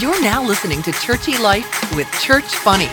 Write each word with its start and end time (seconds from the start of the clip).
You're 0.00 0.22
now 0.22 0.44
listening 0.44 0.80
to 0.82 0.92
Churchy 0.92 1.36
Life 1.38 1.92
with 1.96 2.08
Church 2.20 2.44
Funny. 2.44 2.86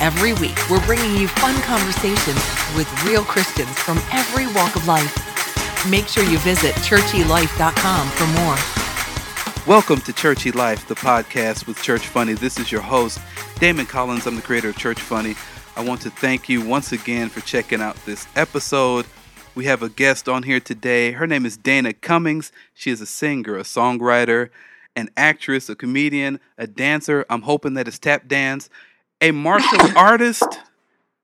Every 0.00 0.32
week, 0.32 0.58
we're 0.68 0.84
bringing 0.86 1.16
you 1.16 1.28
fun 1.28 1.54
conversations 1.62 2.40
with 2.74 3.04
real 3.04 3.22
Christians 3.22 3.70
from 3.78 3.98
every 4.10 4.52
walk 4.52 4.74
of 4.74 4.88
life. 4.88 5.88
Make 5.88 6.08
sure 6.08 6.24
you 6.24 6.38
visit 6.38 6.74
churchylife.com 6.74 8.08
for 8.08 8.26
more. 8.40 8.56
Welcome 9.72 10.00
to 10.00 10.12
Churchy 10.12 10.50
Life, 10.50 10.88
the 10.88 10.96
podcast 10.96 11.68
with 11.68 11.80
Church 11.80 12.08
Funny. 12.08 12.32
This 12.32 12.58
is 12.58 12.72
your 12.72 12.80
host, 12.80 13.20
Damon 13.60 13.86
Collins. 13.86 14.26
I'm 14.26 14.34
the 14.34 14.42
creator 14.42 14.70
of 14.70 14.76
Church 14.76 15.00
Funny. 15.00 15.36
I 15.76 15.84
want 15.84 16.00
to 16.00 16.10
thank 16.10 16.48
you 16.48 16.66
once 16.66 16.90
again 16.90 17.28
for 17.28 17.40
checking 17.42 17.80
out 17.80 17.94
this 18.04 18.26
episode. 18.34 19.06
We 19.54 19.66
have 19.66 19.82
a 19.82 19.88
guest 19.88 20.28
on 20.28 20.42
here 20.42 20.58
today. 20.58 21.12
Her 21.12 21.28
name 21.28 21.46
is 21.46 21.56
Dana 21.56 21.92
Cummings. 21.92 22.50
She 22.74 22.90
is 22.90 23.00
a 23.00 23.06
singer, 23.06 23.56
a 23.56 23.62
songwriter, 23.62 24.50
an 24.96 25.10
actress, 25.16 25.68
a 25.68 25.74
comedian, 25.74 26.40
a 26.58 26.66
dancer. 26.66 27.24
I'm 27.30 27.42
hoping 27.42 27.74
that 27.74 27.88
it's 27.88 27.98
tap 27.98 28.28
dance, 28.28 28.68
a 29.20 29.30
martial 29.30 29.90
artist. 29.96 30.58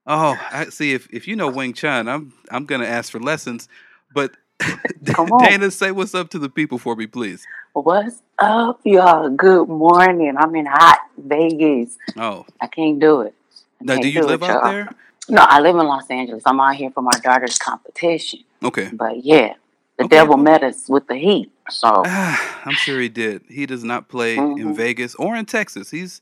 Oh, 0.05 0.39
I 0.51 0.65
see. 0.65 0.93
If 0.93 1.07
if 1.13 1.27
you 1.27 1.35
know 1.35 1.49
Wing 1.49 1.73
Chun, 1.73 2.07
I'm 2.07 2.33
I'm 2.51 2.65
gonna 2.65 2.85
ask 2.85 3.11
for 3.11 3.19
lessons. 3.19 3.67
But 4.13 4.31
Dana, 5.39 5.71
say 5.71 5.91
what's 5.91 6.15
up 6.15 6.29
to 6.31 6.39
the 6.39 6.49
people 6.49 6.77
for 6.77 6.95
me, 6.95 7.05
please. 7.07 7.45
What's 7.73 8.21
up, 8.39 8.81
y'all? 8.83 9.29
Good 9.29 9.69
morning. 9.69 10.35
I'm 10.37 10.55
in 10.55 10.65
hot 10.65 10.99
Vegas. 11.17 11.97
Oh, 12.17 12.45
I 12.59 12.67
can't 12.67 12.99
do 12.99 13.21
it. 13.21 13.35
I 13.81 13.83
now 13.85 13.97
do 14.01 14.07
you 14.07 14.19
do 14.21 14.27
live 14.27 14.41
it, 14.41 14.45
out 14.45 14.63
y'all. 14.63 14.71
there? 14.71 14.89
No, 15.29 15.43
I 15.47 15.59
live 15.59 15.75
in 15.75 15.85
Los 15.85 16.09
Angeles. 16.09 16.43
I'm 16.45 16.59
out 16.59 16.75
here 16.75 16.89
for 16.89 17.01
my 17.01 17.17
daughter's 17.19 17.57
competition. 17.59 18.39
Okay. 18.63 18.89
But 18.91 19.23
yeah, 19.23 19.53
the 19.97 20.05
Okay. 20.05 20.15
devil 20.15 20.37
met 20.37 20.63
us 20.63 20.89
with 20.89 21.07
the 21.07 21.15
heat. 21.15 21.51
So 21.69 22.01
Ah, 22.05 22.48
I'm 22.65 22.75
sure 22.75 22.99
he 22.99 23.09
did. 23.09 23.43
He 23.49 23.65
does 23.65 23.83
not 23.83 24.09
play 24.09 24.47
in 24.55 24.69
Mhm. 24.69 24.75
Vegas 24.75 25.15
or 25.15 25.35
in 25.35 25.45
Texas. 25.45 25.91
He's 25.91 26.21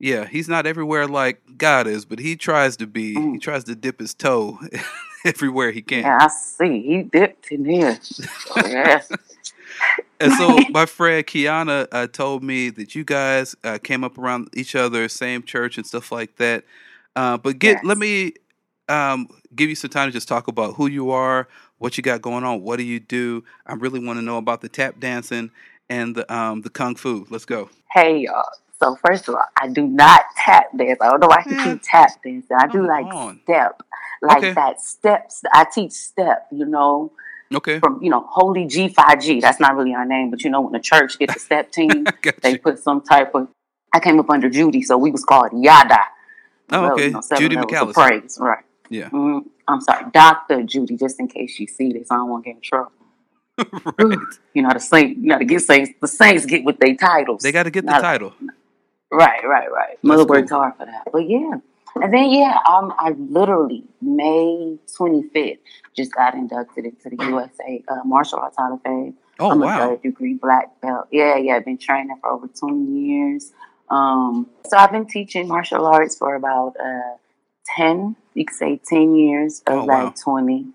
yeah, 0.00 0.26
he's 0.26 0.48
not 0.48 0.66
everywhere 0.66 1.06
like 1.06 1.42
God 1.56 1.86
is, 1.86 2.04
but 2.04 2.18
he 2.18 2.36
tries 2.36 2.76
to 2.78 2.86
be. 2.86 3.28
He 3.32 3.38
Mm. 3.38 3.40
tries 3.40 3.64
to 3.64 3.74
dip 3.76 4.00
his 4.00 4.14
toe 4.14 4.58
everywhere 5.24 5.70
he 5.72 5.82
can. 5.82 6.04
yeah, 6.04 6.18
I 6.20 6.28
see. 6.28 6.82
He 6.82 7.02
dipped 7.02 7.50
in 7.52 7.64
here. 7.64 7.98
Yes. 8.64 9.10
And 10.20 10.32
so 10.32 10.64
my 10.68 10.86
friend 10.86 11.26
Kiana 11.26 11.86
uh, 11.92 12.06
told 12.06 12.42
me 12.42 12.70
that 12.70 12.94
you 12.94 13.04
guys 13.04 13.54
uh, 13.64 13.78
came 13.82 14.04
up 14.04 14.18
around 14.18 14.48
each 14.54 14.74
other, 14.74 15.08
same 15.08 15.42
church 15.42 15.76
and 15.78 15.86
stuff 15.86 16.12
like 16.12 16.36
that. 16.36 16.64
Uh, 17.16 17.36
but 17.38 17.58
get 17.58 17.82
let 17.84 17.98
me 17.98 18.34
um, 18.88 19.28
give 19.54 19.68
you 19.68 19.74
some 19.76 19.90
time 19.90 20.08
to 20.08 20.12
just 20.12 20.28
talk 20.28 20.48
about 20.48 20.74
who 20.74 20.86
you 20.88 21.10
are, 21.10 21.48
what 21.84 21.98
you 21.98 22.02
got 22.02 22.22
going 22.22 22.44
on, 22.44 22.62
what 22.62 22.78
do 22.78 22.82
you 22.82 22.98
do. 22.98 23.44
I 23.66 23.74
really 23.74 24.00
want 24.04 24.18
to 24.18 24.22
know 24.22 24.38
about 24.38 24.62
the 24.62 24.70
tap 24.70 24.98
dancing 24.98 25.50
and 25.90 26.14
the 26.14 26.34
um, 26.34 26.62
the 26.62 26.70
kung 26.70 26.94
fu. 26.96 27.26
Let's 27.28 27.44
go. 27.44 27.68
Hey 27.92 28.20
y'all. 28.20 28.48
So 28.82 28.96
first 29.06 29.28
of 29.28 29.34
all, 29.34 29.44
I 29.60 29.68
do 29.68 29.86
not 29.86 30.22
tap 30.36 30.66
dance. 30.76 30.98
I 31.02 31.10
don't 31.10 31.20
know 31.20 31.28
why 31.28 31.42
keep 31.44 31.82
tap 31.82 32.10
dancing. 32.24 32.56
I 32.58 32.66
do 32.68 32.78
Come 32.78 32.86
like 32.86 33.04
on. 33.04 33.40
step. 33.44 33.82
Like 34.22 34.38
Okay. 34.38 34.52
that 34.54 34.80
steps. 34.80 35.42
I 35.52 35.66
teach 35.72 35.92
step, 35.92 36.46
you 36.50 36.64
know. 36.64 37.12
Okay. 37.54 37.78
from 37.80 38.02
you 38.02 38.08
know 38.10 38.26
Holy 38.30 38.64
G5G. 38.64 39.42
That's 39.42 39.60
not 39.60 39.76
really 39.76 39.94
our 39.94 40.06
name, 40.06 40.30
but 40.30 40.42
you 40.42 40.48
know 40.50 40.62
when 40.62 40.72
the 40.72 40.80
church 40.80 41.18
get 41.18 41.34
the 41.34 41.38
step 41.48 41.70
team, 41.70 42.06
they 42.42 42.52
you. 42.52 42.58
put 42.58 42.78
some 42.78 43.02
type 43.02 43.34
of. 43.34 43.48
I 43.92 44.00
came 44.00 44.18
up 44.18 44.30
under 44.30 44.48
Judy, 44.48 44.80
so 44.82 44.96
we 44.96 45.10
was 45.10 45.22
called 45.22 45.50
Yada. 45.52 45.98
Oh, 46.72 46.80
Well, 46.82 46.92
okay. 46.94 47.06
you 47.08 47.10
know, 47.12 47.22
Judy 47.36 47.56
McAllister. 47.56 47.92
Praise, 47.92 48.38
right? 48.40 48.64
Yeah. 48.94 49.10
Mm, 49.10 49.44
I'm 49.66 49.80
sorry, 49.80 50.04
Doctor 50.12 50.62
Judy, 50.62 50.96
just 50.96 51.18
in 51.18 51.26
case 51.26 51.58
you 51.58 51.66
see 51.66 51.92
this, 51.92 52.10
I 52.10 52.16
don't 52.16 52.28
want 52.28 52.44
to 52.44 52.50
get 52.50 52.56
in 52.56 52.62
trouble. 52.62 52.92
right. 53.98 54.18
You 54.52 54.62
know 54.62 54.70
the 54.72 54.78
saint, 54.80 55.18
you 55.18 55.26
know 55.26 55.38
to 55.38 55.44
get 55.44 55.60
saints. 55.62 55.90
The 56.00 56.08
saints 56.08 56.46
get 56.46 56.64
with 56.64 56.78
their 56.78 56.94
titles. 56.94 57.42
They 57.42 57.52
got 57.52 57.64
to 57.64 57.70
get 57.70 57.84
the 57.84 57.92
Not- 57.92 58.02
title. 58.02 58.32
Right, 59.10 59.44
right, 59.44 59.70
right. 59.70 59.96
Mother 60.02 60.24
worked 60.24 60.50
hard 60.50 60.74
for 60.76 60.86
that. 60.86 61.04
But 61.12 61.28
yeah. 61.28 61.54
And 61.96 62.12
then 62.12 62.30
yeah, 62.30 62.58
um 62.68 62.92
I 62.98 63.10
literally 63.16 63.84
May 64.00 64.78
twenty 64.96 65.22
fifth 65.28 65.58
just 65.96 66.12
got 66.12 66.34
inducted 66.34 66.84
into 66.84 67.10
the 67.10 67.24
USA 67.26 67.82
uh, 67.86 68.02
Martial 68.04 68.40
Arts 68.40 68.56
Hall 68.56 68.74
of 68.74 68.82
Fame. 68.82 69.14
Oh 69.38 69.50
I'm 69.50 69.62
a 69.62 69.66
wow. 69.66 69.88
third 69.88 70.02
degree 70.02 70.34
black 70.34 70.80
belt. 70.80 71.06
Yeah, 71.12 71.36
yeah, 71.36 71.54
I've 71.56 71.64
been 71.64 71.78
training 71.78 72.16
for 72.20 72.30
over 72.30 72.48
20 72.48 72.92
years. 72.92 73.52
Um, 73.90 74.48
so 74.68 74.76
I've 74.76 74.90
been 74.92 75.06
teaching 75.06 75.46
martial 75.46 75.86
arts 75.86 76.16
for 76.16 76.34
about 76.34 76.74
uh, 76.80 77.16
10, 77.76 78.16
you 78.34 78.44
could 78.44 78.56
say 78.56 78.80
10 78.88 79.14
years 79.16 79.62
of 79.66 79.84
Oh, 79.84 79.86
that 79.86 80.04
wow. 80.04 80.14
20. 80.22 80.66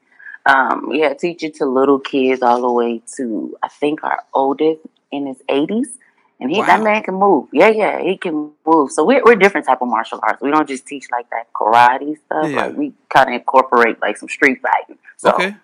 Um, 0.45 0.89
yeah, 0.93 1.13
teaching 1.13 1.51
to 1.53 1.65
little 1.65 1.99
kids 1.99 2.41
all 2.41 2.61
the 2.61 2.71
way 2.71 3.01
to, 3.17 3.57
I 3.61 3.67
think, 3.67 4.03
our 4.03 4.23
oldest 4.33 4.81
in 5.11 5.27
his 5.27 5.41
80s. 5.49 5.87
And 6.41 6.49
he, 6.49 6.61
that 6.61 6.81
man 6.81 7.03
can 7.03 7.15
move. 7.15 7.49
Yeah, 7.51 7.67
yeah, 7.67 8.01
he 8.01 8.15
can 8.17 8.51
move. 8.65 8.91
So 8.91 9.03
we're, 9.03 9.21
we're 9.23 9.35
different 9.35 9.67
type 9.67 9.81
of 9.81 9.89
martial 9.89 10.19
arts. 10.23 10.41
We 10.41 10.49
don't 10.51 10.67
just 10.67 10.87
teach 10.87 11.07
like 11.11 11.29
that 11.31 11.51
karate 11.53 12.15
stuff. 12.25 12.49
Yeah. 12.49 12.67
Like 12.67 12.77
we 12.77 12.93
kind 13.09 13.27
of 13.27 13.35
incorporate 13.35 14.01
like 14.01 14.17
some 14.17 14.29
street 14.29 14.59
fighting. 14.61 14.97
So, 15.17 15.31
okay. 15.33 15.55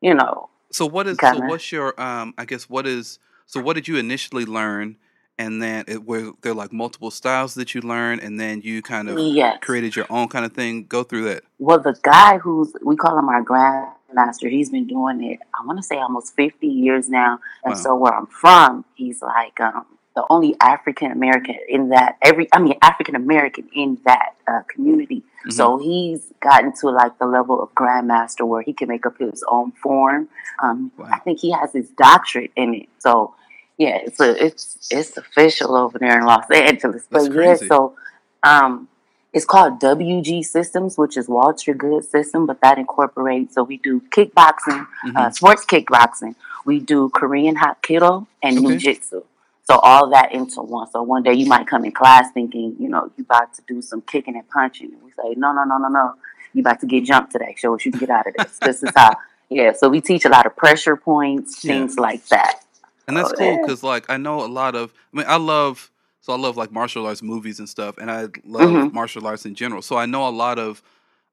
you 0.00 0.14
know, 0.14 0.48
So 0.70 0.86
what 0.86 1.06
is 1.06 1.18
so 1.20 1.32
Kinda. 1.32 1.46
what's 1.48 1.70
your 1.70 1.98
um 2.00 2.32
I 2.38 2.46
guess 2.46 2.68
what 2.68 2.86
is 2.86 3.18
so 3.44 3.60
what 3.60 3.74
did 3.74 3.88
you 3.88 3.98
initially 3.98 4.46
learn 4.46 4.96
and 5.38 5.62
then 5.62 5.84
it 5.86 6.04
were 6.04 6.32
there 6.42 6.54
like 6.54 6.72
multiple 6.72 7.10
styles 7.10 7.54
that 7.54 7.74
you 7.74 7.80
learn 7.80 8.20
and 8.20 8.40
then 8.40 8.62
you 8.62 8.82
kind 8.82 9.08
of 9.08 9.18
yes. 9.18 9.58
created 9.60 9.94
your 9.94 10.06
own 10.10 10.28
kind 10.28 10.44
of 10.44 10.52
thing. 10.52 10.86
Go 10.86 11.02
through 11.02 11.24
that. 11.24 11.44
Well, 11.58 11.78
the 11.78 11.98
guy 12.02 12.38
who's 12.38 12.72
we 12.82 12.96
call 12.96 13.18
him 13.18 13.28
our 13.28 13.42
grandmaster, 13.42 14.50
he's 14.50 14.70
been 14.70 14.86
doing 14.86 15.22
it. 15.22 15.40
I 15.58 15.64
want 15.66 15.78
to 15.78 15.82
say 15.82 15.98
almost 15.98 16.34
fifty 16.34 16.68
years 16.68 17.08
now. 17.08 17.40
And 17.64 17.74
Wow. 17.74 17.80
so 17.80 17.94
where 17.96 18.14
I'm 18.14 18.26
from, 18.26 18.84
he's 18.94 19.20
like 19.22 19.60
um, 19.60 19.84
the 20.14 20.24
only 20.30 20.56
African 20.60 21.12
American 21.12 21.56
in 21.68 21.90
that 21.90 22.16
every. 22.22 22.48
I 22.52 22.58
mean, 22.58 22.78
African 22.82 23.14
American 23.14 23.68
in 23.74 23.98
that 24.06 24.34
uh, 24.48 24.62
community. 24.68 25.16
Mm-hmm. 25.16 25.50
So 25.50 25.76
he's 25.78 26.32
gotten 26.40 26.72
to 26.80 26.88
like 26.90 27.18
the 27.18 27.26
level 27.26 27.62
of 27.62 27.72
grandmaster 27.74 28.46
where 28.46 28.62
he 28.62 28.72
can 28.72 28.88
make 28.88 29.04
up 29.06 29.18
his 29.18 29.44
own 29.48 29.72
form. 29.72 30.28
Um, 30.62 30.92
Wow. 30.96 31.10
I 31.12 31.18
think 31.18 31.40
he 31.40 31.52
has 31.52 31.72
his 31.72 31.90
doctorate 31.90 32.52
in 32.56 32.74
it. 32.74 32.88
So 32.98 33.34
yeah, 33.78 33.96
it's 34.04 34.20
a, 34.20 34.44
it's 34.44 34.88
it's 34.90 35.16
official 35.16 35.76
over 35.76 35.98
there 35.98 36.18
in 36.18 36.24
Los 36.26 36.50
Angeles. 36.50 37.04
That's 37.10 37.28
but 37.28 37.34
yeah, 37.42 37.54
so 37.56 37.94
um, 38.42 38.88
it's 39.32 39.44
called 39.44 39.80
WG 39.80 40.44
Systems, 40.44 40.96
which 40.96 41.16
is 41.16 41.28
Walter 41.28 41.74
Good 41.74 42.04
System, 42.04 42.46
but 42.46 42.60
that 42.62 42.78
incorporates. 42.78 43.54
So 43.54 43.62
we 43.62 43.76
do 43.76 44.00
kickboxing, 44.10 44.86
Mhm. 45.06 45.16
uh, 45.16 45.30
sports 45.30 45.64
kickboxing. 45.66 46.34
We 46.64 46.80
do 46.80 47.10
Korean 47.10 47.56
Hapkido 47.56 48.26
and 48.42 48.58
Okay. 48.58 48.66
Jiu-Jitsu. 48.78 49.22
So 49.68 49.78
all 49.80 50.08
that 50.10 50.32
into 50.32 50.62
one. 50.62 50.88
So 50.90 51.02
one 51.02 51.22
day 51.22 51.34
you 51.34 51.46
might 51.46 51.66
come 51.66 51.84
in 51.84 51.92
class 51.92 52.30
thinking, 52.32 52.76
you 52.78 52.88
know, 52.88 53.10
you 53.16 53.24
about 53.24 53.52
to 53.54 53.62
do 53.68 53.82
some 53.82 54.00
kicking 54.00 54.36
and 54.36 54.48
punching, 54.48 54.90
and 54.92 55.02
we 55.02 55.10
say, 55.10 55.34
no, 55.36 55.52
no, 55.52 55.64
no, 55.64 55.76
no, 55.78 55.88
no, 55.88 56.14
you 56.54 56.60
about 56.62 56.80
to 56.80 56.86
get 56.86 57.04
jumped 57.04 57.32
today. 57.32 57.54
Show 57.58 57.74
us 57.74 57.84
you 57.84 57.90
can 57.90 58.00
get 58.00 58.10
out 58.10 58.26
of 58.28 58.34
this. 58.38 58.58
this 58.58 58.82
is 58.82 58.90
how. 58.96 59.10
Yeah. 59.48 59.74
So 59.74 59.88
we 59.88 60.00
teach 60.00 60.24
a 60.24 60.28
lot 60.28 60.44
of 60.44 60.56
pressure 60.56 60.96
points, 60.96 61.64
Yeah. 61.64 61.74
things 61.74 62.00
like 62.00 62.24
that. 62.34 62.62
And 63.08 63.16
that's 63.16 63.32
Oh, 63.32 63.36
cool 63.38 63.58
yeah. 63.58 63.58
because 63.58 63.82
like 63.82 64.08
I 64.10 64.16
know 64.16 64.44
a 64.44 64.46
lot 64.48 64.74
of 64.74 64.92
I 65.12 65.16
mean 65.18 65.26
I 65.28 65.36
love 65.36 65.90
so 66.20 66.32
I 66.32 66.36
love 66.36 66.56
like 66.56 66.72
martial 66.72 67.06
arts 67.06 67.22
movies 67.22 67.58
and 67.60 67.68
stuff 67.68 67.98
and 67.98 68.10
I 68.10 68.28
love 68.44 68.78
Mhm. 68.78 68.92
martial 68.92 69.26
arts 69.26 69.46
in 69.46 69.54
general. 69.54 69.82
So 69.82 69.96
I 69.96 70.06
know 70.06 70.28
a 70.28 70.30
lot 70.30 70.58
of 70.58 70.82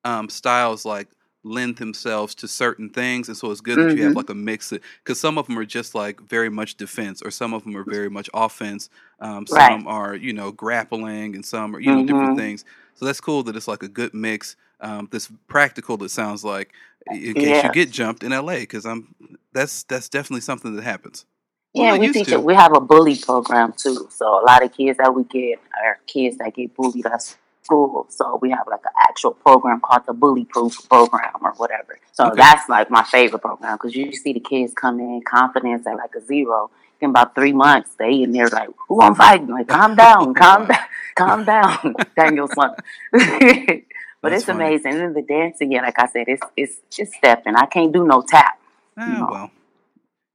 um, 0.06 0.30
styles 0.30 0.86
like 0.86 1.10
lend 1.44 1.78
themselves 1.78 2.36
to 2.36 2.48
certain 2.48 2.90
things 2.90 3.28
and 3.30 3.38
so 3.38 3.52
it's 3.52 3.62
good 3.62 3.80
that 3.82 3.96
you 3.96 4.04
have 4.04 4.16
Mhm. 4.16 4.18
like 4.18 4.30
a 4.30 4.34
mix 4.36 4.72
because 5.04 5.20
some 5.20 5.38
of 5.38 5.48
them 5.48 5.60
are 5.60 5.66
just 5.66 5.94
like 5.96 6.20
very 6.22 6.50
much 6.50 6.76
defense 6.76 7.22
or 7.22 7.32
some 7.32 7.54
of 7.54 7.64
them 7.64 7.76
are 7.78 7.84
very 7.86 8.10
much 8.10 8.30
offense 8.34 8.90
um, 9.20 9.46
some 9.48 9.86
Right. 9.86 9.88
are 9.88 10.16
you 10.16 10.34
know 10.34 10.52
grappling 10.52 11.36
and 11.36 11.46
some 11.46 11.76
are 11.76 11.80
you 11.82 11.92
know 11.92 12.02
different 12.02 12.34
Mhm. 12.34 12.36
things 12.36 12.66
so 12.96 13.06
that's 13.06 13.22
cool 13.22 13.44
that 13.44 13.56
it's 13.58 13.68
like 13.68 13.84
a 13.84 13.90
good 13.90 14.14
mix 14.14 14.56
um, 14.82 15.08
that's 15.12 15.30
practical 15.48 15.98
that 15.98 16.10
sounds 16.12 16.44
like 16.46 16.74
in 17.10 17.36
case 17.36 17.62
you 17.64 17.70
get 17.70 17.92
jumped 17.92 18.24
in 18.24 18.32
la 18.32 18.56
because 18.56 18.86
i'm 18.86 19.14
that's 19.54 19.84
that's 19.84 20.10
definitely 20.10 20.42
something 20.42 20.76
that 20.76 20.84
happens 20.84 21.26
Yeah, 21.74 21.98
we 21.98 22.12
teach 22.12 22.28
to. 22.28 22.36
it. 22.36 22.44
We 22.44 22.54
have 22.56 22.76
a 22.76 22.80
bully 22.80 23.16
program 23.18 23.74
too. 23.76 24.08
So 24.12 24.26
a 24.40 24.44
lot 24.46 24.64
of 24.64 24.72
kids 24.76 24.98
that 25.00 25.14
we 25.14 25.24
get 25.24 25.60
are 25.84 26.00
kids 26.08 26.38
that 26.38 26.54
get 26.54 26.76
bullied 26.76 27.06
at 27.06 27.22
school. 27.64 28.06
So 28.10 28.38
we 28.42 28.52
have 28.52 28.68
like 28.70 28.82
an 28.86 28.92
actual 29.10 29.32
program 29.32 29.80
called 29.80 30.06
the 30.06 30.14
Bully 30.14 30.46
Proof 30.46 30.88
Program 30.90 31.32
or 31.42 31.52
whatever. 31.54 31.98
So 32.12 32.26
Okay. 32.28 32.36
that's 32.36 32.70
like 32.70 32.92
my 32.92 33.04
favorite 33.04 33.40
program 33.42 33.76
because 33.78 33.96
you 33.96 34.12
see 34.14 34.34
the 34.34 34.40
kids 34.40 34.74
come 34.74 35.00
in 35.00 35.22
confidence 35.28 35.88
at 35.88 35.96
like 35.98 36.14
a 36.16 36.22
zero. 36.22 36.70
In 37.02 37.10
about 37.10 37.36
three 37.36 37.52
months, 37.52 37.90
they 38.00 38.22
in 38.24 38.32
there 38.32 38.48
like, 38.48 38.70
"Who 38.88 39.02
I'm 39.02 39.14
fighting?" 39.16 39.48
Like, 39.48 39.68
calm 39.68 39.94
down, 40.04 40.34
calm 40.34 40.66
down, 40.68 40.80
calm 41.16 41.44
down, 41.44 41.96
Daniel-san. 42.16 42.76
but 43.12 44.30
That's 44.30 44.36
it's 44.36 44.46
funny. 44.46 44.66
amazing. 44.66 44.94
And 44.94 45.02
then 45.02 45.14
the 45.14 45.22
dancing, 45.22 45.72
yeah, 45.74 45.82
like 45.82 46.00
I 46.00 46.08
said, 46.08 46.26
it's 46.28 46.42
it's 46.56 46.76
just 46.90 47.14
stepping. 47.14 47.56
I 47.56 47.66
can't 47.66 47.92
do 47.92 48.06
no 48.08 48.22
tap. 48.22 48.58
Ah, 48.98 49.06
No. 49.06 49.28
well 49.32 49.52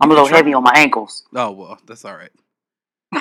I'm 0.00 0.11
a 0.11 0.15
little 0.15 0.29
heavy 0.29 0.55
on 0.55 0.62
my 0.62 0.73
ankles. 0.77 1.25
Oh 1.35 1.50
well, 1.53 1.79
that's 1.87 2.05
all 2.05 2.17
right. 2.17 2.31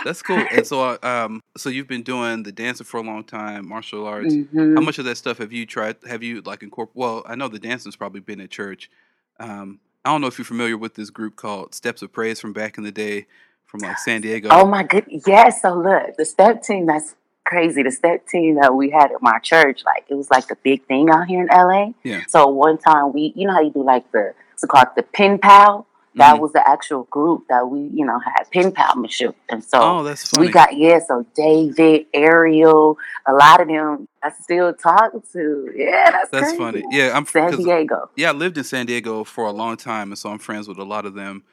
That's 0.04 0.22
cool. 0.22 0.44
and 0.52 0.68
so, 0.68 0.82
uh, 0.82 0.98
um, 1.02 1.42
so 1.56 1.70
you've 1.70 1.88
been 1.88 2.04
doing 2.04 2.44
the 2.44 2.52
dancing 2.52 2.86
for 2.86 2.98
a 2.98 3.02
long 3.04 3.24
time, 3.24 3.68
martial 3.70 4.06
arts. 4.06 4.34
Mhm. 4.34 4.76
How 4.76 4.82
much 4.82 5.00
of 5.00 5.06
that 5.06 5.16
stuff 5.16 5.38
have 5.38 5.54
you 5.54 5.66
tried? 5.66 5.96
Have 6.10 6.24
you 6.24 6.42
like 6.42 6.62
incorporated? 6.62 6.98
Well, 7.00 7.24
I 7.26 7.36
know 7.36 7.48
the 7.48 7.58
dancing's 7.60 7.96
probably 7.96 8.20
been 8.20 8.42
at 8.42 8.50
church. 8.52 8.92
Um, 9.40 9.80
I 10.04 10.12
don't 10.12 10.20
know 10.22 10.28
if 10.28 10.38
you're 10.38 10.46
familiar 10.46 10.78
with 10.78 10.96
this 10.96 11.10
group 11.10 11.36
called 11.38 11.74
Steps 11.74 12.02
of 12.02 12.12
Praise 12.12 12.40
from 12.40 12.54
back 12.54 12.78
in 12.78 12.84
the 12.84 12.92
day. 12.92 13.28
from 13.66 13.82
like 13.82 13.98
San 13.98 14.22
Diego. 14.22 14.48
Oh 14.50 14.66
my 14.66 14.82
good, 14.84 15.04
yes. 15.26 15.62
So 15.62 15.74
look, 15.74 16.16
the 16.18 16.24
step 16.24 16.64
team. 16.64 16.86
That's 16.86 17.16
crazy. 17.46 17.84
The 17.84 17.92
step 17.92 18.26
team 18.26 18.56
that 18.62 18.74
we 18.74 18.90
had 18.92 19.12
at 19.12 19.22
my 19.22 19.40
church, 19.40 19.84
like 19.86 20.06
it 20.10 20.14
was 20.16 20.30
like 20.32 20.48
the 20.48 20.56
big 20.64 20.86
thing 20.88 21.10
out 21.10 21.28
here 21.28 21.42
in 21.42 21.48
LA. 21.48 21.92
Yeah. 22.04 22.22
So 22.30 22.48
one 22.48 22.78
time 22.78 23.12
we, 23.12 23.34
you 23.36 23.46
know 23.46 23.54
how 23.54 23.60
you 23.62 23.72
do 23.72 23.84
like 23.84 24.10
the 24.14 24.34
it's 24.54 24.64
called 24.66 24.88
the 24.96 25.04
pen 25.04 25.38
pal. 25.40 25.86
That 26.18 26.36
Mhm. 26.36 26.40
was 26.40 26.52
the 26.54 26.68
actual 26.68 27.04
group 27.06 27.48
that 27.50 27.70
we, 27.70 27.80
you 27.94 28.06
know, 28.06 28.20
had 28.20 28.44
pen 28.52 28.72
palmanship, 28.72 29.36
and 29.50 29.64
so 29.64 29.80
Oh, 29.82 30.04
that's 30.04 30.30
funny. 30.30 30.48
we 30.48 30.52
got 30.52 30.76
yeah. 30.76 31.00
So 31.00 31.26
David, 31.36 32.08
Ariel, 32.14 32.98
a 33.28 33.34
lot 33.34 33.62
of 33.62 33.68
them 33.68 34.08
I 34.24 34.32
still 34.32 34.74
talk 34.74 35.12
to. 35.34 35.72
Yeah, 35.76 36.12
that's 36.12 36.30
that's 36.32 36.44
crazy. 36.48 36.58
funny. 36.58 36.84
Yeah, 36.92 37.16
I'm 37.16 37.26
San 37.26 37.52
Diego. 37.56 38.10
Yeah, 38.16 38.30
I 38.30 38.34
lived 38.34 38.58
in 38.58 38.64
San 38.64 38.86
Diego 38.88 39.24
for 39.24 39.46
a 39.46 39.52
long 39.52 39.78
time, 39.78 40.12
and 40.12 40.18
so 40.18 40.30
I'm 40.30 40.40
friends 40.40 40.68
with 40.68 40.78
a 40.80 40.84
lot 40.84 41.06
of 41.06 41.14
them. 41.14 41.44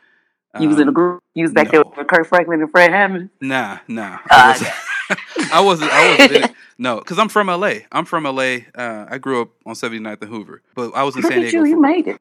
You 0.59 0.69
was 0.69 0.79
in 0.79 0.85
the 0.87 0.89
Um, 0.91 0.95
group. 0.95 1.21
You 1.35 1.45
was 1.45 1.53
back 1.53 1.71
there 1.73 1.83
with 1.85 2.07
Kirk 2.07 2.27
Franklin 2.29 2.61
and 2.63 2.71
Fred 2.71 2.91
Hammond. 2.93 3.31
Nah, 3.41 3.79
nah. 3.89 4.19
I 4.19 4.19
Ah, 4.31 4.47
wasn't. 4.49 4.71
I 5.53 5.61
wasn't. 5.61 5.91
I 5.93 6.09
wasn't 6.11 6.33
in. 6.33 6.55
No, 6.79 6.99
because 6.99 7.19
I'm 7.21 7.29
from 7.29 7.47
LA. 7.47 7.75
I'm 7.93 8.05
from 8.05 8.25
LA. 8.25 8.57
Uh, 8.75 9.07
I 9.09 9.19
grew 9.19 9.43
up 9.43 9.51
on 9.65 9.75
79th 9.75 10.23
and 10.23 10.31
Hoover, 10.31 10.61
but 10.75 10.91
I 10.95 11.05
was 11.05 11.15
in 11.15 11.23
Look 11.23 11.31
San 11.33 11.41
Diego. 11.43 11.59
you. 11.59 11.67
You 11.67 11.81
made 11.81 12.09
it. 12.09 12.21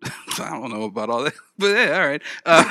I 0.38 0.50
don't 0.50 0.70
know 0.72 0.84
about 0.84 1.10
all 1.10 1.24
that, 1.24 1.34
but 1.58 1.68
yeah, 1.76 1.98
all 2.00 2.06
right. 2.08 2.22
Uh, 2.44 2.64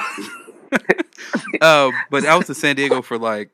uh, 1.62 1.92
but 2.10 2.26
I 2.26 2.36
was 2.36 2.50
in 2.50 2.56
San 2.56 2.76
Diego 2.76 3.02
for 3.02 3.18
like 3.18 3.52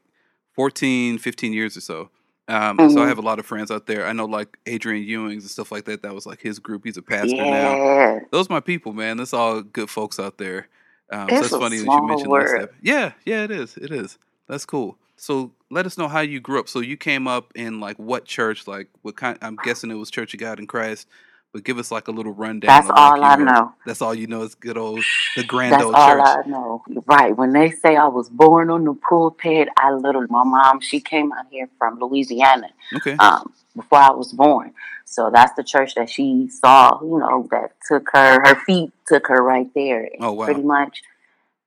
14, 0.53 1.17
15 1.17 1.53
years 1.53 1.77
or 1.77 1.81
so. 1.81 2.09
Um, 2.47 2.79
and 2.79 2.91
So 2.91 3.01
I 3.01 3.05
Mhm. 3.05 3.07
have 3.09 3.17
a 3.17 3.21
lot 3.21 3.39
of 3.39 3.45
friends 3.45 3.71
out 3.71 3.87
there. 3.87 4.05
I 4.07 4.13
know 4.13 4.25
like 4.25 4.57
Adrian 4.65 5.05
Ewings 5.05 5.41
and 5.41 5.49
stuff 5.49 5.71
like 5.71 5.85
that. 5.85 6.01
That 6.03 6.13
was 6.13 6.25
like 6.25 6.41
his 6.41 6.59
group. 6.59 6.83
He's 6.85 6.97
a 6.97 7.01
pastor 7.01 7.45
now. 7.45 7.75
Yeah. 7.83 8.19
Those 8.31 8.49
my 8.49 8.59
people, 8.61 8.93
man. 8.93 9.17
That's 9.17 9.33
all 9.33 9.61
good 9.61 9.89
folks 9.89 10.19
out 10.19 10.37
there. 10.37 10.67
Um, 11.11 11.27
so 11.29 11.41
that's 11.41 11.53
a 11.53 11.59
funny 11.59 11.77
that 11.79 11.85
you 11.97 12.01
mentioned 12.07 12.33
that. 12.33 12.69
Yeah, 12.81 13.11
yeah, 13.25 13.43
it 13.43 13.51
is. 13.51 13.77
It 13.77 13.91
is. 13.91 14.17
That's 14.47 14.65
cool. 14.65 14.97
So 15.17 15.51
let 15.69 15.85
us 15.85 15.97
know 15.97 16.07
how 16.07 16.21
you 16.21 16.39
grew 16.39 16.59
up. 16.59 16.69
So 16.69 16.79
you 16.79 16.95
came 16.97 17.27
up 17.27 17.51
in 17.55 17.79
like 17.79 17.97
what 17.97 18.25
church? 18.25 18.67
Like 18.67 18.87
what 19.01 19.15
kind? 19.17 19.37
I'm 19.41 19.57
guessing 19.57 19.91
it 19.91 19.95
was 19.95 20.09
Church 20.09 20.33
of 20.33 20.39
God 20.39 20.59
in 20.59 20.67
Christ. 20.67 21.07
But 21.53 21.63
give 21.63 21.79
us 21.79 21.91
like 21.91 22.07
a 22.07 22.11
little 22.11 22.33
rundown. 22.33 22.67
That's 22.67 22.89
all 22.89 23.23
I 23.23 23.35
know. 23.37 23.73
That's 23.85 24.01
all 24.01 24.13
you 24.13 24.27
know 24.27 24.43
is 24.43 24.53
good 24.53 24.77
old 24.77 25.03
the 25.35 25.43
grand 25.43 25.73
That's 25.73 25.83
old 25.83 25.95
all. 25.95 26.21
I 26.21 26.41
know. 26.45 26.83
Right. 27.05 27.35
When 27.35 27.53
they 27.53 27.71
say 27.71 27.95
I 27.95 28.07
was 28.07 28.29
born 28.29 28.69
on 28.69 28.83
the 28.83 28.93
pulpit, 28.93 29.69
I 29.77 29.91
literally, 29.91 30.27
my 30.29 30.43
mom, 30.43 30.81
she 30.81 30.99
came 30.99 31.31
out 31.31 31.45
here 31.49 31.69
from 31.77 31.99
Louisiana 31.99 32.69
Okay. 32.97 33.15
um, 33.19 33.53
before 33.75 33.99
I 33.99 34.11
was 34.11 34.33
born. 34.33 34.73
So 35.05 35.31
that's 35.33 35.53
the 35.55 35.63
church 35.63 35.95
that 35.95 36.09
she 36.09 36.49
saw, 36.49 36.99
you 37.01 37.17
know, 37.19 37.47
that 37.51 37.71
took 37.87 38.09
her, 38.11 38.41
her 38.45 38.55
feet 38.65 38.91
took 39.07 39.27
her 39.27 39.41
right 39.41 39.67
there. 39.73 40.09
Oh, 40.19 40.33
wow. 40.33 40.45
Pretty 40.45 40.63
much 40.63 41.01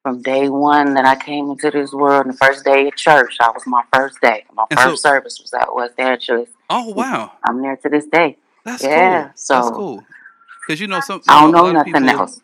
from 0.02 0.20
day 0.20 0.50
one 0.50 0.92
that 0.94 1.06
I 1.06 1.16
came 1.16 1.50
into 1.50 1.70
this 1.70 1.92
world, 1.92 2.26
the 2.28 2.32
first 2.34 2.64
day 2.66 2.86
of 2.88 2.96
church, 2.96 3.36
that 3.40 3.54
was 3.54 3.62
my 3.66 3.82
first 3.94 4.20
day. 4.20 4.44
My 4.52 4.66
And 4.70 4.78
first 4.78 5.02
so- 5.02 5.08
service 5.08 5.38
was 5.40 5.52
at 5.54 5.74
West 5.74 5.98
Angeles. 5.98 6.50
Oh 6.68 6.90
wow, 6.90 7.32
I'm 7.44 7.60
there 7.62 7.76
to 7.76 7.88
this 7.88 8.06
day. 8.06 8.36
That's 8.64 8.84
Yeah, 8.84 9.22
cool. 9.22 9.30
so- 9.34 9.54
that's 9.56 9.70
cool. 9.70 10.04
Because 10.66 10.80
you 10.80 10.86
know 10.86 11.00
some. 11.00 11.22
I 11.28 11.40
don't 11.42 11.52
know 11.52 11.66
a 11.66 11.72
nothing 11.72 11.94
people, 11.94 12.10
else. 12.10 12.40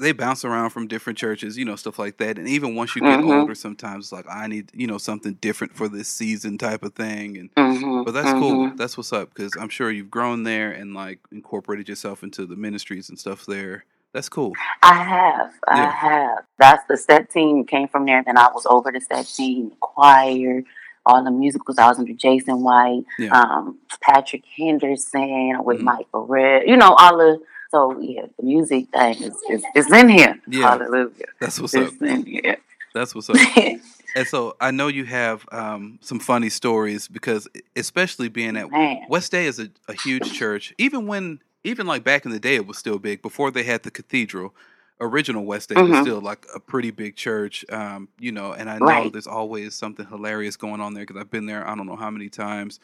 They 0.00 0.12
bounce 0.12 0.44
around 0.44 0.70
from 0.70 0.88
different 0.88 1.18
churches, 1.18 1.56
you 1.56 1.64
know, 1.64 1.76
stuff 1.76 1.98
like 1.98 2.16
that. 2.16 2.38
And 2.38 2.48
even 2.48 2.74
once 2.74 2.96
you 2.96 3.02
get 3.02 3.20
Mhm. 3.20 3.40
older, 3.40 3.54
sometimes 3.54 4.06
it's 4.06 4.12
like 4.12 4.26
I 4.28 4.46
need, 4.48 4.70
you 4.74 4.86
know, 4.86 4.98
something 4.98 5.34
different 5.34 5.74
for 5.74 5.88
this 5.88 6.08
season, 6.08 6.58
type 6.58 6.82
of 6.82 6.94
thing. 6.94 7.36
And 7.36 7.50
hmm 7.56 8.02
But 8.02 8.12
that's 8.14 8.32
cool. 8.32 8.72
That's 8.76 8.96
what's 8.96 9.12
up 9.12 9.32
because 9.34 9.54
I'm 9.56 9.68
sure 9.68 9.90
you've 9.90 10.10
grown 10.10 10.42
there 10.42 10.72
and 10.72 10.94
like 10.94 11.20
incorporated 11.30 11.88
yourself 11.88 12.22
into 12.24 12.46
the 12.46 12.56
ministries 12.56 13.08
and 13.08 13.18
stuff 13.18 13.46
there. 13.46 13.84
That's 14.12 14.28
cool. 14.28 14.54
I 14.82 14.94
have. 14.94 15.52
I 15.68 15.90
have. 15.90 16.38
That's 16.58 16.82
the 16.88 16.96
step 16.96 17.30
team 17.30 17.64
came 17.66 17.86
from 17.86 18.06
there. 18.06 18.22
Then 18.24 18.38
I 18.38 18.48
was 18.52 18.66
over 18.66 18.90
the 18.90 19.00
step 19.00 19.26
team, 19.26 19.72
choir, 19.80 20.62
all 21.06 21.22
the 21.24 21.30
musicals. 21.30 21.78
I 21.78 21.88
was 21.88 21.98
under 21.98 22.12
Jason 22.12 22.62
White, 22.62 23.04
Yeah. 23.18 23.30
um, 23.40 23.78
Patrick 24.02 24.44
Henderson 24.56 25.62
with 25.64 25.78
Mhm. 25.78 25.82
Mike 25.82 26.06
Barrett. 26.12 26.68
You 26.68 26.76
know, 26.76 26.94
all 26.98 27.16
the 27.16 27.40
so 27.70 27.98
yeah, 28.00 28.26
the 28.38 28.42
music 28.44 28.88
thing 28.92 29.14
is 29.22 29.34
is, 29.50 29.64
is 29.74 29.90
in 29.92 30.08
here. 30.08 30.40
Yeah. 30.48 30.68
Hallelujah. 30.70 31.26
That's 31.40 31.58
what's 31.60 31.74
up. 31.74 31.92
In 32.02 32.26
here. 32.26 32.58
That's 32.94 33.14
what's 33.14 33.30
up. 33.30 33.36
And 34.14 34.26
so 34.26 34.56
I 34.62 34.70
know 34.70 34.88
you 34.88 35.04
have 35.04 35.44
um, 35.52 35.98
some 36.00 36.18
funny 36.20 36.48
stories 36.48 37.06
because, 37.06 37.46
especially 37.76 38.30
being 38.30 38.56
at 38.56 38.70
Man. 38.70 39.02
West 39.10 39.30
Day 39.30 39.44
is 39.44 39.60
a, 39.60 39.68
a 39.88 39.92
huge 39.92 40.32
church. 40.32 40.72
Even 40.78 41.06
when, 41.06 41.40
even 41.64 41.86
like 41.86 42.02
back 42.02 42.24
in 42.24 42.30
the 42.30 42.40
day, 42.40 42.54
it 42.54 42.66
was 42.66 42.78
still 42.78 42.98
big. 42.98 43.20
Before 43.20 43.50
they 43.50 43.62
had 43.62 43.82
the 43.82 43.90
cathedral, 43.90 44.54
original 45.00 45.44
West 45.44 45.68
Day 45.68 45.76
was 45.82 45.90
Mhm. 45.90 46.00
still 46.02 46.20
like 46.20 46.46
a 46.54 46.60
pretty 46.60 46.90
big 46.90 47.16
church. 47.16 47.64
Um, 47.70 48.08
you 48.18 48.32
know, 48.32 48.52
and 48.52 48.68
I 48.70 48.78
know 48.78 48.86
Right. 48.86 49.12
there's 49.12 49.26
always 49.26 49.74
something 49.74 50.06
hilarious 50.06 50.56
going 50.56 50.80
on 50.80 50.94
there 50.94 51.04
because 51.04 51.20
I've 51.20 51.30
been 51.30 51.46
there. 51.46 51.66
I 51.66 51.74
don't 51.74 51.86
know 51.86 51.96
how 51.96 52.10
many 52.10 52.28
times. 52.28 52.80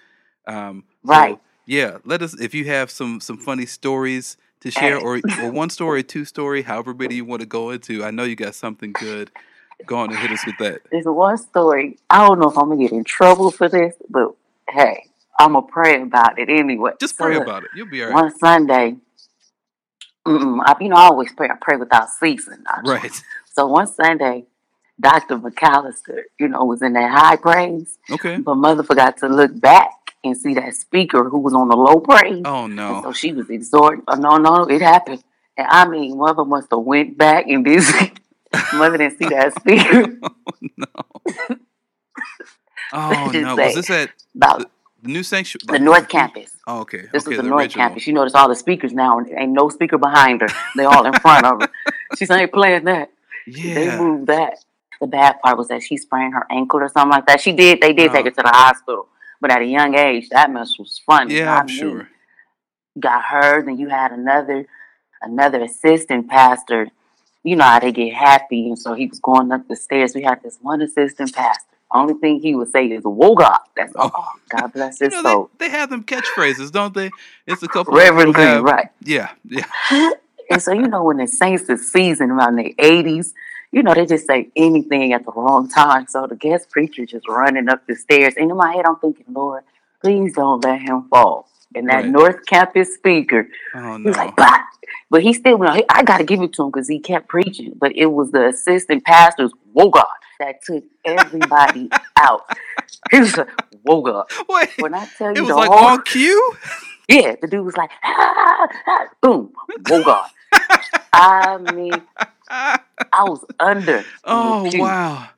Um, 0.47 0.85
so, 1.07 1.13
Right. 1.13 1.39
yeah. 1.67 1.99
Let 2.05 2.23
us 2.23 2.39
if 2.41 2.55
you 2.55 2.65
have 2.67 2.91
some 2.91 3.21
some 3.21 3.39
funny 3.39 3.67
stories 3.67 4.37
to 4.61 4.71
share, 4.71 4.99
or 4.99 5.21
or 5.41 5.51
one 5.51 5.71
story, 5.71 6.03
two 6.03 6.25
story, 6.25 6.63
however 6.63 6.95
many 6.95 7.17
you 7.17 7.25
want 7.25 7.41
to 7.41 7.47
go 7.47 7.71
into. 7.71 8.05
I 8.05 8.11
know 8.11 8.25
you 8.25 8.37
got 8.37 8.55
something 8.55 8.95
good. 8.95 9.31
Go 9.87 9.97
on 9.97 10.11
and 10.13 10.21
hit 10.21 10.31
us 10.31 10.47
with 10.47 10.59
that. 10.59 10.83
There's 10.91 11.07
one 11.07 11.37
story. 11.39 11.99
I 12.11 12.27
don't 12.27 12.39
know 12.39 12.49
if 12.49 12.57
I'm 12.57 12.69
gonna 12.69 12.81
get 12.81 12.93
in 12.93 13.05
trouble 13.05 13.51
for 13.51 13.69
this, 13.69 13.95
but 14.09 14.35
hey, 14.69 15.07
I'm 15.41 15.55
gonna 15.55 15.67
pray 15.67 16.01
about 16.01 16.39
it 16.39 16.49
anyway. 16.49 16.93
Just 17.01 17.17
pray 17.17 17.35
look, 17.35 17.43
about 17.43 17.65
it. 17.65 17.71
You'll 17.73 17.87
be 17.87 18.03
all 18.03 18.11
right. 18.11 18.15
One 18.23 18.39
Sunday, 18.39 18.97
I, 20.27 20.75
you 20.81 20.89
know, 20.89 20.97
I 20.97 21.07
always 21.07 21.33
pray. 21.33 21.49
I 21.49 21.57
pray 21.61 21.77
without 21.77 22.09
ceasing. 22.11 22.63
I- 22.67 22.81
Right. 22.85 23.23
So 23.55 23.67
one 23.67 23.87
Sunday, 23.87 24.47
Dr. 24.99 25.37
McAllister, 25.39 26.23
you 26.41 26.49
know, 26.49 26.65
was 26.65 26.81
in 26.81 26.95
that 26.95 27.11
high 27.11 27.37
praise, 27.37 27.99
Okay. 28.11 28.39
but 28.39 28.55
mother 28.55 28.83
forgot 28.83 29.19
to 29.19 29.29
look 29.29 29.61
back 29.61 29.91
and 30.25 30.35
see 30.35 30.55
that 30.55 30.75
speaker 30.75 31.25
who 31.29 31.39
was 31.39 31.53
on 31.53 31.69
the 31.69 31.77
low 31.77 32.01
praise. 32.01 32.41
Oh 32.47 32.65
And 32.65 32.77
no. 32.77 33.03
so 33.03 33.13
she 33.13 33.35
was 33.35 33.51
exhorting. 33.51 34.05
Oh, 34.09 34.15
no, 34.15 34.39
no, 34.39 34.65
it 34.65 34.81
happened. 34.81 35.23
And 35.59 35.67
I 35.69 35.87
mean, 35.87 36.17
mother 36.17 36.47
must 36.47 36.69
have 36.71 36.81
went 36.81 37.19
back 37.19 37.47
and 37.47 37.63
did. 37.63 37.83
mother 38.75 38.97
didn't 38.97 39.19
see 39.19 39.29
that 39.29 39.55
speaker 39.61 40.17
oh 40.23 40.53
no. 40.79 40.87
Oh 42.95 43.31
no. 43.35 43.57
Was 43.57 43.75
this 43.75 43.91
at 43.91 44.11
about 44.35 44.71
the 45.03 45.09
new 45.13 45.23
sanctuary? 45.23 45.79
the 45.79 45.85
North 45.85 46.09
Campus. 46.09 46.57
Oh, 46.67 46.81
okay. 46.81 47.03
This 47.13 47.25
okay, 47.27 47.37
was 47.37 47.37
the, 47.39 47.43
North 47.43 47.63
original. 47.63 47.87
Campus. 47.89 48.07
You 48.07 48.13
notice 48.15 48.35
all 48.35 48.49
the 48.49 48.55
speakers 48.57 48.93
now, 48.93 49.19
and 49.19 49.29
ain't 49.37 49.53
no 49.53 49.69
speaker 49.69 49.99
behind 49.99 50.41
her. 50.43 50.49
They 50.77 50.85
all 50.85 51.05
in 51.07 51.13
front 51.15 51.45
of 51.47 51.61
her. 51.63 51.69
She's 52.17 52.31
ain't 52.31 52.53
playing 52.53 52.85
that. 52.85 53.11
Yeah. 53.47 53.75
They 53.75 53.99
moved 53.99 54.29
that. 54.29 54.59
The 55.01 55.07
bad 55.09 55.41
part 55.43 55.59
was 55.59 55.69
that 55.69 55.83
she 55.83 55.97
sprained 55.97 56.35
her 56.35 56.47
ankle 56.51 56.81
or 56.81 56.89
something 56.89 57.11
like 57.11 57.27
that. 57.27 57.41
She 57.41 57.51
did. 57.53 57.81
They 57.81 57.93
did 57.93 58.13
take 58.13 58.21
Oh. 58.21 58.25
her 58.25 58.31
to 58.31 58.43
the 58.43 58.49
hospital, 58.49 59.09
but 59.41 59.51
at 59.51 59.61
a 59.61 59.65
young 59.65 59.97
age, 59.97 60.29
that 60.29 60.51
mess 60.51 60.79
was 60.79 61.01
funny. 61.05 61.37
Yeah, 61.39 61.57
I'm 61.59 61.67
sure. 61.67 62.09
Got 63.01 63.25
her, 63.25 63.63
then 63.65 63.79
you 63.79 63.89
had 63.89 64.13
another, 64.13 64.67
another 65.21 65.63
assistant 65.63 66.29
pastor. 66.29 66.89
You 67.43 67.57
know 67.57 67.65
how 67.65 67.81
they 67.81 67.91
get 67.91 68.15
happy, 68.15 68.69
and 68.69 68.79
so 68.79 68.95
he 68.95 69.07
was 69.09 69.19
going 69.19 69.51
up 69.51 69.67
the 69.67 69.75
stairs. 69.75 70.15
We 70.15 70.23
had 70.23 70.41
this 70.45 70.59
one 70.61 70.81
assistant 70.83 71.35
pastor. 71.35 71.72
Only 71.95 72.15
thing 72.15 72.41
he 72.41 72.55
would 72.55 72.71
say 72.71 72.87
is 72.87 73.03
"Whoa, 73.05 73.35
God!" 73.35 73.59
That's 73.77 73.93
oh. 73.97 74.03
all. 74.03 74.13
Oh. 74.15 74.41
God 74.49 74.73
bless 74.73 75.01
You 75.01 75.07
his 75.07 75.15
know, 75.15 75.23
soul. 75.23 75.51
they, 75.59 75.69
they 75.69 75.73
have 75.73 75.91
them 75.91 76.05
catchphrases, 76.05 76.71
don't 76.73 76.95
they? 76.95 77.11
It's 77.47 77.63
a 77.63 77.69
couple. 77.75 77.95
Reverend 77.95 78.31
of 78.31 78.35
Green, 78.35 78.47
have- 78.49 78.65
right? 78.65 78.89
Yeah, 79.01 79.31
yeah. 79.45 79.65
and 80.51 80.63
so 80.63 80.73
you 80.73 80.89
know 80.89 81.05
when 81.05 81.17
the 81.19 81.27
saints 81.27 81.69
is 81.69 81.91
seasoned 81.91 82.31
around 82.31 82.57
the 82.57 82.75
eighties, 82.79 83.35
you 83.73 83.83
know 83.83 83.95
they 83.95 84.07
just 84.07 84.27
say 84.27 84.49
anything 84.57 85.13
at 85.13 85.25
the 85.25 85.33
wrong 85.33 85.69
time. 85.69 86.07
So 86.07 86.27
the 86.27 86.37
guest 86.37 86.71
preacher 86.71 87.05
just 87.07 87.29
running 87.29 87.69
up 87.69 87.87
the 87.87 87.95
stairs, 87.97 88.35
and 88.37 88.51
in 88.51 88.57
my 88.57 88.73
head 88.75 88.85
I'm 88.87 88.97
thinking, 88.97 89.27
Lord, 89.33 89.65
please 90.01 90.35
don't 90.35 90.63
let 90.65 90.81
him 90.83 91.09
fall. 91.09 91.49
And 91.75 91.89
that 91.89 92.03
Right. 92.03 92.11
North 92.11 92.45
Campus 92.47 92.95
speaker, 92.95 93.49
Oh 93.75 93.97
he 93.97 94.05
was 94.05 94.17
like, 94.17 94.37
bah! 94.37 94.59
but 95.11 95.23
he 95.23 95.33
still, 95.33 95.57
went, 95.57 95.85
I 95.89 96.03
got 96.03 96.19
to 96.19 96.25
give 96.25 96.43
it 96.43 96.53
to 96.55 96.65
him 96.65 96.71
because 96.71 96.87
he 96.87 96.99
kept 96.99 97.29
preaching. 97.29 97.73
But 97.79 97.97
it 97.97 98.07
was 98.07 98.31
the 98.31 98.49
assistant 98.49 99.05
pastor's 99.05 99.53
whoa 99.73 99.89
God 99.89 100.05
that 100.43 100.63
took 100.63 100.85
everybody 101.05 101.89
out. 102.17 102.43
He 103.11 103.21
was 103.21 103.37
like, 103.37 103.49
whoa 103.83 104.03
God. 104.03 104.27
Wait. 104.49 104.71
When 104.79 104.95
I 104.95 105.07
tell 105.17 105.31
you 105.31 105.37
It 105.37 105.41
was 105.43 105.49
the 105.51 105.57
like 105.57 105.71
whole, 105.71 105.87
on 105.87 106.03
cue. 106.03 106.55
yeah, 107.09 107.35
the 107.41 107.47
dude 107.47 107.65
was 107.65 107.77
like, 107.77 107.91
ah, 108.03 108.69
ah, 108.87 109.07
boom, 109.21 109.53
whoa 109.87 110.03
up. 110.03 110.31
I 111.13 111.59
mean, 111.59 112.03
I 112.49 113.25
was 113.25 113.45
under. 113.61 114.05
oh 114.25 114.63
wow. 114.79 115.29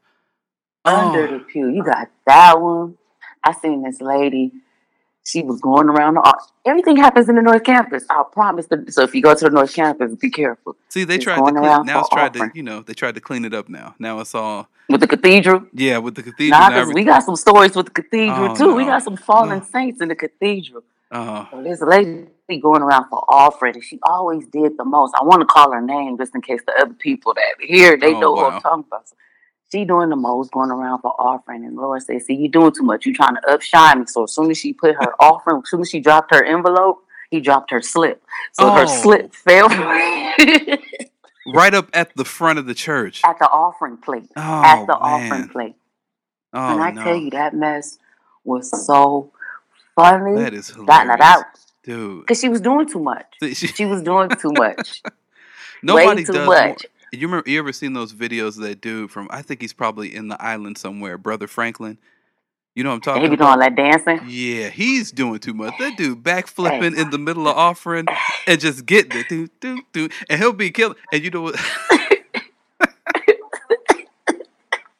Under 0.87 1.27
Oh, 1.27 1.39
the 1.39 1.45
pew. 1.45 1.69
You 1.69 1.83
got 1.83 2.09
that 2.27 2.61
one. 2.61 2.97
I 3.43 3.53
seen 3.53 3.83
this 3.83 4.01
lady. 4.01 4.53
She 5.27 5.43
was 5.43 5.59
going 5.61 5.89
around 5.89 6.15
the 6.15 6.21
ar- 6.21 6.39
everything 6.67 6.97
happens 6.97 7.29
in 7.31 7.37
the 7.37 7.43
North 7.43 7.65
Campus. 7.65 8.05
I 8.11 8.23
promise. 8.31 8.67
The, 8.67 8.85
so 8.93 9.03
if 9.03 9.15
you 9.15 9.23
go 9.23 9.35
to 9.35 9.45
the 9.45 9.51
North 9.51 9.73
Campus, 9.75 10.15
be 10.17 10.31
careful 10.31 10.77
see, 10.91 11.05
they 11.05 11.15
It's 11.17 11.25
tried 11.25 11.37
to 11.37 11.43
clean. 11.53 11.55
Now 11.87 12.01
it's 12.01 12.09
tried 12.11 12.35
to, 12.35 12.51
you 12.55 12.63
know, 12.63 12.81
they 12.83 12.93
tried 12.93 13.15
to 13.15 13.21
clean 13.23 13.45
it 13.47 13.55
up. 13.55 13.69
Now, 13.71 13.95
now 13.99 14.21
it's 14.21 14.35
all 14.35 14.69
with 14.89 15.01
the 15.01 15.07
cathedral. 15.09 15.65
yeah 15.73 15.97
with 15.99 16.15
the 16.15 16.23
cathedral. 16.23 16.61
Nah, 16.61 16.69
because 16.69 16.93
we 16.93 17.05
got 17.05 17.23
some 17.25 17.37
stories 17.37 17.75
with 17.75 17.87
the 17.87 17.93
cathedral 18.03 18.51
Oh, 18.53 18.55
too. 18.55 18.75
We 18.75 18.85
got 18.85 19.03
some 19.03 19.17
fallen 19.17 19.59
No. 19.61 19.65
saints 19.65 20.03
in 20.03 20.09
the 20.09 20.15
cathedral. 20.15 20.83
Oh, 21.11 21.49
So 21.51 21.63
there's 21.63 21.81
a 21.81 21.87
lady 21.87 22.27
going 22.61 22.83
around 22.83 23.09
for 23.09 23.25
offering, 23.29 23.75
and 23.77 23.85
she 23.85 23.99
always 24.03 24.47
did 24.49 24.77
the 24.77 24.85
most. 24.85 25.15
I 25.19 25.25
want 25.25 25.41
to 25.41 25.47
call 25.47 25.73
her 25.73 25.81
name 25.81 26.19
just 26.19 26.35
in 26.35 26.43
case 26.43 26.61
the 26.67 26.75
other 26.79 26.93
people 26.93 27.33
that 27.35 27.67
hear 27.67 27.97
they 27.97 28.15
Oh, 28.15 28.21
know 28.21 28.35
who 28.37 28.43
wow. 28.43 28.51
I'm 28.51 28.61
talking 28.61 28.85
about. 28.89 29.07
She 29.75 29.85
doing 29.85 30.09
the 30.11 30.17
most, 30.17 30.51
going 30.53 30.71
around 30.71 31.01
for 31.01 31.11
offering. 31.21 31.65
And 31.65 31.77
Lord 31.77 32.03
said, 32.03 32.23
"See, 32.23 32.35
you 32.35 32.49
doing 32.49 32.73
too 32.73 32.83
much. 32.85 33.05
You 33.07 33.13
trying 33.15 33.35
to 33.35 33.43
upshine 33.53 34.01
me." 34.01 34.07
So 34.07 34.25
as 34.25 34.33
soon 34.33 34.51
as 34.51 34.59
she 34.59 34.73
put 34.73 34.95
her 34.95 35.15
offering, 35.23 35.63
as 35.65 35.71
soon 35.71 35.81
as 35.83 35.91
she 35.91 36.01
dropped 36.01 36.35
her 36.35 36.43
envelope, 36.45 37.05
he 37.31 37.41
dropped 37.41 37.71
her 37.73 37.83
slip. 37.83 38.23
So 38.53 38.71
her 38.71 38.83
Oh. 38.89 39.03
slip 39.03 39.35
fell 39.35 39.69
Right 41.55 41.75
up 41.75 41.91
at 41.93 42.17
the 42.17 42.25
front 42.25 42.59
of 42.59 42.65
the 42.67 42.75
church. 42.75 43.21
at 43.25 43.39
the 43.39 43.49
offering 43.49 43.99
plate. 43.99 44.31
Oh, 44.37 44.41
at 44.65 44.87
the 44.87 44.95
offering 44.95 45.49
plate. 45.49 45.75
Oh, 46.55 46.73
and 46.73 46.83
I 46.83 46.91
no. 46.93 47.03
tell 47.05 47.17
you, 47.17 47.31
that 47.31 47.53
mess 47.55 47.99
was 48.45 48.71
so 48.87 49.31
funny. 49.95 50.37
that 50.41 50.55
is 50.55 50.71
hilarious. 50.71 51.17
that, 51.19 51.45
Dude. 51.83 52.21
because 52.21 52.41
she 52.41 52.49
was 52.49 52.61
doing 52.63 52.87
too 52.89 53.01
much. 53.01 53.27
She- 53.43 53.67
She 53.67 53.85
was 53.85 54.03
doing 54.03 54.31
too 54.31 54.53
much. 54.57 55.03
Nobody 55.83 56.07
Way 56.23 56.25
too 56.25 56.33
does 56.33 56.47
more. 56.47 56.55
much. 56.69 56.87
You 57.21 57.27
remember? 57.29 57.49
You 57.51 57.59
ever 57.59 57.73
seen 57.73 57.93
those 57.93 58.13
videos 58.13 58.57
of 58.57 58.63
that 58.63 58.81
dude 58.81 59.11
from? 59.11 59.29
I 59.31 59.43
think 59.43 59.61
he's 59.61 59.73
probably 59.73 60.15
in 60.15 60.29
the 60.29 60.41
island 60.43 60.79
somewhere. 60.79 61.17
Brother 61.19 61.47
Franklin. 61.47 61.99
You 62.75 62.83
know 62.83 62.91
what 62.91 62.97
I'm 62.97 63.01
talking 63.03 63.23
He 63.23 63.29
be 63.29 63.35
about? 63.35 63.59
doing 63.61 63.61
that 63.61 63.77
dancing. 63.77 64.21
Yeah, 64.29 64.69
he's 64.69 65.13
doing 65.13 65.39
too 65.39 65.55
much. 65.55 65.75
That 65.79 65.97
dude 65.97 66.25
backflipping 66.25 66.97
in 66.99 67.11
the 67.11 67.19
middle 67.19 67.47
of 67.47 67.57
offering 67.57 68.07
and 68.49 68.59
just 68.61 68.85
getting 68.85 69.21
it, 69.21 69.29
do 69.29 69.47
do 69.61 69.81
do, 69.93 70.09
and 70.29 70.41
he'll 70.41 70.53
be 70.53 70.71
killing. 70.73 70.97
And 71.13 71.23
you 71.23 71.31
know 71.31 71.43
what? 71.43 71.57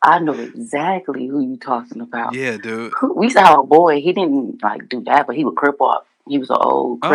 I 0.07 0.19
know 0.19 0.35
exactly 0.35 1.27
who 1.27 1.41
you 1.41 1.57
talking 1.57 2.03
about. 2.03 2.35
yeah, 2.35 2.59
dude. 2.59 2.93
We 3.17 3.31
saw 3.31 3.61
a 3.61 3.67
boy. 3.67 4.03
He 4.03 4.13
didn't 4.13 4.63
like 4.63 4.89
do 4.91 5.01
that, 5.05 5.27
but 5.27 5.35
he 5.35 5.45
would 5.45 5.57
crip 5.57 5.81
walk. 5.81 6.07
He 6.29 6.37
was 6.39 6.51
an 6.51 6.57
old 6.61 6.99
Oh, 7.03 7.09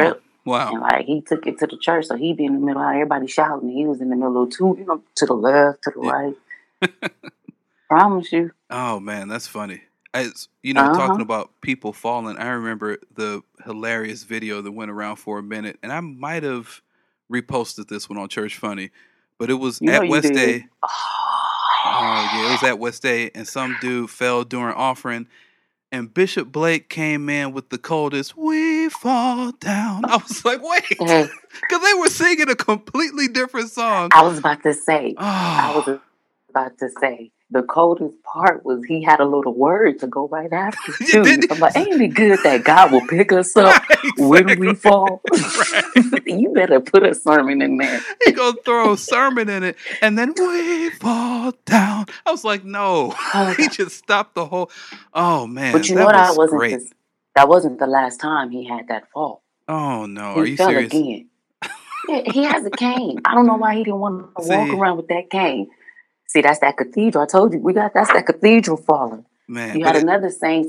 crip, 0.58 0.74
and 0.74 0.82
like 0.82 1.06
he 1.06 1.22
took 1.22 1.48
it 1.48 1.60
to 1.60 1.68
the 1.68 1.78
church. 1.78 2.06
So 2.08 2.16
he'd 2.16 2.38
be 2.38 2.46
in 2.46 2.54
the 2.54 2.60
middle 2.66 2.82
of 2.82 2.90
everybody 2.94 3.28
shouting. 3.28 3.70
He 3.70 3.86
was 3.86 4.02
in 4.02 4.10
the 4.10 4.16
middle 4.16 4.44
of 4.44 4.50
two, 4.52 4.76
you 4.80 4.86
know, 4.86 5.02
to 5.16 5.26
the 5.26 5.34
left, 5.34 5.84
to 5.84 5.92
the 5.96 6.02
Yeah. 6.02 6.12
right. 6.12 6.36
Promise 7.90 8.32
you. 8.32 8.52
Oh 8.70 9.00
man, 9.00 9.28
that's 9.28 9.48
funny. 9.48 9.82
As 10.14 10.48
you 10.64 10.74
know, 10.74 10.84
Uh-huh. 10.84 10.96
talking 11.08 11.22
about 11.22 11.52
people 11.62 11.94
falling, 11.94 12.38
I 12.38 12.50
remember 12.50 12.98
the 13.16 13.42
hilarious 13.66 14.24
video 14.24 14.62
that 14.62 14.72
went 14.72 14.92
around 14.92 15.18
for 15.18 15.40
a 15.40 15.44
minute, 15.44 15.78
and 15.84 15.92
I 15.92 16.00
might 16.00 16.44
have 16.44 16.82
reposted 17.32 17.88
this 17.88 18.10
one 18.10 18.18
on 18.18 18.28
Church 18.30 18.58
Funny, 18.58 18.90
but 19.38 19.50
it 19.50 19.56
was 19.56 19.80
You 19.82 19.92
at 19.92 20.08
West 20.08 20.34
did. 20.34 20.34
Day. 20.34 20.66
Oh 20.84 22.30
yeah, 22.34 22.48
it 22.50 22.52
was 22.52 22.64
at 22.64 22.80
West 22.80 23.02
Day, 23.04 23.32
and 23.36 23.48
some 23.48 23.76
dude 23.82 24.10
fell 24.10 24.44
during 24.44 24.74
offering, 24.76 25.28
and 25.92 26.14
Bishop 26.14 26.52
Blake 26.52 26.90
came 26.90 27.30
in 27.30 27.54
with 27.54 27.70
the 27.70 27.78
coldest 27.78 28.38
"We 28.38 28.90
Fall 28.90 29.52
Down." 29.54 30.06
I 30.06 30.18
was 30.18 30.46
like, 30.46 30.62
wait, 30.62 30.84
because 30.90 31.30
they 31.84 31.94
were 32.00 32.10
singing 32.10 32.50
a 32.50 32.56
completely 32.56 33.28
different 33.28 33.70
song. 33.70 34.10
I 34.14 34.24
was 34.24 34.40
about 34.40 34.64
to 34.64 34.74
say. 34.74 35.16
I 35.18 35.74
was 35.76 35.86
ah. 35.88 36.02
about 36.50 36.78
to 36.80 36.90
say. 37.00 37.32
The 37.52 37.64
coldest 37.64 38.14
part 38.24 38.64
was 38.64 38.84
he 38.86 39.04
had 39.04 39.20
a 39.20 39.26
little 39.26 39.54
word 39.56 40.00
to 40.00 40.08
go 40.08 40.28
right 40.28 40.52
after 40.54 40.94
too. 41.06 41.24
I'm 41.50 41.60
like, 41.60 41.76
ain't 41.76 42.02
it 42.02 42.10
good 42.10 42.40
that 42.44 42.64
God 42.64 42.92
will 42.92 43.08
pick 43.08 43.32
us 43.32 43.58
up 43.58 43.82
when 44.18 44.58
we 44.60 44.76
fall? 44.76 45.22
Right. 45.32 46.24
you 46.26 46.52
better 46.54 46.80
put 46.80 47.04
a 47.04 47.14
sermon 47.16 47.62
in 47.62 47.78
there. 47.78 48.00
he 48.26 48.32
gonna 48.34 48.56
throw 48.64 48.94
a 48.94 48.98
sermon 48.98 49.50
in 49.50 49.64
it, 49.64 49.78
and 50.02 50.18
then 50.18 50.34
we 50.38 50.90
fall 50.92 51.54
down. 51.66 52.06
I 52.26 52.32
was 52.32 52.44
like, 52.44 52.64
no, 52.64 53.14
Oh, 53.34 53.54
he 53.58 53.68
just 53.68 53.96
stopped 53.98 54.36
the 54.36 54.46
whole. 54.46 54.70
Oh 55.14 55.48
man, 55.48 55.74
But 55.74 55.90
you 55.90 55.96
know 55.96 56.08
that 56.08 56.30
was 56.30 56.38
wasn't 56.38 56.60
great. 56.60 56.80
the, 56.80 56.92
that 57.36 57.50
wasn't 57.50 57.80
the 57.80 57.88
last 57.88 58.20
time 58.20 58.52
he 58.52 58.66
had 58.68 58.88
that 58.90 59.10
fall. 59.12 59.42
Oh 59.68 60.06
no, 60.06 60.34
He 60.36 60.40
are 60.42 60.46
you 60.46 60.58
fell 60.58 60.70
serious? 60.70 60.94
again. 60.94 61.30
Yeah, 62.08 62.22
he 62.26 62.44
has 62.44 62.66
a 62.66 62.72
cane. 62.72 63.20
I 63.26 63.34
don't 63.36 63.46
know 63.48 63.56
why 63.58 63.76
he 63.76 63.84
didn't 63.84 64.00
want 64.00 64.36
to 64.38 64.48
walk 64.48 64.70
around 64.74 64.98
with 64.98 65.08
that 65.10 65.30
cane. 65.30 65.70
See, 66.30 66.42
that's 66.42 66.60
that 66.60 66.78
cathedral. 66.78 67.24
I 67.24 67.28
told 67.28 67.54
you 67.54 67.60
we 67.60 67.74
got 67.74 67.94
that's 67.94 68.14
that 68.14 68.26
cathedral 68.26 68.78
falling. 68.78 69.26
Man, 69.48 69.78
You 69.78 69.84
had 69.86 69.96
it- 69.96 70.04
another 70.04 70.30
saint, 70.30 70.68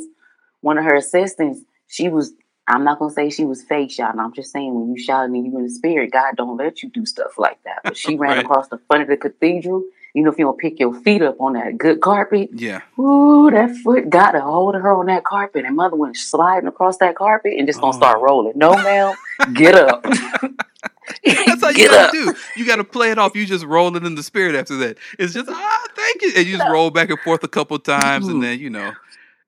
one 0.63 0.79
of 0.79 0.85
her 0.85 0.95
assistants. 0.97 1.61
She 1.87 2.09
was. 2.09 2.33
I'm 2.69 2.85
not 2.85 2.99
gonna 3.01 3.11
say 3.13 3.31
she 3.31 3.45
was 3.45 3.63
fake 3.65 3.91
shouting. 3.91 4.21
I'm 4.21 4.33
just 4.33 4.53
saying 4.53 4.73
when 4.75 4.95
you 4.95 4.99
shouting 5.03 5.35
and 5.35 5.45
you 5.47 5.59
in 5.59 5.65
the 5.65 5.71
spirit, 5.71 6.13
God 6.13 6.37
don't 6.37 6.57
let 6.57 6.83
you 6.85 6.89
do 6.91 7.05
stuff 7.05 7.37
like 7.37 7.59
that. 7.65 7.81
But 7.85 7.97
she 7.97 8.17
ran 8.23 8.37
Right. 8.37 8.45
across 8.45 8.69
the 8.69 8.79
front 8.87 9.03
of 9.03 9.09
the 9.09 9.17
cathedral. 9.17 9.83
You 10.15 10.23
know, 10.25 10.31
if 10.33 10.39
you 10.39 10.45
don't 10.45 10.59
pick 10.59 10.79
your 10.81 10.95
feet 11.03 11.21
up 11.23 11.41
on 11.41 11.53
that 11.55 11.77
good 11.79 12.01
carpet, 12.01 12.51
yeah, 12.55 12.81
Ooh, 12.99 13.51
that 13.51 13.77
foot 13.77 14.09
got 14.11 14.35
a 14.35 14.41
hold 14.41 14.75
of 14.77 14.83
her 14.83 14.93
on 14.95 15.07
that 15.07 15.25
carpet, 15.25 15.65
and 15.65 15.77
mother 15.77 15.95
went 15.97 16.17
sliding 16.17 16.69
across 16.69 16.97
that 16.99 17.17
carpet 17.17 17.55
and 17.59 17.67
just 17.69 17.81
gonna 17.81 17.95
oh. 17.95 17.99
start 17.99 18.19
Oh. 18.21 18.23
rolling. 18.25 18.53
No, 18.57 18.73
ma'am, 18.77 19.15
get 19.53 19.75
up. 19.75 20.05
that's 21.47 21.63
how 21.63 21.71
you 21.71 21.83
get 21.83 21.91
gotta 21.91 22.07
up. 22.07 22.11
do. 22.11 22.33
You 22.55 22.67
gotta 22.67 22.85
play 22.85 23.11
it 23.11 23.19
off. 23.19 23.37
You 23.37 23.47
just 23.47 23.65
roll 23.67 23.97
it 23.97 24.05
in 24.05 24.15
the 24.17 24.23
spirit 24.23 24.55
after 24.57 24.77
that. 24.79 24.99
It's 25.19 25.35
just 25.35 25.49
ah, 25.51 25.89
thank 25.97 26.23
you, 26.23 26.33
and 26.37 26.47
you 26.47 26.55
just 26.57 26.67
roll 26.67 26.91
back 26.91 27.11
and 27.11 27.21
forth 27.21 27.45
a 27.45 27.49
couple 27.49 27.79
times, 27.81 28.29
and 28.29 28.43
then 28.43 28.61
you 28.61 28.71
know, 28.71 28.99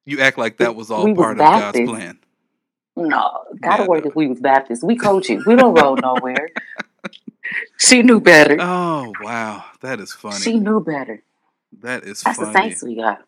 you 0.06 0.20
act 0.20 0.38
like 0.38 0.58
that 0.58 0.76
was 0.76 0.90
all 0.90 1.04
We 1.04 1.12
was 1.14 1.18
part 1.18 1.38
of 1.38 1.50
God's 1.52 1.80
plan. 1.80 2.18
No, 2.96 3.44
gotta 3.60 3.84
Yeah, 3.84 3.84
work 3.84 4.06
if 4.06 4.14
we 4.16 4.28
was 4.28 4.40
Baptist. 4.40 4.84
We 4.84 4.96
coach 4.96 5.28
coaching. 5.28 5.42
We 5.46 5.56
don't 5.56 5.74
roll 5.74 5.96
nowhere. 5.96 6.50
she 7.78 8.02
knew 8.02 8.20
better. 8.20 8.56
Oh 8.58 9.16
wow, 9.20 9.64
that 9.82 10.00
is 10.00 10.12
funny. 10.12 10.52
She 10.52 10.58
knew 10.58 10.80
better. 10.80 11.22
that 11.80 12.04
is 12.04 12.22
funny. 12.22 12.36
That's 12.36 12.38
funny. 12.38 12.40
the 12.40 12.46
saints 12.46 12.82
we 12.84 12.96
got. 12.96 13.22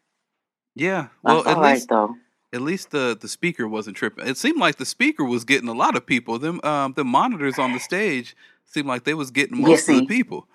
Yeah, 0.74 1.08
That's 1.24 1.44
well, 1.44 1.46
at 1.48 1.58
all 1.58 1.62
right 1.62 1.82
least 1.82 1.88
though. 1.88 2.16
At 2.54 2.62
least 2.62 2.90
the 2.90 3.16
the 3.20 3.28
speaker 3.28 3.66
wasn't 3.68 3.96
tripping. 3.96 4.26
It 4.26 4.38
seemed 4.38 4.58
like 4.58 4.76
the 4.76 4.86
speaker 4.86 5.24
was 5.24 5.44
getting 5.44 5.68
a 5.68 5.74
lot 5.74 5.96
of 5.96 6.06
people. 6.06 6.38
Them 6.38 6.60
um 6.62 6.94
the 6.94 7.04
monitors 7.04 7.58
on 7.58 7.72
the 7.72 7.80
stage 7.80 8.36
seemed 8.64 8.86
like 8.86 9.04
they 9.04 9.14
was 9.14 9.30
getting 9.30 9.60
most 9.60 9.88
of 9.88 9.96
the 9.96 10.06
people. 10.06 10.46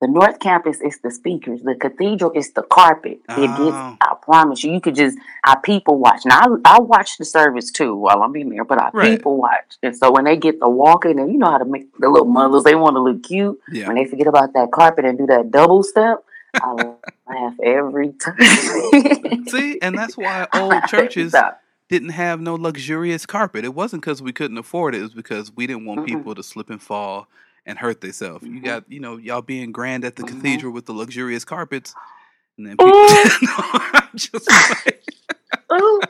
The 0.00 0.08
North 0.08 0.38
Campus 0.40 0.80
is 0.80 0.98
the 1.00 1.10
speakers. 1.10 1.60
The 1.62 1.74
cathedral 1.74 2.32
is 2.32 2.52
the 2.54 2.62
carpet. 2.62 3.20
It 3.28 3.48
gets. 3.48 3.76
Oh. 3.76 3.98
I 4.00 4.14
promise 4.22 4.64
you, 4.64 4.72
you 4.72 4.80
could 4.80 4.94
just. 4.94 5.18
I 5.44 5.56
people 5.62 5.98
watch. 5.98 6.22
Now 6.24 6.40
I, 6.40 6.76
I 6.76 6.80
watch 6.80 7.18
the 7.18 7.26
service 7.26 7.70
too 7.70 7.94
while 7.94 8.22
I'm 8.22 8.34
in 8.34 8.48
there, 8.48 8.64
but 8.64 8.80
I 8.80 8.90
Right. 8.94 9.18
people 9.18 9.36
watch. 9.36 9.76
And 9.82 9.94
so 9.94 10.10
when 10.10 10.24
they 10.24 10.38
get 10.38 10.58
the 10.58 10.70
walking, 10.70 11.20
and 11.20 11.30
you 11.30 11.36
know 11.38 11.50
how 11.50 11.58
to 11.58 11.66
make 11.66 11.94
the 11.98 12.08
little 12.08 12.26
mothers, 12.26 12.64
they 12.64 12.74
want 12.74 12.96
to 12.96 13.00
look 13.00 13.22
cute. 13.22 13.60
Yeah. 13.70 13.88
When 13.88 13.96
they 13.96 14.06
forget 14.06 14.26
about 14.26 14.54
that 14.54 14.72
carpet 14.72 15.04
and 15.04 15.18
do 15.18 15.26
that 15.26 15.50
double 15.50 15.82
step, 15.82 16.24
I 16.54 16.72
laugh 17.28 17.54
every 17.62 18.12
time. 18.12 19.46
See, 19.48 19.78
and 19.82 19.96
that's 19.96 20.16
why 20.16 20.46
old 20.54 20.86
churches 20.86 21.34
didn't 21.88 22.10
have 22.10 22.40
no 22.40 22.54
luxurious 22.54 23.26
carpet. 23.26 23.64
It 23.64 23.74
wasn't 23.74 24.02
because 24.02 24.22
we 24.22 24.32
couldn't 24.32 24.58
afford 24.58 24.94
it. 24.94 24.98
It 25.00 25.02
was 25.02 25.14
because 25.14 25.52
we 25.54 25.66
didn't 25.66 25.86
want 25.86 26.00
Mm-mm. 26.00 26.06
people 26.06 26.34
to 26.34 26.42
slip 26.42 26.70
and 26.70 26.82
fall 26.82 27.28
and 27.66 27.78
hurt 27.78 28.00
themselves. 28.00 28.44
You 28.44 28.60
Mhm. 28.60 28.64
got, 28.64 28.92
you 28.92 29.00
know, 29.00 29.16
y'all 29.16 29.42
being 29.42 29.72
grand 29.72 30.04
at 30.04 30.16
the 30.16 30.22
Mhm. 30.22 30.28
cathedral 30.28 30.72
with 30.72 30.86
the 30.86 30.92
luxurious 30.92 31.44
carpets, 31.44 31.94
and 32.58 32.66
then 32.66 32.76
people. 32.76 32.92
no, 33.42 34.00
just 34.16 34.50
like, 34.50 35.02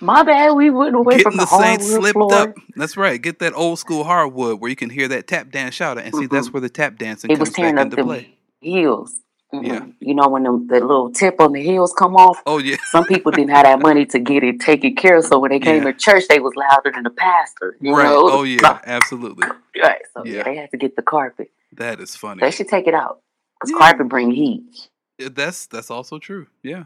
My 0.00 0.22
bad. 0.24 0.52
We 0.52 0.68
away 0.68 1.18
from 1.18 1.32
getting 1.32 1.38
the, 1.38 1.44
the 1.44 1.46
saints 1.46 1.86
slipped 1.86 2.14
floor. 2.14 2.34
up. 2.34 2.56
That's 2.76 2.96
right. 2.96 3.20
Get 3.20 3.38
that 3.38 3.54
old 3.54 3.78
school 3.78 4.04
hardwood 4.04 4.60
where 4.60 4.68
you 4.70 4.76
can 4.76 4.90
hear 4.90 5.08
that 5.08 5.26
tap 5.26 5.50
dance 5.50 5.74
shouting, 5.74 6.04
and 6.04 6.14
see 6.14 6.26
that's 6.26 6.52
where 6.52 6.60
the 6.60 6.68
tap 6.68 6.96
dancing 6.98 7.30
It 7.30 7.38
comes 7.38 7.50
back 7.52 7.78
into 7.82 7.96
the 7.96 8.02
play. 8.02 8.35
Heels. 8.66 9.16
Mm-mm. 9.54 9.64
Yeah. 9.66 9.78
Mm-hmm. 9.80 9.90
You 10.00 10.14
know 10.14 10.28
when 10.28 10.42
the, 10.42 10.50
the 10.68 10.80
little 10.80 11.10
tip 11.12 11.40
on 11.40 11.52
the 11.52 11.62
heels 11.62 11.94
come 11.96 12.16
off. 12.16 12.42
Oh 12.46 12.58
yeah, 12.58 12.76
Some 12.90 13.04
people 13.04 13.30
didn't 13.32 13.50
have 13.50 13.62
that 13.64 13.80
money 13.80 14.04
to 14.06 14.18
get 14.18 14.42
it 14.42 14.60
taken 14.60 14.96
care 14.96 15.18
of, 15.18 15.24
so 15.24 15.38
when 15.38 15.50
they 15.52 15.60
came 15.60 15.84
Yeah. 15.84 15.92
to 15.92 15.98
church, 15.98 16.24
they 16.28 16.40
was 16.40 16.52
louder 16.56 16.90
than 16.92 17.04
the 17.04 17.10
pastor. 17.10 17.76
Right. 17.80 18.04
know? 18.04 18.28
Oh 18.30 18.42
yeah, 18.42 18.80
absolutely. 18.84 19.46
Right. 19.80 20.00
So 20.14 20.24
yeah. 20.24 20.42
They 20.42 20.56
had 20.56 20.70
to 20.70 20.78
get 20.78 20.96
the 20.96 21.02
carpet. 21.02 21.50
That 21.72 22.00
is 22.00 22.16
funny. 22.16 22.40
They 22.40 22.50
should 22.50 22.66
take 22.68 22.86
it 22.86 22.94
out 22.94 23.20
because 23.60 23.70
Yeah. 23.72 23.78
carpet 23.78 24.08
bring 24.08 24.30
heat. 24.30 24.88
That's 25.18 25.66
that's 25.66 25.90
also 25.90 26.18
true. 26.18 26.46
Yeah, 26.62 26.84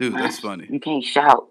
dude, 0.00 0.14
that's 0.14 0.38
funny. 0.40 0.66
You 0.70 0.80
can't 0.80 1.04
shout 1.04 1.48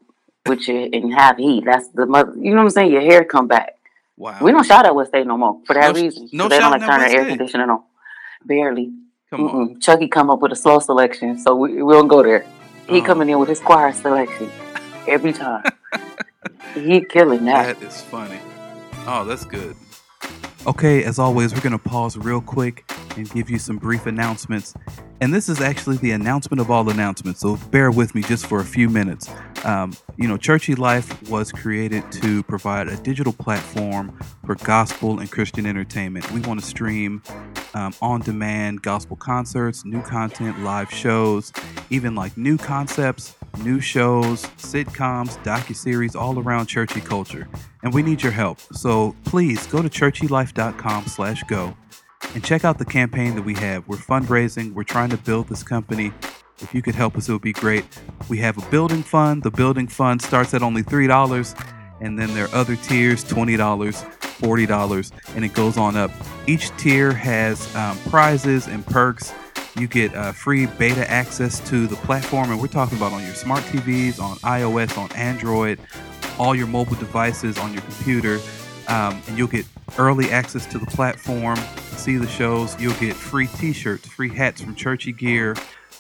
with 0.48 0.68
your 0.68 0.88
and 0.92 1.14
have 1.14 1.38
heat. 1.38 1.64
That's 1.66 1.90
the 1.90 2.06
mother. 2.06 2.34
You 2.38 2.52
know 2.52 2.58
what 2.58 2.64
I'm 2.64 2.70
saying? 2.72 2.92
Your 2.92 3.02
hair 3.02 3.24
come 3.24 3.48
back. 3.48 3.78
Wow. 4.18 4.38
We 4.42 4.52
don't 4.52 4.66
shout 4.66 4.86
at 4.86 4.96
West 4.96 5.10
State 5.12 5.28
no 5.28 5.38
more 5.38 5.62
for 5.68 5.74
that 5.76 5.94
No 5.94 6.02
reason. 6.02 6.28
no 6.34 6.48
they 6.50 6.58
don't 6.60 6.72
like 6.72 6.82
turn 6.82 7.00
their 7.02 7.20
air 7.20 7.26
conditioning 7.28 7.70
on. 7.70 7.84
Barely. 8.46 8.92
Come 9.30 9.48
on. 9.48 9.76
Mm-mm. 9.76 9.82
Chucky 9.82 10.08
come 10.08 10.30
up 10.30 10.42
with 10.42 10.52
a 10.52 10.56
slow 10.56 10.80
selection, 10.80 11.38
so 11.38 11.56
we, 11.56 11.82
we 11.84 11.94
don't 11.94 12.08
go 12.08 12.24
there. 12.24 12.46
He 12.88 13.02
Oh. 13.02 13.04
coming 13.04 13.30
in 13.30 13.40
with 13.40 13.50
his 13.50 13.60
choir 13.60 13.92
selection 13.92 14.50
every 15.08 15.34
time. 15.34 15.64
he 16.74 17.02
killing 17.02 17.46
that. 17.46 17.80
That 17.80 17.86
is 17.88 18.02
funny. 18.02 18.40
Oh, 19.06 19.26
that's 19.26 19.44
good. 19.46 19.76
Okay, 20.66 21.04
as 21.04 21.20
always, 21.20 21.54
we're 21.54 21.62
going 21.62 21.72
to 21.74 21.78
pause 21.78 22.18
real 22.18 22.42
quick 22.42 22.90
and 23.18 23.30
give 23.32 23.50
you 23.50 23.60
some 23.60 23.78
brief 23.78 24.06
announcements. 24.06 24.74
And 25.20 25.34
this 25.34 25.50
is 25.50 25.60
actually 25.62 25.98
the 25.98 26.12
announcement 26.12 26.62
of 26.62 26.70
all 26.70 26.90
announcements, 26.90 27.42
so 27.42 27.58
bear 27.72 27.90
with 27.90 28.14
me 28.14 28.22
just 28.22 28.46
for 28.46 28.60
a 28.60 28.66
few 28.66 28.88
minutes. 28.88 29.30
Um, 29.64 29.94
you 30.18 30.28
know, 30.28 30.38
Churchy 30.38 30.76
Life 30.76 31.30
was 31.30 31.52
created 31.52 32.10
to 32.14 32.44
provide 32.44 32.88
a 32.88 32.96
digital 32.98 33.34
platform 33.34 34.18
for 34.46 34.56
gospel 34.56 35.20
and 35.20 35.32
Christian 35.32 35.66
entertainment. 35.66 36.32
We 36.32 36.42
want 36.42 36.60
to 36.60 36.66
stream 36.66 37.24
um, 37.74 37.94
on 38.02 38.22
demand 38.22 38.82
gospel 38.84 39.16
concerts, 39.16 39.86
new 39.86 40.02
content, 40.04 40.60
live 40.60 40.92
shows, 40.92 41.52
even 41.90 42.16
like 42.16 42.38
new 42.38 42.58
concepts, 42.58 43.36
new 43.64 43.80
shows, 43.80 44.44
sitcoms, 44.58 45.42
docuseries, 45.44 46.16
all 46.16 46.40
around 46.40 46.68
churchy 46.68 47.02
culture. 47.02 47.48
And 47.84 47.94
we 47.94 48.04
need 48.04 48.22
your 48.22 48.32
help. 48.32 48.60
So 48.74 49.16
please 49.26 49.66
go 49.68 49.82
to 49.82 49.90
churchylife.com 49.90 51.08
slash 51.08 51.44
go 51.44 51.76
And 52.34 52.44
check 52.44 52.66
out 52.66 52.78
the 52.78 52.86
campaign 52.86 53.36
that 53.36 53.44
we 53.44 53.54
have. 53.56 53.88
We're 53.88 53.98
fundraising, 53.98 54.74
we're 54.74 54.84
trying 54.84 55.10
to 55.10 55.18
build 55.18 55.48
this 55.48 55.64
company. 55.64 56.12
If 56.60 56.74
you 56.74 56.82
could 56.82 56.96
help 56.96 57.16
us, 57.16 57.30
it 57.30 57.34
would 57.34 57.42
be 57.42 57.54
great. 57.54 57.86
We 58.30 58.38
have 58.40 58.58
a 58.58 58.70
building 58.72 59.04
fund. 59.04 59.44
The 59.44 59.52
building 59.52 59.88
fund 59.88 60.22
starts 60.22 60.54
at 60.54 60.64
only 60.64 60.82
$3, 60.82 61.66
and 62.02 62.18
then 62.18 62.34
there 62.34 62.46
are 62.46 62.56
other 62.56 62.76
tiers 62.76 63.24
$20, 63.24 63.58
$40, 63.58 65.12
and 65.36 65.46
it 65.46 65.54
goes 65.54 65.78
on 65.78 65.96
up. 65.96 66.12
Each 66.48 66.76
tier 66.78 67.12
has 67.14 67.76
um, 67.76 67.98
prizes 68.10 68.68
and 68.68 68.86
perks. 68.86 69.34
You 69.76 69.88
get 69.88 70.16
uh, 70.16 70.32
free 70.32 70.66
beta 70.66 71.10
access 71.10 71.60
to 71.70 71.86
the 71.86 71.96
platform, 71.98 72.50
and 72.50 72.60
we're 72.60 72.68
talking 72.68 72.98
about 72.98 73.14
on 73.14 73.24
your 73.24 73.36
smart 73.36 73.64
TVs, 73.66 74.20
on 74.20 74.38
iOS, 74.38 74.98
on 74.98 75.12
Android, 75.12 75.80
all 76.40 76.56
your 76.56 76.68
mobile 76.68 76.96
devices, 76.96 77.60
on 77.60 77.74
your 77.74 77.84
computer. 77.84 78.40
Um, 78.88 79.22
and 79.28 79.38
you'll 79.38 79.48
get 79.48 79.66
early 79.98 80.32
access 80.32 80.66
to 80.68 80.80
the 80.80 80.86
platform, 80.86 81.58
see 81.98 82.18
the 82.18 82.28
shows. 82.28 82.80
You'll 82.80 82.94
get 82.96 83.16
free 83.16 83.48
t 83.48 83.74
shirts, 83.74 84.08
free 84.08 84.30
hats 84.30 84.62
from 84.62 84.76
Churchy 84.76 85.12
Gear, 85.12 85.56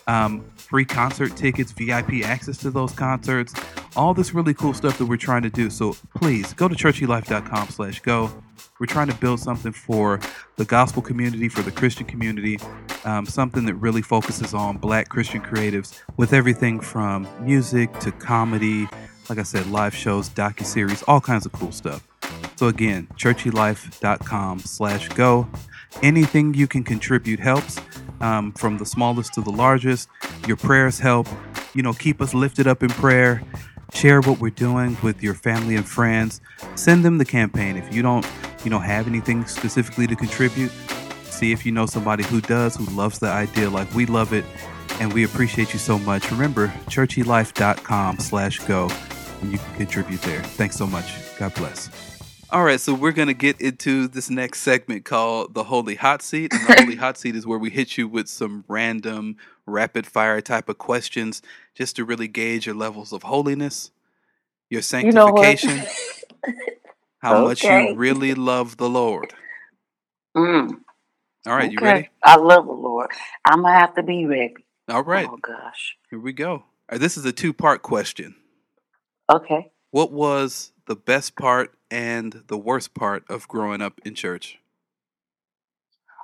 um, 0.07 0.45
free 0.55 0.85
concert 0.85 1.35
tickets, 1.35 1.71
VIP 1.71 2.23
access 2.23 2.57
to 2.57 2.71
those 2.71 2.93
concerts, 2.93 3.53
all 3.95 4.13
this 4.13 4.33
really 4.33 4.53
cool 4.53 4.73
stuff 4.73 4.97
that 4.97 5.05
we're 5.05 5.17
trying 5.17 5.43
to 5.43 5.49
do. 5.49 5.69
So 5.69 5.95
please 6.15 6.53
go 6.53 6.67
to 6.67 6.75
churchylife.com 6.75 7.69
slash 7.69 7.99
go. 7.99 8.31
We're 8.79 8.85
trying 8.85 9.07
to 9.07 9.15
build 9.15 9.39
something 9.39 9.71
for 9.71 10.19
the 10.55 10.65
gospel 10.65 11.01
community, 11.01 11.49
for 11.49 11.63
the 11.63 11.71
Christian 11.71 12.05
community, 12.05 12.59
um, 13.05 13.25
something 13.25 13.65
that 13.65 13.75
really 13.75 14.03
focuses 14.03 14.53
on 14.53 14.77
black 14.77 15.09
Christian 15.09 15.41
creatives 15.41 15.99
with 16.15 16.31
everything 16.31 16.79
from 16.79 17.27
music 17.43 17.97
to 17.99 18.11
comedy, 18.11 18.87
like 19.29 19.39
I 19.39 19.43
said, 19.43 19.67
live 19.67 19.95
shows, 19.95 20.29
docu-series, 20.29 21.03
all 21.03 21.21
kinds 21.21 21.45
of 21.45 21.51
cool 21.51 21.71
stuff. 21.71 22.07
So 22.55 22.67
again, 22.67 23.07
churchylife.com 23.15 24.59
slash 24.59 25.09
go. 25.09 25.47
Anything 26.03 26.53
you 26.53 26.67
can 26.67 26.83
contribute 26.83 27.39
helps, 27.39 27.79
um, 28.21 28.51
from 28.53 28.77
the 28.77 28.85
smallest 28.85 29.33
to 29.33 29.41
the 29.41 29.51
largest. 29.51 30.09
Your 30.47 30.57
prayers 30.57 30.99
help. 30.99 31.27
You 31.73 31.83
know, 31.83 31.93
keep 31.93 32.21
us 32.21 32.33
lifted 32.33 32.67
up 32.67 32.83
in 32.83 32.89
prayer. 32.89 33.43
Share 33.93 34.21
what 34.21 34.39
we're 34.39 34.49
doing 34.49 34.97
with 35.01 35.23
your 35.23 35.33
family 35.33 35.75
and 35.75 35.87
friends. 35.87 36.41
Send 36.75 37.05
them 37.05 37.17
the 37.17 37.25
campaign. 37.25 37.77
If 37.77 37.93
you 37.93 38.01
don't, 38.01 38.25
you 38.63 38.69
know, 38.69 38.79
have 38.79 39.07
anything 39.07 39.45
specifically 39.45 40.07
to 40.07 40.15
contribute, 40.15 40.71
see 41.23 41.51
if 41.51 41.65
you 41.65 41.71
know 41.71 41.85
somebody 41.85 42.23
who 42.23 42.41
does, 42.41 42.75
who 42.75 42.85
loves 42.95 43.19
the 43.19 43.27
idea 43.27 43.69
like 43.69 43.93
we 43.93 44.05
love 44.05 44.33
it. 44.33 44.45
And 44.99 45.13
we 45.13 45.23
appreciate 45.23 45.73
you 45.73 45.79
so 45.79 45.99
much. 45.99 46.31
Remember, 46.31 46.67
churchylife.com 46.87 48.19
slash 48.19 48.59
go 48.59 48.89
and 49.41 49.51
you 49.51 49.59
can 49.59 49.75
contribute 49.75 50.21
there. 50.23 50.43
Thanks 50.43 50.77
so 50.77 50.87
much. 50.87 51.13
God 51.39 51.53
bless. 51.55 51.89
All 52.49 52.63
right, 52.63 52.79
so 52.79 52.93
we're 52.93 53.11
going 53.11 53.27
to 53.27 53.33
get 53.35 53.61
into 53.61 54.07
this 54.07 54.29
next 54.29 54.61
segment 54.61 55.05
called 55.05 55.53
the 55.53 55.65
Holy 55.65 55.95
Hot 55.95 56.21
Seat. 56.21 56.53
And 56.53 56.65
the 56.65 56.71
Holy 56.71 56.95
Hot 56.97 57.17
Seat 57.17 57.35
is 57.35 57.45
where 57.45 57.59
we 57.59 57.69
hit 57.69 57.97
you 57.97 58.07
with 58.07 58.29
some 58.29 58.65
random, 58.69 59.37
rapid 59.65 60.07
fire 60.07 60.41
type 60.41 60.69
of 60.69 60.77
questions 60.77 61.41
just 61.75 61.97
to 61.97 62.05
really 62.05 62.29
gauge 62.29 62.65
your 62.65 62.75
levels 62.75 63.13
of 63.13 63.23
holiness, 63.23 63.91
your 64.69 64.81
You 65.01 65.11
know 65.13 65.33
sanctification, 65.33 65.87
how 67.19 67.35
much 67.35 67.69
you 67.69 67.87
really 67.87 68.33
love 68.35 68.77
the 68.77 68.89
Lord. 68.89 69.33
Mm, 70.37 70.71
All 71.47 71.55
right, 71.55 71.71
you 71.71 71.81
ready? 71.81 72.09
I 72.23 72.37
love 72.37 72.65
the 72.67 72.73
Lord. 72.73 73.11
I'm 73.45 73.63
gonna 73.63 73.73
have 73.79 73.95
to 73.95 74.03
be 74.03 74.25
ready. 74.25 74.65
All 74.89 75.03
right, 75.03 75.31
Oh 75.31 75.37
gosh. 75.41 75.97
here 76.09 76.19
we 76.19 76.33
go. 76.33 76.65
Right, 76.91 76.99
this 77.01 77.17
is 77.17 77.25
a 77.25 77.33
two 77.33 77.53
part 77.53 77.83
question. 77.83 78.35
Okay. 79.29 79.71
What 79.91 80.11
was 80.11 80.71
the 80.85 80.95
best 80.95 81.35
part 81.35 81.73
and 81.89 82.43
the 82.47 82.57
worst 82.57 82.93
part 82.93 83.23
of 83.29 83.47
growing 83.47 83.81
up 83.81 83.99
in 84.05 84.15
church? 84.15 84.59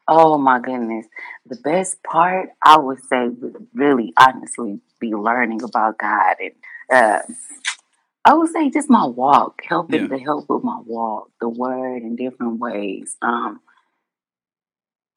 Oh 0.07 0.37
my 0.37 0.59
goodness. 0.59 1.05
The 1.45 1.55
best 1.57 2.03
part 2.03 2.49
I 2.63 2.77
would 2.77 2.99
say 3.03 3.27
would 3.29 3.67
really 3.73 4.13
honestly 4.19 4.79
be 4.99 5.13
learning 5.13 5.63
about 5.63 5.97
God 5.97 6.35
and 6.39 6.53
uh 6.91 7.19
I 8.25 8.33
would 8.35 8.49
say 8.51 8.69
just 8.69 8.89
my 8.89 9.05
walk, 9.05 9.61
helping 9.67 10.03
Yeah. 10.03 10.07
to 10.07 10.17
help 10.17 10.49
with 10.49 10.63
my 10.63 10.79
walk, 10.85 11.29
the 11.41 11.49
word 11.49 12.03
in 12.03 12.15
different 12.15 12.59
ways. 12.59 13.15
Um 13.21 13.61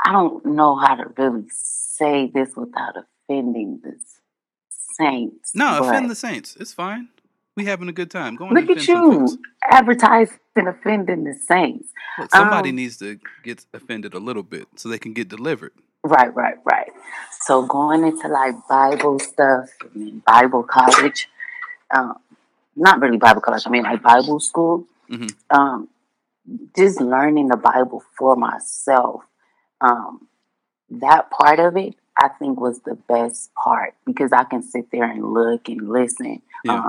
I 0.05 0.13
don't 0.13 0.45
know 0.47 0.77
how 0.77 0.95
to 0.95 1.13
really 1.17 1.47
say 1.51 2.31
this 2.33 2.55
without 2.57 2.95
offending 2.97 3.81
the 3.83 3.97
saints. 4.97 5.51
No, 5.55 5.79
offend 5.83 6.11
the 6.11 6.15
saints. 6.15 6.57
It's 6.61 6.73
fine. 6.73 7.09
We 7.57 7.65
having 7.65 7.89
a 7.89 7.93
good 7.93 8.11
time. 8.11 8.37
Go 8.37 8.45
on 8.47 8.57
and 8.57 8.67
look 8.67 8.77
at 8.77 8.83
offend 8.83 8.87
some 8.87 9.19
folks. 9.21 9.33
you 9.33 9.39
advertising 9.71 10.39
offending 10.57 11.25
the 11.25 11.35
saints. 11.35 11.89
Look, 12.19 12.31
somebody 12.31 12.69
Um, 12.71 12.77
needs 12.77 12.99
to 12.99 13.19
get 13.43 13.65
offended 13.73 14.13
a 14.15 14.19
little 14.19 14.43
bit 14.43 14.69
so 14.77 14.89
they 14.91 14.99
can 14.99 15.15
get 15.15 15.29
delivered. 15.29 15.73
Right, 16.05 16.33
right, 16.35 16.57
right. 16.65 16.93
So 17.41 17.65
going 17.67 18.05
into 18.05 18.29
like 18.29 18.55
Bible 18.69 19.19
stuff, 19.19 19.71
Bible 20.27 20.63
college, 20.65 21.29
um, 21.91 22.19
not 22.77 23.01
really 23.01 23.17
Bible 23.17 23.41
college. 23.41 23.63
I 23.67 23.71
mean 23.71 23.85
like 23.85 24.03
Bible 24.03 24.39
school. 24.39 24.85
hmm 25.09 25.27
Um, 25.51 25.89
just 26.77 27.01
learning 27.01 27.49
the 27.49 27.57
Bible 27.57 28.05
for 28.19 28.37
myself. 28.37 29.23
Um, 29.81 30.29
that 30.91 31.31
part 31.31 31.59
of 31.59 31.77
it, 31.77 31.97
I 32.17 32.29
think, 32.29 32.61
was 32.61 32.81
the 32.81 32.95
best 32.95 33.51
part 33.55 33.95
because 34.05 34.33
I 34.33 34.45
can 34.45 34.63
sit 34.63 34.91
there 34.93 35.11
and 35.11 35.25
look 35.33 35.69
and 35.69 35.89
listen 35.89 36.43
Yeah. 36.65 36.81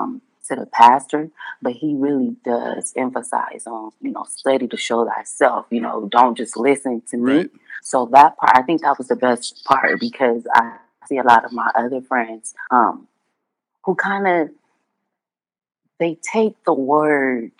To 0.47 0.55
the 0.55 0.65
pastor, 0.65 1.29
but 1.61 1.73
he 1.73 1.95
really 1.95 2.35
does 2.43 2.93
emphasize 2.95 3.65
on 3.67 3.91
you 4.01 4.11
know 4.11 4.25
study 4.29 4.67
to 4.67 4.77
show 4.77 5.05
thyself. 5.05 5.65
You 5.69 5.81
know, 5.81 6.07
don't 6.11 6.35
just 6.35 6.57
listen 6.57 7.01
to 7.09 7.17
me. 7.17 7.33
Right. 7.37 7.49
So 7.83 8.09
that 8.11 8.37
part, 8.37 8.51
I 8.55 8.63
think 8.63 8.81
that 8.81 8.97
was 8.97 9.07
the 9.07 9.15
best 9.15 9.63
part 9.65 9.99
because 9.99 10.45
I 10.53 10.77
see 11.07 11.17
a 11.17 11.23
lot 11.23 11.45
of 11.45 11.53
my 11.53 11.71
other 11.75 12.01
friends 12.01 12.53
um, 12.71 13.07
who 13.85 13.95
kind 13.95 14.27
of 14.27 14.49
they 15.99 16.15
take 16.21 16.55
the 16.65 16.73
word 16.73 17.51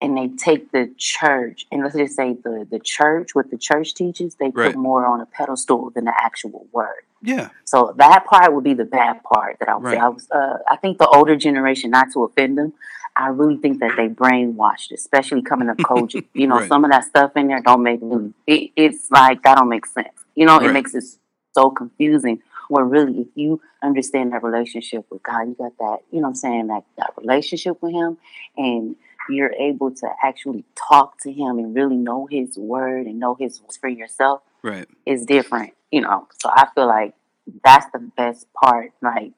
and 0.00 0.16
they 0.16 0.28
take 0.28 0.70
the 0.72 0.92
church 0.98 1.66
and 1.72 1.82
let's 1.82 1.96
just 1.96 2.14
say 2.16 2.34
the 2.34 2.66
the 2.70 2.78
church 2.78 3.34
what 3.34 3.50
the 3.50 3.56
church 3.56 3.94
teaches 3.94 4.34
they 4.34 4.50
Right. 4.50 4.72
put 4.72 4.76
more 4.76 5.06
on 5.06 5.20
a 5.20 5.26
pedestal 5.26 5.90
than 5.90 6.04
the 6.04 6.12
actual 6.16 6.66
word. 6.72 7.04
Yeah. 7.24 7.48
So 7.64 7.94
that 7.96 8.26
part 8.26 8.54
would 8.54 8.64
be 8.64 8.74
the 8.74 8.84
bad 8.84 9.22
part 9.22 9.56
that 9.60 9.68
I 9.68 9.76
would 9.76 9.90
say. 9.90 9.98
I 9.98 10.08
was, 10.08 10.28
uh, 10.30 10.58
I 10.70 10.76
think 10.76 10.98
the 10.98 11.08
older 11.08 11.36
generation, 11.36 11.90
not 11.90 12.12
to 12.12 12.24
offend 12.24 12.58
them, 12.58 12.74
I 13.16 13.28
really 13.28 13.56
think 13.56 13.80
that 13.80 13.92
they 13.96 14.08
brainwashed, 14.08 14.92
especially 14.92 15.42
coming 15.42 15.68
up 15.68 15.78
COGIC. 15.78 16.26
You 16.34 16.46
know, 16.48 16.56
Right. 16.58 16.68
some 16.68 16.84
of 16.84 16.90
that 16.90 17.04
stuff 17.04 17.32
in 17.36 17.48
there 17.48 17.60
don't 17.60 17.82
make. 17.82 18.00
It, 18.46 18.70
it's 18.76 19.10
like 19.10 19.42
that 19.44 19.56
don't 19.56 19.68
make 19.68 19.86
sense. 19.86 20.08
You 20.34 20.46
know, 20.46 20.58
it 20.58 20.72
makes 20.72 20.94
it 20.94 21.04
so 21.52 21.70
confusing. 21.70 22.42
Where 22.68 22.84
really, 22.84 23.20
if 23.20 23.28
you 23.34 23.60
understand 23.82 24.32
that 24.32 24.42
relationship 24.42 25.04
with 25.10 25.22
God, 25.22 25.42
you 25.48 25.54
got 25.54 25.76
that. 25.78 25.98
You 26.10 26.20
know, 26.20 26.28
what 26.28 26.28
I'm 26.30 26.34
saying 26.34 26.66
that 26.68 26.84
that 26.96 27.12
relationship 27.18 27.80
with 27.82 27.92
Him, 27.92 28.16
and 28.56 28.96
you're 29.28 29.52
able 29.52 29.90
to 29.94 30.08
actually 30.22 30.64
talk 30.74 31.20
to 31.20 31.32
Him 31.32 31.58
and 31.58 31.74
really 31.74 31.96
know 31.96 32.26
His 32.26 32.56
word 32.56 33.06
and 33.06 33.20
know 33.20 33.34
His 33.34 33.60
for 33.80 33.88
yourself 33.88 34.42
Right. 34.64 34.88
is 35.06 35.26
different, 35.26 35.74
you 35.90 36.00
know. 36.00 36.26
So 36.40 36.48
I 36.50 36.66
feel 36.74 36.86
like 36.86 37.14
that's 37.62 37.86
the 37.92 37.98
best 37.98 38.46
part, 38.54 38.92
like 39.02 39.32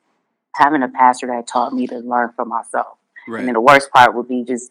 having 0.55 0.83
a 0.83 0.89
pastor 0.89 1.27
that 1.27 1.47
taught 1.49 1.75
me 1.75 1.87
to 1.89 1.99
learn 1.99 2.33
for 2.37 2.45
myself. 2.45 2.97
And 3.27 3.35
Right. 3.35 3.45
then 3.47 3.55
the 3.55 3.61
worst 3.61 3.91
part 3.91 4.15
would 4.15 4.29
be 4.29 4.45
just 4.45 4.71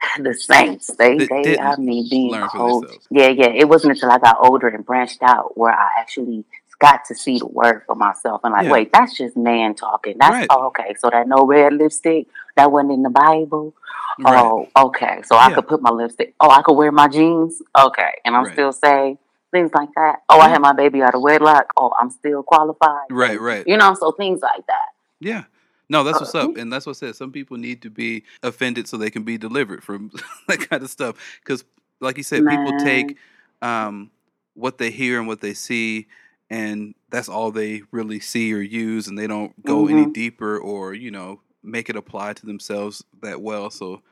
the 0.20 0.32
saints. 0.34 0.86
They 0.86 1.18
That 1.18 1.28
they 1.28 1.58
I 1.58 1.76
mean 1.76 2.08
being 2.08 2.30
cold. 2.48 2.86
Yeah, 3.10 3.28
yeah. 3.28 3.48
It 3.48 3.68
wasn't 3.68 3.94
until 3.94 4.10
I 4.12 4.18
got 4.18 4.36
older 4.40 4.68
and 4.68 4.86
branched 4.86 5.22
out 5.22 5.58
where 5.58 5.72
I 5.72 5.88
actually 5.98 6.44
got 6.78 7.04
to 7.06 7.14
see 7.16 7.38
the 7.40 7.46
word 7.48 7.82
for 7.86 7.96
myself 7.96 8.42
and 8.44 8.52
like, 8.52 8.64
Yeah. 8.66 8.70
wait, 8.70 8.90
that's 8.92 9.16
just 9.16 9.36
man 9.36 9.74
talking. 9.74 10.16
That's 10.18 10.32
Right. 10.32 10.46
oh, 10.50 10.66
okay. 10.68 10.94
So 11.00 11.10
that 11.10 11.26
no 11.26 11.44
red 11.44 11.72
lipstick, 11.72 12.28
that 12.56 12.70
wasn't 12.70 12.92
in 12.92 13.02
the 13.02 13.10
Bible. 13.10 13.74
Right. 14.20 14.36
Oh, 14.36 14.68
okay. 14.76 15.22
So 15.24 15.36
I 15.36 15.50
could 15.50 15.66
put 15.66 15.82
my 15.82 15.90
lipstick. 15.90 16.34
Oh, 16.38 16.50
I 16.50 16.62
could 16.62 16.74
wear 16.74 16.92
my 16.92 17.08
jeans. 17.08 17.60
Okay, 17.76 18.12
and 18.24 18.36
I'm 18.36 18.44
Right. 18.44 18.52
still 18.52 18.72
say 18.72 19.18
things 19.50 19.70
like 19.74 19.88
that. 19.96 20.20
Oh, 20.28 20.40
I 20.40 20.48
had 20.48 20.60
my 20.60 20.72
baby 20.72 21.02
out 21.02 21.14
of 21.14 21.22
wedlock. 21.22 21.66
Oh, 21.76 21.92
I'm 21.98 22.10
still 22.10 22.42
qualified. 22.42 23.06
Right. 23.10 23.40
Right. 23.40 23.66
You 23.66 23.76
know, 23.76 23.94
so 23.94 24.12
things 24.12 24.40
like 24.42 24.66
that. 24.66 24.88
Yeah. 25.20 25.44
No, 25.88 26.04
that's 26.04 26.20
what's 26.20 26.34
Uh, 26.34 26.48
up. 26.50 26.56
And 26.56 26.70
that's 26.72 26.84
what 26.86 26.96
I 26.96 26.98
said. 26.98 27.16
Some 27.16 27.32
people 27.32 27.56
need 27.56 27.80
to 27.82 27.90
be 27.90 28.24
offended 28.42 28.86
so 28.88 28.96
they 28.98 29.10
can 29.10 29.22
be 29.22 29.38
delivered 29.38 29.82
from 29.82 30.10
that 30.48 30.68
kind 30.68 30.82
of 30.82 30.90
stuff. 30.90 31.16
Because, 31.42 31.64
like 32.00 32.16
you 32.18 32.22
said, 32.22 32.46
people 32.46 32.72
take 32.78 33.16
um, 33.62 34.10
what 34.54 34.78
they 34.78 34.90
hear 34.90 35.18
and 35.18 35.26
what 35.26 35.40
they 35.40 35.54
see, 35.54 36.06
and 36.50 36.94
that's 37.08 37.28
all 37.28 37.50
they 37.50 37.82
really 37.90 38.20
see 38.20 38.52
or 38.52 38.60
use, 38.60 39.08
and 39.08 39.18
they 39.18 39.26
don't 39.26 39.64
go 39.64 39.86
any 39.88 40.04
Mhm. 40.06 40.12
deeper 40.12 40.58
or, 40.58 40.92
you 40.94 41.10
know, 41.10 41.40
make 41.62 41.88
it 41.88 41.96
apply 41.96 42.34
to 42.34 42.46
themselves 42.46 43.02
that 43.22 43.40
well. 43.40 43.70
So, 43.70 44.02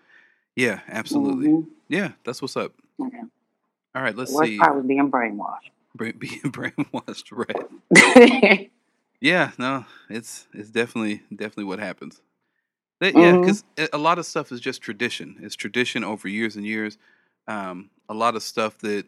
yeah, 0.57 0.81
absolutely. 0.89 1.49
Mhm. 1.49 1.67
Yeah, 1.89 2.13
that's 2.25 2.41
what's 2.41 2.57
up. 2.57 2.73
Okay. 3.01 3.21
All 3.97 4.03
right, 4.03 4.15
let's 4.15 4.37
see. 4.39 4.59
part 4.59 4.77
was 4.77 4.85
being 4.85 5.11
brainwashed. 5.11 5.71
Bra- 5.95 6.13
Being 6.19 6.41
brainwashed, 6.43 7.33
right? 7.33 8.71
Yeah, 9.19 9.53
no, 9.59 9.87
it's 10.11 10.47
it's 10.53 10.69
definitely 10.69 11.23
definitely 11.35 11.65
what 11.65 11.79
happens. 11.79 12.21
That- 13.01 13.15
yeah, 13.15 13.33
Mhm. 13.33 13.41
because 13.41 13.65
a 13.95 13.97
lot 13.97 14.19
of 14.19 14.27
stuff 14.27 14.53
is 14.53 14.61
just 14.61 14.83
tradition. 14.83 15.37
It's 15.41 15.57
tradition 15.57 16.05
over 16.05 16.29
years 16.29 16.55
and 16.55 16.67
years. 16.67 16.99
Um, 17.49 17.89
a 18.11 18.15
lot 18.15 18.37
of 18.37 18.43
stuff 18.43 18.77
that 18.81 19.07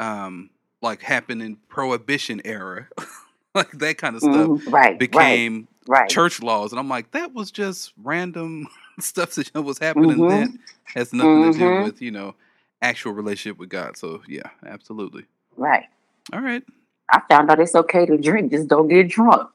um, 0.00 0.48
like 0.80 1.02
happened 1.02 1.42
in 1.42 1.56
prohibition 1.68 2.40
era, 2.46 2.88
like 3.54 3.70
that 3.72 3.98
kind 3.98 4.16
of 4.16 4.22
stuff 4.22 4.48
Mhm. 4.48 4.72
Right. 4.72 4.98
became 4.98 5.68
right. 5.86 6.00
Right. 6.00 6.08
church 6.10 6.42
laws, 6.42 6.72
and 6.72 6.80
I'm 6.80 6.88
like, 6.88 7.10
that 7.10 7.34
was 7.34 7.50
just 7.50 7.92
random 8.02 8.66
stuff 9.00 9.34
that 9.34 9.60
was 9.62 9.76
happening 9.78 10.16
Mhm. 10.20 10.28
then. 10.30 10.58
Has 10.84 11.12
nothing 11.12 11.52
to 11.52 11.58
do 11.58 11.64
Mhm. 11.66 11.84
with 11.84 12.00
you 12.00 12.10
know 12.12 12.34
actual 12.84 13.12
relationship 13.12 13.58
with 13.58 13.68
God. 13.68 13.96
So 13.96 14.22
yeah, 14.28 14.50
absolutely. 14.66 15.24
Right. 15.56 15.84
All 16.32 16.40
right. 16.40 16.62
I 17.10 17.20
found 17.28 17.50
out 17.50 17.60
it's 17.60 17.74
okay 17.74 18.06
to 18.06 18.16
drink, 18.16 18.52
just 18.52 18.68
don't 18.68 18.88
get 18.88 19.08
drunk. 19.08 19.50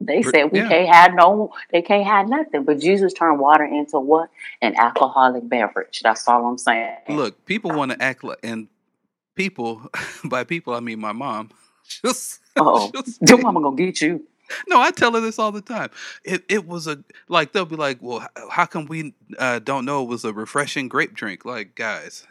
They 0.00 0.22
said 0.22 0.52
we 0.52 0.58
yeah. 0.58 0.68
can't 0.68 0.94
have 0.94 1.14
no, 1.14 1.52
they 1.72 1.80
can't 1.80 2.06
have 2.06 2.28
nothing. 2.28 2.64
But 2.64 2.80
Jesus 2.80 3.14
turned 3.14 3.40
water 3.40 3.64
into 3.64 3.98
what? 3.98 4.28
An 4.60 4.76
alcoholic 4.76 5.48
beverage. 5.48 6.00
That's 6.02 6.26
all 6.28 6.44
I'm 6.46 6.58
saying. 6.58 6.96
Look, 7.08 7.46
people 7.46 7.70
want 7.72 7.92
to 7.92 8.02
act 8.02 8.22
like, 8.22 8.38
and 8.42 8.68
people, 9.34 9.90
by 10.24 10.44
people 10.44 10.74
I 10.74 10.80
mean 10.80 11.00
my 11.00 11.12
mom. 11.12 11.50
Just, 12.04 12.40
Oh, 12.56 12.90
your 13.28 13.38
mama 13.38 13.60
gonna 13.60 13.76
get 13.76 14.00
you. 14.00 14.26
no, 14.68 14.80
I 14.80 14.90
tell 14.90 15.12
her 15.12 15.20
this 15.20 15.38
all 15.38 15.52
the 15.52 15.60
time. 15.60 15.90
It 16.24 16.44
it 16.48 16.66
was 16.66 16.86
a 16.86 17.02
like 17.28 17.52
they'll 17.52 17.64
be 17.64 17.76
like, 17.76 17.98
well, 18.00 18.26
how 18.50 18.66
come 18.66 18.86
we 18.86 19.14
uh, 19.38 19.58
don't 19.58 19.84
know 19.84 20.02
it 20.02 20.08
was 20.08 20.24
a 20.24 20.32
refreshing 20.32 20.88
grape 20.88 21.14
drink? 21.14 21.44
Like 21.44 21.74
guys, 21.74 22.26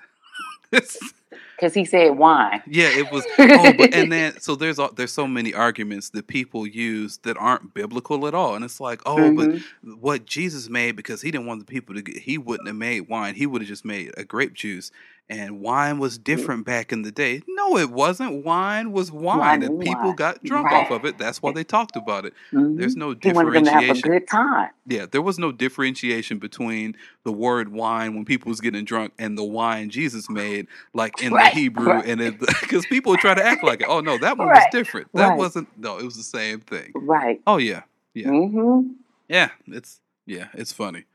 Because 1.58 1.74
he 1.74 1.86
said 1.86 2.18
wine. 2.18 2.62
yeah, 2.68 2.90
it 2.90 3.10
was. 3.10 3.26
Oh, 3.40 3.72
but 3.72 3.94
and 3.94 4.12
then 4.12 4.38
so 4.42 4.56
there's 4.56 4.78
all, 4.78 4.92
there's 4.92 5.14
so 5.14 5.26
many 5.26 5.54
arguments 5.54 6.10
that 6.10 6.28
people 6.28 6.68
use 6.68 7.18
that 7.20 7.38
aren't 7.38 7.74
biblical 7.74 8.28
at 8.28 8.34
all, 8.36 8.56
and 8.56 8.66
it's 8.66 8.82
like, 8.82 9.02
oh, 9.06 9.34
but 9.34 9.50
Mhm. 9.50 9.64
what 9.98 10.26
Jesus 10.26 10.68
made 10.70 10.98
because 10.98 11.22
he 11.22 11.32
didn't 11.32 11.48
want 11.48 11.62
the 11.62 11.66
people 11.66 11.96
to 11.96 12.02
get, 12.02 12.18
he 12.18 12.38
wouldn't 12.38 12.68
have 12.68 12.76
made 12.76 13.08
wine. 13.08 13.36
He 13.36 13.46
would 13.46 13.62
have 13.62 13.70
just 13.70 13.86
made 13.86 14.12
a 14.18 14.26
grape 14.26 14.54
juice. 14.54 14.92
And 15.28 15.60
wine 15.60 15.98
was 15.98 16.20
different 16.20 16.68
back 16.68 16.92
in 16.94 17.02
the 17.02 17.12
day. 17.12 17.42
No, 17.48 17.78
it 17.78 17.90
wasn't. 17.90 18.46
Wine 18.46 18.92
was 18.92 19.12
wine, 19.12 19.40
Wine 19.40 19.64
and 19.64 19.82
people 19.82 20.10
wine. 20.10 20.16
got 20.16 20.44
drunk 20.44 20.66
Right. 20.66 20.76
off 20.76 20.92
of 20.92 21.04
it. 21.04 21.18
That's 21.18 21.42
why 21.42 21.52
they 21.52 21.64
talked 21.64 21.96
about 21.96 22.26
it. 22.26 22.34
Mhm. 22.54 22.78
There's 22.78 22.96
no 22.96 23.16
them 23.16 23.22
to 23.22 23.28
have 23.32 23.40
a 23.40 23.44
differentiation. 23.44 24.02
good 24.12 24.28
time. 24.28 24.70
Yeah, 24.86 25.08
there 25.12 25.24
was 25.24 25.40
no 25.40 25.52
differentiation 25.52 26.38
between 26.38 26.96
the 27.24 27.32
word 27.32 27.70
wine 27.70 28.14
when 28.14 28.24
people 28.24 28.50
was 28.50 28.62
getting 28.62 28.86
drunk 28.86 29.14
and 29.18 29.36
the 29.36 29.44
wine 29.44 29.90
Jesus 29.90 30.30
made, 30.30 30.68
like 30.94 31.20
in 31.24 31.34
Right, 31.34 31.52
the 31.52 31.60
Hebrew, 31.60 31.88
right. 31.88 32.06
and 32.06 32.38
because 32.38 32.86
people 32.90 33.18
try 33.18 33.34
to 33.34 33.44
act 33.44 33.64
like 33.64 33.82
it. 33.82 33.88
Oh 33.90 34.02
no, 34.02 34.20
that 34.20 34.38
one 34.38 34.50
was 34.50 34.64
different. 34.72 35.08
That 35.16 35.38
wasn't. 35.40 35.70
No, 35.76 35.98
it 35.98 36.06
was 36.06 36.18
the 36.18 36.22
same 36.24 36.60
thing. 36.60 36.92
Right. 36.94 37.42
Oh 37.48 37.58
yeah, 37.58 37.82
Yeah. 38.14 38.28
Mm-hmm. 38.28 38.92
yeah. 39.28 39.50
It's 39.66 40.02
yeah, 40.28 40.50
it's 40.54 40.72
funny. 40.72 41.06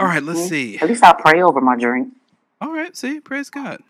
All 0.00 0.06
right, 0.06 0.22
let's 0.22 0.48
see. 0.48 0.78
At 0.78 0.88
least 0.88 1.04
I 1.04 1.12
pray 1.12 1.42
over 1.42 1.60
my 1.60 1.76
drink. 1.76 2.14
All 2.60 2.72
right, 2.72 2.96
see, 2.96 3.20
praise 3.20 3.50
God. 3.50 3.80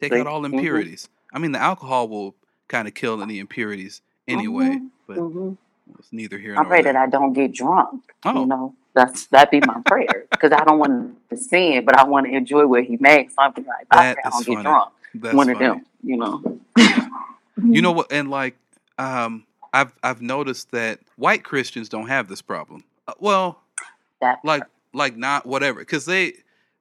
Take 0.00 0.12
See? 0.12 0.20
out 0.20 0.26
all 0.26 0.44
impurities. 0.44 1.08
I 1.32 1.38
mean, 1.38 1.52
the 1.52 1.58
alcohol 1.60 2.08
will 2.08 2.34
kind 2.68 2.86
of 2.88 2.94
kill 2.94 3.22
any 3.22 3.38
impurities 3.38 4.02
anyway, 4.28 4.76
Mhm. 4.76 4.90
but 5.06 5.18
hmm 5.18 5.52
it's 5.98 6.12
neither 6.12 6.38
here 6.38 6.54
I 6.54 6.62
nor 6.62 6.66
pray 6.66 6.82
there. 6.82 6.92
that 6.92 6.96
I 7.00 7.06
don't 7.08 7.32
get 7.32 7.52
drunk. 7.52 8.02
Oh. 8.24 8.40
You 8.40 8.46
know, 8.46 8.74
that's 8.94 9.26
that'd 9.26 9.50
be 9.50 9.66
my 9.66 9.80
prayer 9.86 10.26
because 10.30 10.52
I 10.52 10.64
don't 10.64 10.78
want 10.78 11.16
to 11.30 11.36
sin, 11.36 11.84
but 11.84 11.96
I 11.98 12.04
want 12.04 12.26
to 12.26 12.32
enjoy 12.34 12.66
what 12.66 12.84
He 12.84 12.96
makes. 13.00 13.34
So 13.34 13.42
I'm 13.42 13.52
like, 13.56 13.86
I 13.90 13.96
That 14.14 14.18
I 14.18 14.30
don't 14.30 14.44
funny. 14.44 14.56
get 14.56 14.62
drunk. 14.64 14.92
That's 15.14 15.34
One 15.36 15.48
of 15.50 15.58
funny. 15.58 15.68
them. 15.68 15.86
You 16.02 16.16
know. 16.18 16.60
You 17.62 17.80
know 17.82 17.92
what? 17.92 18.12
And 18.12 18.30
like, 18.30 18.56
um, 18.98 19.44
I've 19.72 19.92
I've 20.02 20.20
noticed 20.22 20.70
that 20.72 21.00
white 21.16 21.42
Christians 21.42 21.88
don't 21.88 22.08
have 22.08 22.28
this 22.28 22.42
problem. 22.42 22.84
Uh, 23.08 23.14
well, 23.18 23.62
that 24.20 24.40
like 24.44 24.62
like 24.92 25.16
not 25.16 25.46
whatever, 25.46 25.80
because 25.80 26.04
they. 26.04 26.34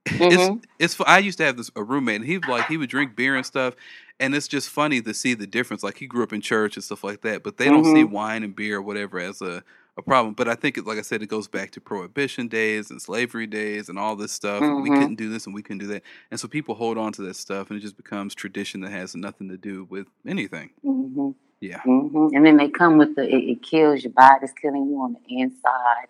Mhm. 0.06 0.60
It's 0.80 0.96
it's. 0.98 1.02
I 1.08 1.20
used 1.20 1.38
to 1.40 1.46
have 1.46 1.58
this 1.58 1.72
a 1.76 1.84
roommate, 1.84 2.18
and 2.18 2.26
he 2.26 2.38
like 2.40 2.68
he 2.68 2.78
would 2.78 2.90
drink 2.90 3.16
beer 3.16 3.36
and 3.36 3.46
stuff, 3.46 3.76
and 4.20 4.36
it's 4.36 4.48
just 4.48 4.70
funny 4.70 5.02
to 5.02 5.14
see 5.14 5.34
the 5.34 5.48
difference. 5.48 5.84
Like 5.84 5.98
he 5.98 6.08
grew 6.08 6.24
up 6.24 6.34
in 6.34 6.42
church 6.42 6.76
and 6.78 6.84
stuff 6.84 7.04
like 7.04 7.22
that, 7.22 7.44
but 7.44 7.58
they 7.58 7.70
don't 7.70 7.86
see 7.86 8.04
Mhm. 8.04 8.12
wine 8.12 8.44
and 8.44 8.56
beer 8.56 8.78
or 8.78 8.82
whatever 8.82 9.20
as 9.20 9.42
a 9.42 9.64
a 9.98 10.02
problem. 10.02 10.34
But 10.34 10.50
I 10.50 10.56
think, 10.56 10.78
it, 10.78 10.86
like 10.86 10.98
I 10.98 11.02
said, 11.02 11.22
it 11.24 11.28
goes 11.28 11.48
back 11.48 11.72
to 11.72 11.80
prohibition 11.82 12.50
days 12.50 12.92
and 12.92 13.02
slavery 13.02 13.48
days 13.48 13.88
and 13.88 13.98
all 13.98 14.18
this 14.18 14.34
stuff. 14.34 14.62
and 14.62 14.84
We 14.84 14.90
couldn't 14.90 15.16
do 15.16 15.30
this 15.30 15.46
and 15.46 15.56
we 15.56 15.62
couldn't 15.64 15.78
do 15.80 15.88
that, 15.88 16.04
and 16.32 16.40
so 16.40 16.48
people 16.50 16.76
hold 16.76 16.98
on 16.98 17.14
to 17.14 17.22
that 17.24 17.36
stuff, 17.38 17.70
and 17.70 17.78
it 17.78 17.82
just 17.82 17.96
becomes 17.98 18.36
tradition 18.36 18.82
that 18.82 18.92
has 18.92 19.16
nothing 19.16 19.48
to 19.50 19.58
do 19.58 19.86
with 19.90 20.08
anything. 20.28 20.72
hmm 20.84 21.32
Yeah. 21.62 21.80
hmm 21.82 22.28
And 22.36 22.46
then 22.46 22.58
they 22.58 22.70
come 22.70 22.98
with 22.98 23.16
the 23.16 23.24
it, 23.24 23.44
it 23.52 23.64
kills 23.64 24.04
your 24.04 24.12
body's 24.14 24.52
killing 24.62 24.86
you 24.90 24.98
on 25.02 25.14
the 25.14 25.40
inside 25.40 26.08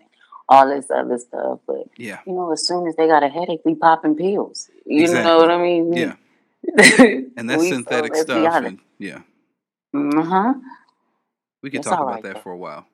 all 0.49 0.67
this 0.69 0.89
other 0.91 1.17
stuff. 1.17 1.59
But 1.67 1.87
Yeah. 1.97 2.19
you 2.25 2.33
know, 2.33 2.51
as 2.51 2.65
soon 2.67 2.87
as 2.87 2.95
they 2.95 3.07
got 3.07 3.23
a 3.23 3.29
headache, 3.29 3.61
we 3.65 3.75
popping 3.75 4.15
pills. 4.15 4.69
You 4.85 5.01
Exactly. 5.03 5.23
know 5.25 5.37
what 5.37 5.51
I 5.51 5.61
mean? 5.61 5.93
Yeah. 5.93 6.15
And 7.37 7.49
that's 7.49 7.61
We- 7.61 7.69
so 7.69 7.75
synthetic 7.75 8.15
stuff. 8.15 8.63
And 8.65 8.79
yeah, 8.99 9.19
Uh-huh. 9.93 10.53
we 11.61 11.69
can 11.69 11.79
It's 11.79 11.87
talk 11.87 11.99
about 11.99 12.07
right, 12.15 12.23
that 12.23 12.33
though. 12.35 12.41
for 12.41 12.51
a 12.51 12.57
while. 12.57 12.85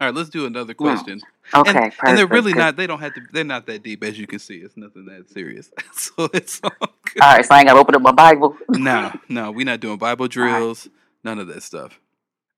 All 0.00 0.08
right, 0.08 0.14
let's 0.14 0.30
do 0.30 0.46
another 0.46 0.72
question. 0.72 1.20
Okay, 1.54 1.68
and, 1.70 1.76
perfect. 1.78 2.00
and 2.08 2.16
they're 2.16 2.26
really 2.26 2.54
not. 2.54 2.76
They 2.76 2.86
don't 2.86 3.00
have 3.00 3.12
to. 3.14 3.20
They're 3.32 3.44
not 3.44 3.66
that 3.66 3.82
deep, 3.82 4.02
as 4.02 4.18
you 4.18 4.26
can 4.26 4.38
see. 4.38 4.56
It's 4.56 4.74
nothing 4.76 5.04
that 5.06 5.28
serious. 5.28 5.70
so 5.92 6.28
it's 6.32 6.58
all 6.64 6.70
good. 6.80 7.22
All 7.22 7.34
right, 7.36 7.44
so 7.44 7.54
I 7.54 7.58
ain't 7.58 7.68
got 7.68 7.74
to 7.74 7.80
open 7.80 7.94
up 7.94 8.00
my 8.02 8.12
Bible. 8.12 8.56
no, 8.70 9.12
no, 9.28 9.50
we're 9.50 9.66
not 9.66 9.80
doing 9.80 9.98
Bible 9.98 10.26
drills. 10.36 10.88
None 11.22 11.38
of 11.38 11.48
that 11.48 11.62
stuff. 11.62 12.00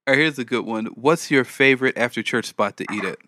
All 0.07 0.13
right, 0.15 0.21
here's 0.21 0.39
a 0.39 0.45
good 0.45 0.65
one. 0.65 0.87
What's 0.87 1.33
your 1.33 1.43
favorite 1.45 1.99
after 1.99 2.23
church 2.23 2.47
spot 2.47 2.77
to 2.77 2.85
eat 2.93 3.05
at? 3.05 3.19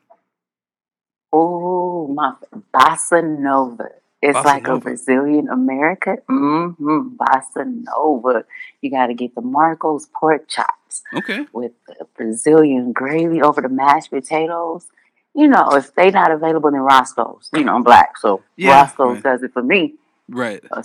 Oh, 1.36 2.06
my 2.06 2.32
bossa 2.72 3.20
nova. 3.40 3.88
It's 4.22 4.38
Bossa 4.38 4.44
like 4.44 4.62
nova. 4.62 4.76
a 4.76 4.80
Brazilian 4.80 5.48
America. 5.48 6.18
Mm-hmm. 6.30 7.16
Bossa 7.16 7.66
nova. 7.66 8.44
You 8.80 8.90
got 8.90 9.08
to 9.08 9.14
get 9.14 9.34
the 9.34 9.40
Marcos 9.40 10.06
pork 10.18 10.48
chops 10.48 11.02
Okay. 11.12 11.46
with 11.52 11.72
the 11.88 12.06
Brazilian 12.16 12.92
gravy 12.92 13.42
over 13.42 13.60
the 13.60 13.68
mashed 13.68 14.10
potatoes. 14.10 14.86
You 15.34 15.48
know, 15.48 15.70
if 15.74 15.92
they 15.96 16.12
not 16.12 16.30
available 16.30 16.68
in 16.68 16.76
Roscoe's, 16.76 17.48
you 17.52 17.64
know, 17.64 17.74
I'm 17.74 17.82
black, 17.82 18.16
so 18.16 18.42
Yeah, 18.56 18.70
Roscoe's 18.80 19.14
right. 19.16 19.22
does 19.24 19.42
it 19.42 19.52
for 19.52 19.62
me. 19.64 19.94
Right. 20.28 20.62
Uh, 20.70 20.82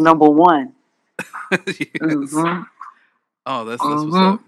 number 0.00 0.28
one. 0.28 0.72
yes. 1.52 2.34
Mhm. 2.34 2.66
Oh, 3.46 3.64
that's 3.64 3.80
that's 3.80 4.02
what's 4.02 4.16
Mhm. 4.16 4.34
up. 4.34 4.40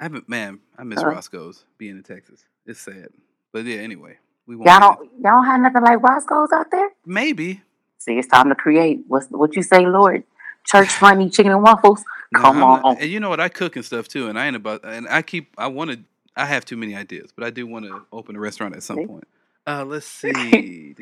I 0.00 0.02
haven't, 0.02 0.28
man. 0.28 0.58
I 0.76 0.82
miss 0.82 0.98
Uh. 1.00 1.06
Roscoe's 1.06 1.64
being 1.78 1.96
in 1.96 2.02
Texas. 2.02 2.44
It's 2.66 2.80
sad, 2.80 3.10
but 3.52 3.64
yeah. 3.64 3.76
Anyway, 3.78 4.18
we 4.46 4.56
won't. 4.56 4.68
Y'all 4.68 4.80
don't, 4.80 5.10
y'all 5.22 5.36
don't 5.36 5.46
have 5.46 5.60
nothing 5.60 5.82
like 5.82 6.02
Roscoe's 6.02 6.50
out 6.52 6.70
there? 6.70 6.90
Maybe. 7.06 7.62
See, 7.98 8.14
it's 8.18 8.28
time 8.28 8.48
to 8.48 8.54
create. 8.54 9.00
What's 9.08 9.26
what 9.28 9.54
you 9.56 9.62
say, 9.62 9.86
Lord? 9.86 10.24
Church 10.66 10.88
funny 10.90 11.28
chicken 11.30 11.52
and 11.52 11.62
waffles. 11.62 12.04
No, 12.32 12.40
Come 12.42 12.56
I'm 12.58 12.62
on. 12.62 12.82
not- 12.82 13.00
and 13.00 13.10
you 13.10 13.20
know 13.20 13.28
what? 13.28 13.40
I 13.40 13.48
cook 13.48 13.76
and 13.76 13.84
stuff 13.84 14.08
too, 14.08 14.28
and 14.28 14.38
I 14.38 14.46
ain't 14.46 14.56
about. 14.56 14.84
And 14.84 15.06
I 15.08 15.22
keep. 15.22 15.54
I 15.58 15.66
want 15.68 15.90
to. 15.90 16.00
I 16.36 16.46
have 16.46 16.64
too 16.64 16.76
many 16.76 16.94
ideas, 16.94 17.30
but 17.34 17.44
I 17.44 17.50
do 17.50 17.66
want 17.66 17.84
to 17.86 18.06
open 18.12 18.36
a 18.36 18.40
restaurant 18.40 18.74
at 18.76 18.82
some 18.82 18.96
See? 18.98 19.06
point. 19.06 19.28
Uh, 19.66 19.84
let's 19.84 20.06
see. 20.06 20.94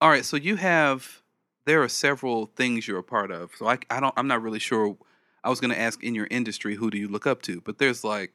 All 0.00 0.08
right, 0.10 0.24
so 0.24 0.36
you 0.36 0.56
have. 0.56 1.22
There 1.66 1.82
are 1.82 1.88
several 1.88 2.46
things 2.56 2.86
you're 2.86 2.98
a 2.98 3.02
part 3.02 3.30
of. 3.30 3.52
So 3.56 3.66
I, 3.66 3.78
I 3.88 4.00
don't. 4.00 4.12
I'm 4.18 4.26
not 4.26 4.42
really 4.42 4.58
sure. 4.58 4.96
I 5.42 5.48
was 5.50 5.60
going 5.60 5.70
to 5.72 5.78
ask 5.80 6.02
in 6.02 6.14
your 6.14 6.26
industry, 6.30 6.74
who 6.74 6.90
do 6.90 6.98
you 6.98 7.06
look 7.08 7.26
up 7.26 7.40
to? 7.42 7.60
But 7.60 7.78
there's 7.78 8.02
like 8.04 8.32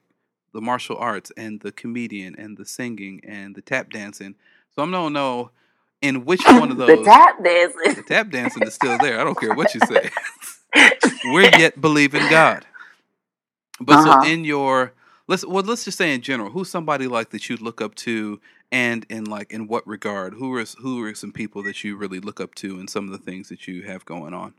the 0.54 0.62
martial 0.62 0.98
arts 0.98 1.32
and 1.38 1.62
the 1.62 1.72
comedian 1.72 2.36
and 2.38 2.58
the 2.58 2.66
singing 2.66 3.22
and 3.28 3.56
the 3.56 3.62
tap 3.62 3.92
dancing. 3.92 4.36
So 4.76 4.84
I 4.84 4.92
don't 4.92 5.14
know 5.14 5.52
in 6.02 6.26
which 6.26 6.44
one 6.52 6.72
of 6.72 6.78
those. 6.78 6.98
the 6.98 7.04
tap 7.04 7.44
dancing. 7.44 7.96
The 7.96 8.04
tap 8.04 8.30
dancing 8.32 8.64
is 8.66 8.74
still 8.76 8.98
there. 8.98 9.20
I 9.20 9.24
don't 9.24 9.40
care 9.40 9.54
what 9.54 9.74
you 9.76 9.82
say. 9.82 10.10
We're 11.24 11.52
yet 11.58 11.80
believing 11.82 12.28
God. 12.30 12.66
But 13.80 14.00
Uh-huh. 14.00 14.02
so 14.02 14.18
in 14.22 14.46
your 14.46 14.94
let's 15.28 15.46
well 15.46 15.64
let's 15.64 15.86
just 15.86 15.98
say 15.98 16.14
in 16.14 16.22
general, 16.22 16.52
who's 16.52 16.70
somebody 16.70 17.08
like 17.08 17.30
that 17.32 17.50
you 17.50 17.58
look 17.58 17.82
up 17.82 17.96
to 17.96 18.40
and 18.72 19.06
in 19.10 19.26
like 19.26 19.52
in 19.52 19.68
what 19.68 19.88
regard? 19.88 20.36
Who 20.36 20.54
are 20.56 20.66
who 20.82 21.04
are 21.04 21.16
some 21.16 21.32
people 21.32 21.64
that 21.64 21.84
you 21.84 21.98
really 21.98 22.20
look 22.20 22.42
up 22.42 22.56
to 22.56 22.80
and 22.80 22.90
some 22.90 23.06
of 23.06 23.12
the 23.12 23.18
things 23.26 23.50
that 23.50 23.68
you 23.68 23.84
have 23.84 24.06
going 24.06 24.34
on? 24.34 24.54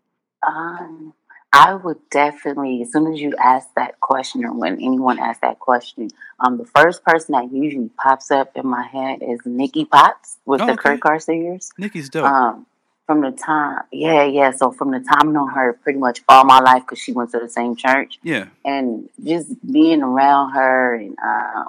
Um, 0.47 1.15
I 1.53 1.75
would 1.75 1.99
definitely, 2.11 2.83
as 2.83 2.93
soon 2.93 3.13
as 3.13 3.21
you 3.21 3.35
ask 3.37 3.69
that 3.75 3.99
question, 4.01 4.45
or 4.45 4.53
when 4.53 4.75
anyone 4.75 5.19
asks 5.19 5.41
that 5.41 5.59
question, 5.59 6.11
um, 6.39 6.59
the 6.59 6.65
first 6.65 7.05
person 7.05 7.33
that 7.33 7.53
usually 7.53 7.91
pops 8.01 8.31
up 8.31 8.57
in 8.57 8.67
my 8.67 8.87
head 8.87 9.19
is 9.21 9.41
Nikki 9.45 9.85
Potts 9.85 10.39
with 10.45 10.61
Oh, 10.61 10.67
the 10.67 10.73
okay. 10.75 10.83
Kurt 10.83 11.01
Carr 11.01 11.19
Singers. 11.19 11.73
Nikki's 11.77 12.09
dope. 12.09 12.25
Um, 12.25 12.67
from 13.07 13.23
the 13.23 13.33
time, 13.33 13.83
yeah, 13.91 14.23
yeah. 14.23 14.53
So 14.53 14.71
from 14.71 14.93
the 14.93 15.01
time 15.01 15.31
I 15.31 15.33
know 15.33 15.47
her, 15.49 15.73
pretty 15.73 15.99
much 15.99 16.21
all 16.29 16.45
my 16.45 16.61
life, 16.61 16.85
because 16.85 17.01
she 17.01 17.11
went 17.11 17.33
to 17.33 17.41
the 17.41 17.49
same 17.49 17.75
church, 17.75 18.21
yeah. 18.23 18.47
and 18.65 19.09
just 19.25 19.51
being 19.73 20.01
around 20.01 20.53
her, 20.53 20.95
and 20.95 21.17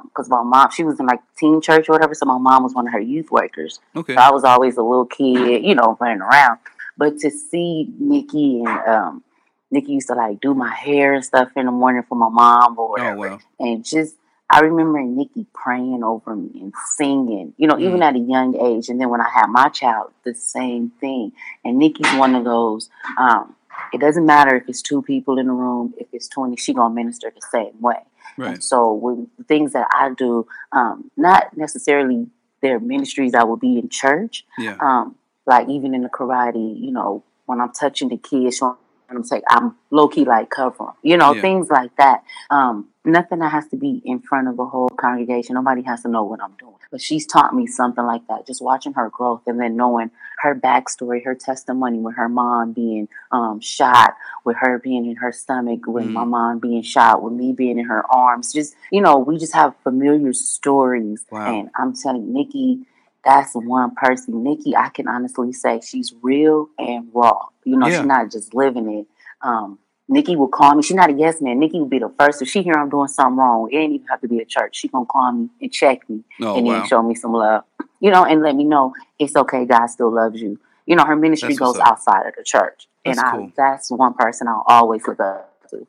because 0.04 0.30
my 0.30 0.44
mom, 0.44 0.70
she 0.70 0.84
was 0.84 1.00
in 1.00 1.08
like 1.08 1.22
teen 1.40 1.60
church 1.60 1.90
or 1.90 1.94
whatever, 1.94 2.14
so 2.14 2.28
my 2.28 2.38
mom 2.38 2.62
was 2.62 2.76
one 2.76 2.86
of 2.86 2.94
her 2.94 3.00
youth 3.00 3.32
workers. 3.32 3.80
Okay. 3.96 4.14
So 4.14 4.22
I 4.22 4.30
was 4.30 4.44
always 4.44 4.78
a 4.78 4.84
little 4.84 5.08
kid, 5.08 5.66
you 5.66 5.74
know, 5.74 5.98
running 6.00 6.22
around. 6.22 6.60
But 6.96 7.18
to 7.22 7.32
see 7.32 7.92
Nikki 7.98 8.60
and 8.60 8.68
um, 8.88 9.24
Nikki 9.72 9.94
used 9.94 10.08
to 10.08 10.16
like 10.16 10.42
do 10.42 10.54
my 10.54 10.74
hair 10.74 11.14
and 11.14 11.24
stuff 11.26 11.50
in 11.56 11.66
the 11.66 11.72
morning 11.72 12.04
for 12.08 12.16
my 12.16 12.30
mom 12.30 12.78
or 12.78 13.00
Oh 13.00 13.16
whatever. 13.16 13.18
wow. 13.18 13.40
And 13.60 13.84
just, 13.86 14.16
I 14.50 14.60
remember 14.60 15.02
Nikki 15.02 15.46
praying 15.54 16.04
over 16.04 16.36
me 16.36 16.50
and 16.62 16.74
singing, 16.88 17.54
you 17.58 17.68
know, 17.68 17.80
even 17.80 18.02
Mm. 18.02 18.04
at 18.04 18.16
a 18.16 18.20
young 18.20 18.56
age. 18.58 18.90
And 18.90 19.00
then 19.00 19.10
when 19.10 19.22
I 19.22 19.30
had 19.30 19.48
my 19.48 19.70
child, 19.70 20.12
the 20.24 20.36
same 20.36 20.92
thing. 21.00 21.32
And 21.64 21.78
Nikki's 21.78 22.12
one 22.14 22.36
of 22.36 22.44
those, 22.44 22.90
um, 23.18 23.56
it 23.94 24.00
doesn't 24.02 24.26
matter 24.26 24.56
if 24.56 24.68
it's 24.68 24.82
two 24.82 25.02
people 25.02 25.38
in 25.38 25.48
the 25.48 25.54
room, 25.54 25.94
if 25.98 26.08
it's 26.12 26.28
twenty, 26.28 26.58
she 26.58 26.74
gonna 26.74 26.94
minister 26.94 27.32
the 27.34 27.42
same 27.50 27.80
way. 27.82 28.00
Right. 28.38 28.56
And 28.56 28.64
so 28.64 28.94
with 28.94 29.28
things 29.48 29.74
that 29.74 29.88
I 29.94 30.10
do, 30.14 30.48
um, 30.74 31.12
not 31.18 31.56
necessarily 31.56 32.28
their 32.62 32.80
ministries 32.80 33.34
I 33.34 33.44
will 33.44 33.58
be 33.58 33.80
in 33.80 33.90
church, 33.90 34.46
Yeah. 34.58 34.76
um, 34.80 35.16
like 35.46 35.68
even 35.70 35.94
in 35.96 36.04
the 36.04 36.10
karate, 36.10 36.80
you 36.80 36.92
know, 36.92 37.24
when 37.46 37.60
I'm 37.60 37.72
touching 37.72 38.10
the 38.10 38.18
kids, 38.18 38.58
showing 38.58 38.76
them 39.14 39.24
say 39.24 39.42
I'm 39.50 39.76
low 39.90 40.08
key 40.08 40.26
like 40.26 40.50
cover 40.50 40.88
you 41.04 41.18
know, 41.18 41.34
Yeah. 41.34 41.42
things 41.42 41.70
like 41.70 41.96
that. 41.98 42.24
Um, 42.50 42.88
nothing 43.04 43.40
that 43.40 43.52
has 43.52 43.68
to 43.70 43.78
be 43.78 44.02
in 44.06 44.20
front 44.20 44.48
of 44.48 44.60
a 44.60 44.66
whole 44.66 44.90
congregation. 44.90 45.56
Nobody 45.56 45.82
has 45.84 46.04
to 46.04 46.08
know 46.10 46.24
what 46.24 46.42
I'm 46.42 46.54
doing. 46.60 46.76
But 46.92 47.02
she's 47.02 47.26
taught 47.26 47.56
me 47.56 47.66
something 47.68 48.04
like 48.06 48.28
that. 48.28 48.46
Just 48.46 48.62
watching 48.62 48.94
her 48.94 49.10
growth 49.10 49.42
and 49.48 49.60
then 49.60 49.76
knowing 49.78 50.12
her 50.40 50.54
backstory, 50.54 51.24
her 51.24 51.34
testimony 51.36 52.00
with 52.00 52.16
her 52.18 52.28
mom 52.30 52.74
being 52.74 53.08
um, 53.32 53.60
shot, 53.62 54.16
with 54.44 54.58
her 54.60 54.78
being 54.78 55.06
in 55.06 55.16
her 55.18 55.32
stomach, 55.32 55.88
with 55.88 56.06
my 56.06 56.24
Mm. 56.24 56.30
mom 56.30 56.60
being 56.60 56.82
shot, 56.84 57.24
with 57.24 57.34
me 57.34 57.54
being 57.54 57.80
in 57.80 57.86
her 57.86 58.04
arms. 58.14 58.52
Just 58.54 58.76
you 58.92 59.02
know, 59.02 59.18
we 59.18 59.38
just 59.38 59.54
have 59.54 59.74
familiar 59.84 60.34
stories. 60.34 61.26
Wow. 61.32 61.46
And 61.46 61.70
I'm 61.76 61.94
telling 61.96 62.32
Nikki, 62.34 62.86
that's 63.24 63.54
one 63.54 63.94
person. 63.96 64.44
Nikki, 64.44 64.76
I 64.76 64.90
can 64.90 65.08
honestly 65.08 65.54
say 65.54 65.80
she's 65.84 66.14
real 66.22 66.70
and 66.78 67.10
raw. 67.14 67.48
You 67.64 67.78
know, 67.78 67.88
Yeah. 67.88 67.98
she's 68.00 68.08
not 68.08 68.32
just 68.32 68.54
living 68.54 68.90
it. 69.00 69.08
Um, 69.42 69.80
Nikki 70.08 70.36
will 70.36 70.48
call 70.50 70.76
me. 70.76 70.84
She's 70.84 70.96
not 70.96 71.10
a 71.10 71.14
yes 71.14 71.42
man. 71.42 71.60
Nikki 71.60 71.80
will 71.80 71.88
be 71.88 72.00
the 72.00 72.12
first. 72.20 72.42
If 72.42 72.50
she 72.50 72.62
hear 72.64 72.74
I'm 72.74 72.90
doing 72.90 73.08
something 73.08 73.38
wrong, 73.38 73.70
it 73.72 73.78
ain't 73.78 73.94
even 73.94 74.08
have 74.08 74.22
to 74.22 74.28
be 74.28 74.40
a 74.40 74.46
church. 74.46 74.76
She 74.76 74.88
gonna 74.88 75.06
call 75.06 75.32
me 75.32 75.50
and 75.62 75.72
check 75.72 76.10
me 76.10 76.24
Oh 76.42 76.58
and 76.58 76.66
wow. 76.68 76.80
then 76.80 76.88
show 76.88 77.02
me 77.02 77.16
some 77.16 77.32
love. 77.34 77.64
You 78.00 78.12
know, 78.12 78.26
and 78.26 78.42
let 78.42 78.56
me 78.56 78.64
know 78.64 78.94
it's 79.20 79.36
okay. 79.36 79.66
God 79.66 79.86
still 79.88 80.12
loves 80.12 80.42
you. 80.42 80.60
You 80.86 80.96
know, 80.96 81.06
her 81.06 81.16
ministry 81.16 81.50
That's 81.50 81.60
goes 81.60 81.80
outside 81.80 82.26
of 82.28 82.34
the 82.36 82.44
church, 82.44 82.88
and 83.06 83.16
That's 83.18 83.24
I 83.28 83.32
cool. 83.32 83.52
that's 83.56 83.92
one 83.92 84.14
person 84.16 84.48
I'll 84.48 84.66
always 84.68 85.08
look 85.08 85.20
up 85.20 85.54
to. 85.70 85.88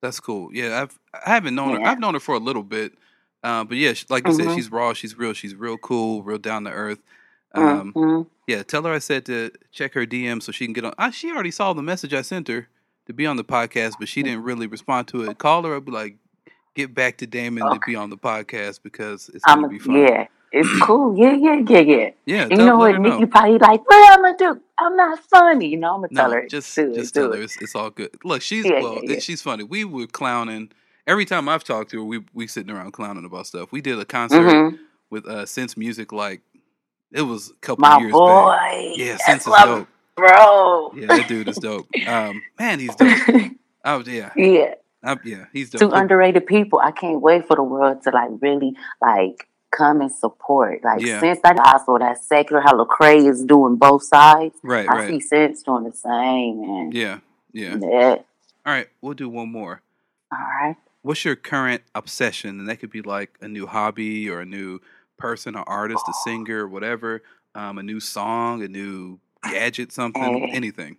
That's 0.00 0.20
cool. 0.20 0.50
Yeah, 0.54 0.80
I've 0.82 0.98
I 1.12 1.30
haven't 1.30 1.54
known 1.54 1.80
her. 1.80 1.86
I've 1.86 1.98
known 1.98 2.14
her 2.14 2.20
for 2.20 2.34
a 2.36 2.38
little 2.38 2.62
bit, 2.62 2.92
uh, 3.42 3.64
but 3.64 3.76
yeah, 3.76 3.92
like 4.08 4.26
you 4.26 4.34
said, 4.34 4.46
Mhm. 4.46 4.54
she's 4.54 4.70
raw. 4.70 4.92
She's 4.92 5.16
real. 5.18 5.32
She's 5.32 5.54
real 5.54 5.76
cool. 5.78 6.22
Real 6.22 6.38
down 6.38 6.64
to 6.64 6.70
earth. 6.70 7.00
Um, 7.54 7.92
Mhm. 7.94 8.26
yeah, 8.46 8.62
tell 8.62 8.82
her 8.84 8.92
I 8.92 8.98
said 9.00 9.24
to 9.26 9.50
check 9.72 9.94
her 9.94 10.06
DM 10.06 10.40
so 10.40 10.52
she 10.52 10.64
can 10.66 10.72
get 10.72 10.84
on. 10.84 10.94
I, 10.98 11.10
she 11.10 11.30
already 11.32 11.50
saw 11.50 11.72
the 11.72 11.82
message 11.82 12.14
I 12.14 12.22
sent 12.22 12.46
her 12.48 12.68
to 13.06 13.12
be 13.12 13.26
on 13.26 13.36
the 13.36 13.44
podcast, 13.44 13.94
but 13.98 14.08
she 14.08 14.22
didn't 14.22 14.44
really 14.44 14.66
respond 14.68 15.08
to 15.08 15.22
it. 15.24 15.38
Call 15.38 15.64
her. 15.64 15.74
I'll 15.74 15.80
be 15.80 15.90
like, 15.90 16.16
get 16.76 16.94
back 16.94 17.16
to 17.18 17.26
Damon 17.26 17.64
to 17.72 17.80
be 17.84 17.96
on 17.96 18.10
the 18.10 18.16
podcast 18.16 18.80
because 18.84 19.28
it's 19.34 19.42
I'm 19.48 19.62
gonna 19.62 19.66
a, 19.66 19.70
be 19.70 19.78
fun. 19.80 19.96
yeah, 19.96 20.26
it's 20.52 20.80
cool. 20.82 21.16
Yeah, 21.18 21.32
yeah, 21.32 21.60
yeah, 21.68 21.80
yeah. 21.80 22.10
yeah. 22.24 22.46
You 22.48 22.56
know 22.56 22.76
what? 22.76 23.00
Nikki 23.00 23.26
probably 23.26 23.58
like, 23.58 23.80
what 23.88 24.12
I'm 24.18 24.22
gonna 24.22 24.36
do? 24.54 24.60
I'm 24.78 24.96
not 24.96 25.18
funny. 25.28 25.66
You 25.66 25.78
know, 25.78 25.94
I'm 25.96 26.00
gonna 26.02 26.14
tell 26.14 26.30
her. 26.30 26.46
just 26.46 26.72
do 26.76 26.94
just 26.94 27.14
do 27.14 27.22
tell 27.22 27.32
it. 27.32 27.36
her 27.38 27.42
it's, 27.42 27.60
it's 27.60 27.74
all 27.74 27.90
good. 27.90 28.10
Look, 28.22 28.42
she's 28.42 28.64
Yeah, 28.64 28.80
well, 28.80 29.00
yeah, 29.02 29.14
yeah. 29.14 29.18
she's 29.18 29.42
funny. 29.42 29.64
We 29.64 29.84
were 29.84 30.06
clowning 30.06 30.70
every 31.10 31.24
time 31.24 31.48
I've 31.48 31.64
talked 31.64 31.90
to 31.90 31.98
her. 31.98 32.04
We 32.04 32.20
we 32.32 32.46
sitting 32.46 32.74
around 32.74 32.92
clowning 32.92 33.24
about 33.24 33.46
stuff. 33.46 33.72
We 33.72 33.80
did 33.80 33.98
a 33.98 34.04
concert 34.04 34.42
Mhm. 34.42 34.78
with 35.10 35.26
uh 35.26 35.44
Sense 35.46 35.76
Music 35.76 36.12
like 36.12 36.40
it 37.12 37.22
was 37.22 37.50
a 37.50 37.54
couple 37.54 37.82
My 37.82 37.98
years 37.98 38.12
boy. 38.12 38.50
back. 38.52 38.96
Yeah, 38.96 39.12
That's 39.12 39.26
Sense 39.26 39.46
is 39.46 39.52
dope. 39.64 39.88
Bro. 40.16 40.92
Yeah, 40.96 41.06
that 41.06 41.28
dude 41.28 41.48
is 41.48 41.56
dope. 41.56 41.86
Um, 42.06 42.42
man, 42.58 42.78
he's 42.78 42.94
dope. 42.94 43.08
oh 43.84 44.02
yeah, 44.06 44.30
yeah. 44.36 44.74
I, 45.02 45.16
yeah, 45.24 45.46
he's 45.52 45.70
dope. 45.70 45.80
Two 45.80 45.90
underrated 45.90 46.46
people. 46.46 46.78
I 46.78 46.90
can't 46.92 47.20
wait 47.20 47.46
for 47.46 47.56
the 47.56 47.62
world 47.62 48.02
to 48.02 48.10
like 48.10 48.30
really 48.40 48.76
like 49.00 49.48
come 49.70 50.00
and 50.02 50.12
support. 50.12 50.84
Like 50.84 51.00
Yeah. 51.00 51.20
since 51.20 51.40
that 51.42 51.58
also 51.58 51.96
that 51.98 52.22
secular 52.22 52.60
how 52.60 52.74
Lecrae 52.84 53.28
is 53.28 53.42
doing 53.44 53.76
both 53.76 54.02
sides. 54.04 54.54
right, 54.62 54.88
I 54.88 54.92
right. 54.92 55.08
see 55.08 55.20
Sense 55.20 55.62
doing 55.62 55.84
the 55.84 55.92
same 55.92 56.60
man. 56.60 56.90
Yeah, 56.92 57.18
yeah. 57.52 57.76
Yeah. 57.80 58.16
All 58.66 58.74
right, 58.74 58.88
we'll 59.00 59.14
do 59.14 59.28
one 59.30 59.50
more. 59.50 59.80
All 60.30 60.38
right. 60.60 60.76
What's 61.02 61.24
your 61.24 61.36
current 61.36 61.82
obsession? 61.94 62.60
And 62.60 62.68
that 62.68 62.76
could 62.80 62.90
be 62.90 63.02
like 63.02 63.36
a 63.40 63.48
new 63.48 63.66
hobby 63.66 64.28
or 64.28 64.40
a 64.40 64.46
new 64.46 64.80
person, 65.18 65.54
or 65.56 65.68
artist, 65.68 66.04
a 66.08 66.12
singer, 66.24 66.66
whatever. 66.66 67.22
Um, 67.54 67.78
a 67.78 67.82
new 67.82 68.00
song, 68.00 68.62
a 68.62 68.68
new 68.68 69.18
gadget, 69.42 69.92
something, 69.92 70.22
Hey. 70.22 70.50
anything. 70.52 70.96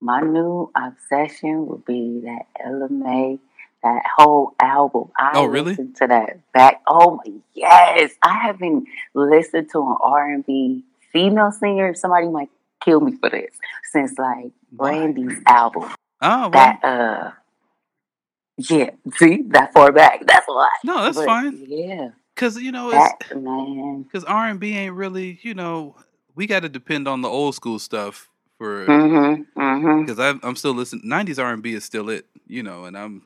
My 0.00 0.20
new 0.20 0.70
obsession 0.76 1.66
would 1.68 1.84
be 1.84 2.22
that 2.24 2.46
Mai, 2.90 3.38
that 3.82 4.02
whole 4.16 4.54
album. 4.60 5.10
I 5.18 5.32
Oh, 5.34 5.44
really? 5.46 5.70
listened 5.72 5.96
to 5.96 6.06
that 6.08 6.52
back. 6.52 6.82
Oh 6.86 7.20
my, 7.24 7.32
yes! 7.54 8.12
I 8.22 8.38
haven't 8.38 8.86
listened 9.14 9.70
to 9.72 9.80
an 9.80 9.96
R 10.00 10.30
and 10.30 10.44
B 10.44 10.84
female 11.12 11.52
singer. 11.52 11.94
Somebody 11.94 12.28
might 12.28 12.50
kill 12.84 13.00
me 13.00 13.16
for 13.16 13.30
this 13.30 13.54
since 13.92 14.18
like? 14.18 14.50
Brandy's 14.72 15.38
album. 15.46 15.84
Oh, 16.20 16.48
well, 16.48 16.50
That 16.50 16.84
uh, 16.84 17.30
yeah. 18.58 18.90
See 19.16 19.42
that 19.48 19.72
far 19.72 19.92
back. 19.92 20.24
That's 20.26 20.46
why. 20.46 20.68
no, 20.84 21.02
that's 21.04 21.16
But, 21.16 21.26
fine. 21.26 21.64
Yeah, 21.68 22.10
Cause 22.36 22.58
you 22.58 22.72
know, 22.72 22.90
it's 22.92 24.12
cause 24.12 24.24
R 24.24 24.48
and 24.48 24.58
B 24.60 24.74
ain't 24.76 24.94
really, 24.94 25.38
you 25.42 25.54
know, 25.54 25.96
we 26.34 26.46
got 26.46 26.60
to 26.60 26.68
depend 26.68 27.06
on 27.08 27.20
the 27.22 27.28
old 27.28 27.54
school 27.54 27.78
stuff 27.78 28.28
for. 28.58 28.86
Mm-hmm. 28.86 29.60
Mm-hmm. 29.60 30.04
Because 30.04 30.18
I'm 30.42 30.56
still 30.56 30.74
listening. 30.74 31.04
'90s 31.08 31.42
R 31.42 31.52
and 31.52 31.62
B 31.62 31.74
is 31.74 31.84
still 31.84 32.08
it, 32.10 32.26
you 32.46 32.62
know, 32.62 32.84
and 32.84 32.96
I'm. 32.98 33.22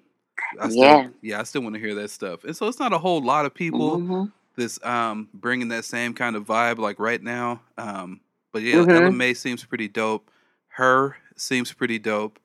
I 0.60 0.68
still, 0.68 0.82
Yeah. 0.82 1.08
yeah, 1.20 1.40
I 1.40 1.42
still 1.42 1.62
want 1.62 1.74
to 1.74 1.80
hear 1.80 1.94
that 1.96 2.10
stuff, 2.10 2.44
and 2.44 2.56
so 2.56 2.68
it's 2.68 2.78
not 2.78 2.92
a 2.92 2.98
whole 2.98 3.20
lot 3.22 3.44
of 3.44 3.54
people 3.54 3.98
Mm-hmm. 3.98 4.24
this 4.56 4.78
um 4.84 5.28
bringing 5.34 5.68
that 5.68 5.84
same 5.84 6.14
kind 6.14 6.36
of 6.36 6.44
vibe 6.46 6.78
like 6.78 6.98
right 7.00 7.22
now. 7.22 7.60
Um, 7.76 8.20
but 8.52 8.62
yeah, 8.62 8.76
Ella 8.76 8.86
Mhm. 8.86 9.16
Mai 9.16 9.32
seems 9.32 9.64
pretty 9.64 9.88
dope. 9.88 10.30
Her 10.68 11.16
seems 11.36 11.72
pretty 11.72 11.98
dope. 11.98 12.38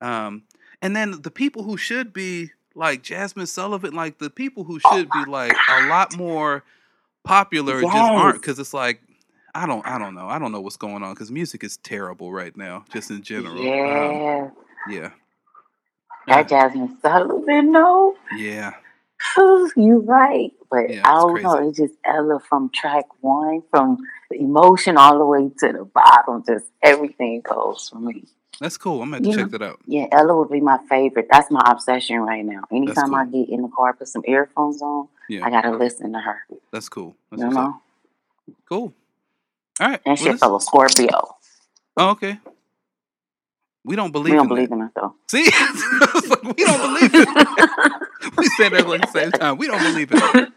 Um, 0.00 0.44
and 0.84 0.94
then 0.94 1.22
the 1.22 1.30
people 1.30 1.62
who 1.62 1.78
should 1.78 2.12
be 2.12 2.50
like 2.74 3.02
Jazmine 3.02 3.48
Sullivan, 3.48 3.94
like 3.94 4.18
the 4.18 4.28
people 4.28 4.64
who 4.64 4.78
Oh 4.84 4.96
should 4.96 5.10
be 5.10 5.24
my 5.24 5.46
like 5.46 5.56
a 5.70 5.88
lot 5.88 6.14
more 6.16 6.62
popular 7.24 7.80
just 7.80 7.94
aren't 7.94 8.40
because 8.40 8.58
it's 8.58 8.74
like 8.74 9.00
I 9.54 9.66
don't 9.66 9.86
I 9.86 9.98
don't 9.98 10.14
know 10.14 10.28
I 10.28 10.38
don't 10.38 10.52
know 10.52 10.60
what's 10.60 10.76
going 10.76 11.02
on 11.02 11.14
because 11.14 11.30
music 11.30 11.64
is 11.64 11.78
terrible 11.78 12.32
right 12.32 12.54
now 12.54 12.84
just 12.92 13.10
in 13.10 13.22
general. 13.22 13.60
Um, 13.60 13.66
Yeah. 13.66 14.50
yeah. 14.90 15.10
That 16.26 16.48
Jazmine 16.48 17.00
Sullivan, 17.00 17.72
no. 17.72 18.16
Yeah. 18.36 18.74
You're 19.76 20.00
right. 20.00 20.52
But 20.70 20.90
Yeah, 20.90 21.02
I 21.04 21.12
don't 21.12 21.42
know. 21.42 21.68
It's 21.68 21.78
just 21.78 21.94
Ella 22.04 22.40
from 22.46 22.70
track 22.74 23.06
one, 23.20 23.62
from 23.70 23.98
the 24.30 24.38
emotion 24.38 24.98
all 24.98 25.18
the 25.18 25.24
way 25.24 25.50
to 25.60 25.72
the 25.72 25.84
bottom. 25.84 26.42
Just 26.46 26.66
everything 26.82 27.40
goes 27.42 27.88
for 27.90 28.00
me. 28.00 28.24
That's 28.60 28.76
cool. 28.76 29.02
I'm 29.02 29.10
gonna 29.10 29.16
have 29.16 29.22
to 29.24 29.30
Yeah. 29.30 29.36
check 29.44 29.50
that 29.52 29.62
out. 29.62 29.80
Yeah, 29.86 30.06
Ella 30.12 30.36
would 30.38 30.50
be 30.50 30.60
my 30.60 30.78
favorite. 30.88 31.28
That's 31.30 31.50
my 31.50 31.62
obsession 31.66 32.20
right 32.20 32.44
now. 32.44 32.62
Anytime 32.70 33.14
I 33.14 33.26
get 33.26 33.48
in 33.48 33.62
the 33.62 33.68
car, 33.68 33.92
put 33.94 34.08
some 34.08 34.22
earphones 34.26 34.80
on, 34.82 35.08
Yeah. 35.28 35.44
I 35.44 35.50
gotta 35.50 35.76
listen 35.76 36.12
to 36.12 36.20
her. 36.20 36.44
That's 36.72 36.88
cool. 36.88 37.16
That's 37.30 37.42
You 37.42 37.48
up. 37.48 37.54
know? 37.54 37.80
Cool. 38.68 38.92
All 39.80 39.88
right. 39.88 40.00
And 40.06 40.18
well, 40.20 40.32
she's 40.32 40.40
fellow 40.40 40.58
Scorpio. 40.58 41.36
Oh, 41.96 42.10
okay. 42.10 42.38
We 43.84 43.96
don't 43.96 44.12
believe 44.12 44.32
We 44.32 44.36
don't 44.36 44.44
in 44.44 44.48
believe 44.48 44.68
that. 44.70 44.74
in 44.76 44.80
her 44.80 44.92
though. 44.94 45.14
See, 45.30 45.44
like, 46.28 46.42
we 46.56 46.64
don't 46.64 46.80
believe 46.80 47.14
in 47.14 47.34
that. 47.34 48.00
we 48.38 48.46
said 48.46 48.72
that 48.72 48.86
like 48.88 49.02
at 49.02 49.12
the 49.12 49.18
same 49.20 49.32
time. 49.32 49.58
We 49.58 49.66
don't 49.66 49.82
believe 49.82 50.10
in 50.12 50.18
it. 50.18 50.52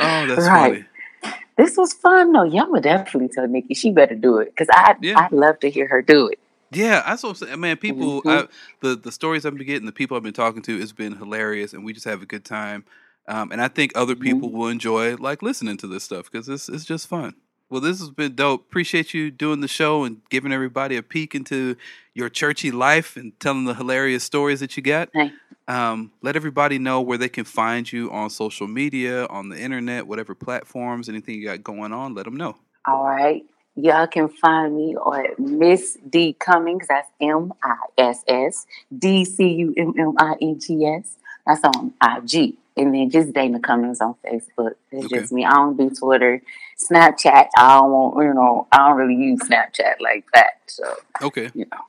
Oh, 0.00 0.26
that's 0.26 0.48
Right. 0.48 0.84
funny. 1.22 1.34
This 1.56 1.76
was 1.76 1.92
fun 1.92 2.32
though. 2.32 2.44
Y'all 2.44 2.70
would 2.70 2.82
definitely 2.82 3.28
tell 3.28 3.46
Nikki 3.46 3.74
she 3.74 3.92
better 3.92 4.14
do 4.14 4.38
it 4.38 4.46
because 4.46 4.68
I 4.72 4.96
Yeah. 5.00 5.20
I'd 5.20 5.30
love 5.32 5.60
to 5.60 5.70
hear 5.70 5.86
her 5.88 6.00
do 6.02 6.26
it. 6.28 6.38
Yeah, 6.72 7.02
that's 7.06 7.22
what 7.22 7.30
I'm 7.30 7.34
saying. 7.36 7.60
Man, 7.60 7.76
people, 7.76 8.22
Mhm. 8.22 8.44
I, 8.44 8.48
the 8.80 8.96
the 8.96 9.12
stories 9.12 9.44
I've 9.44 9.56
been 9.56 9.66
getting, 9.66 9.86
the 9.86 9.92
people 9.92 10.16
I've 10.16 10.22
been 10.22 10.32
talking 10.32 10.62
to, 10.62 10.80
it's 10.80 10.92
been 10.92 11.16
hilarious, 11.16 11.72
and 11.72 11.84
we 11.84 11.92
just 11.92 12.06
have 12.06 12.22
a 12.22 12.26
good 12.26 12.44
time. 12.44 12.84
Um, 13.28 13.52
and 13.52 13.60
I 13.60 13.68
think 13.68 13.92
other 13.94 14.14
Mhm. 14.14 14.20
people 14.20 14.50
will 14.50 14.68
enjoy 14.68 15.16
like 15.16 15.42
listening 15.42 15.76
to 15.78 15.86
this 15.86 16.04
stuff 16.04 16.30
because 16.30 16.48
it's 16.48 16.68
it's 16.68 16.84
just 16.84 17.08
fun. 17.08 17.34
Well, 17.68 17.80
this 17.80 18.00
has 18.00 18.10
been 18.10 18.34
dope. 18.34 18.62
Appreciate 18.62 19.14
you 19.14 19.30
doing 19.30 19.60
the 19.60 19.68
show 19.68 20.02
and 20.04 20.22
giving 20.28 20.52
everybody 20.52 20.96
a 20.96 21.02
peek 21.04 21.34
into 21.36 21.76
your 22.14 22.28
churchy 22.28 22.72
life 22.72 23.16
and 23.16 23.38
telling 23.38 23.64
the 23.64 23.74
hilarious 23.74 24.24
stories 24.24 24.58
that 24.60 24.76
you 24.76 24.82
got. 24.82 25.08
Hey. 25.14 25.32
Um, 25.68 26.10
let 26.20 26.34
everybody 26.34 26.80
know 26.80 27.00
where 27.00 27.16
they 27.18 27.28
can 27.28 27.44
find 27.44 27.90
you 27.92 28.10
on 28.10 28.28
social 28.30 28.66
media, 28.66 29.26
on 29.26 29.50
the 29.50 29.60
internet, 29.60 30.08
whatever 30.08 30.34
platforms, 30.34 31.08
anything 31.08 31.36
you 31.36 31.44
got 31.44 31.62
going 31.62 31.92
on. 31.92 32.12
Let 32.14 32.24
them 32.24 32.36
know. 32.36 32.56
All 32.88 33.04
right. 33.04 33.44
Y'all 33.82 34.06
can 34.06 34.28
find 34.28 34.76
me 34.76 34.96
on 34.96 35.26
Miss 35.38 35.96
D 36.08 36.34
Cummings. 36.38 36.86
That's 36.88 37.08
M 37.20 37.52
I 37.62 37.76
S 37.98 38.24
S 38.26 38.66
D 38.96 39.24
C 39.24 39.48
U 39.48 39.74
M 39.76 39.94
M 39.98 40.14
I 40.18 40.34
N 40.40 40.58
G 40.60 40.84
S. 40.86 41.16
That's 41.46 41.62
on 41.64 41.92
IG. 42.02 42.54
And 42.76 42.94
then 42.94 43.10
just 43.10 43.32
Dana 43.32 43.58
Cummings 43.60 44.00
on 44.00 44.14
Facebook. 44.24 44.74
It's 44.92 45.06
Okay. 45.06 45.18
just 45.20 45.32
me. 45.32 45.44
I 45.44 45.52
don't 45.54 45.76
do 45.76 45.90
Twitter. 45.90 46.40
Snapchat, 46.78 47.48
I 47.56 47.78
don't 47.78 47.90
want, 47.90 48.24
you 48.26 48.32
know, 48.32 48.66
I 48.72 48.88
don't 48.88 48.96
really 48.96 49.16
use 49.16 49.40
Snapchat 49.40 50.00
like 50.00 50.24
that. 50.32 50.52
So, 50.66 50.94
Okay, 51.20 51.50
you 51.52 51.66
know. 51.70 51.80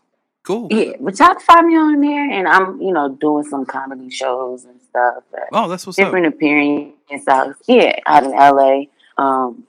cool. 0.44 0.68
Yeah, 0.72 0.94
but 1.00 1.18
y'all 1.20 1.30
can 1.36 1.40
find 1.40 1.68
me 1.68 1.78
on 1.78 2.02
there 2.02 2.30
and 2.30 2.48
I'm, 2.48 2.82
you 2.82 2.92
know, 2.92 3.08
doing 3.10 3.46
some 3.46 3.66
comedy 3.66 4.10
shows 4.10 4.66
and 4.66 4.82
stuff. 4.90 5.24
Oh, 5.54 5.70
that's 5.70 5.86
what's 5.88 5.98
up. 6.00 6.06
different 6.06 6.26
appearances 6.28 7.28
out 7.28 7.56
yeah 7.68 8.00
out 8.06 8.24
in 8.24 8.32
LA. 8.32 8.84
Um, 9.18 9.66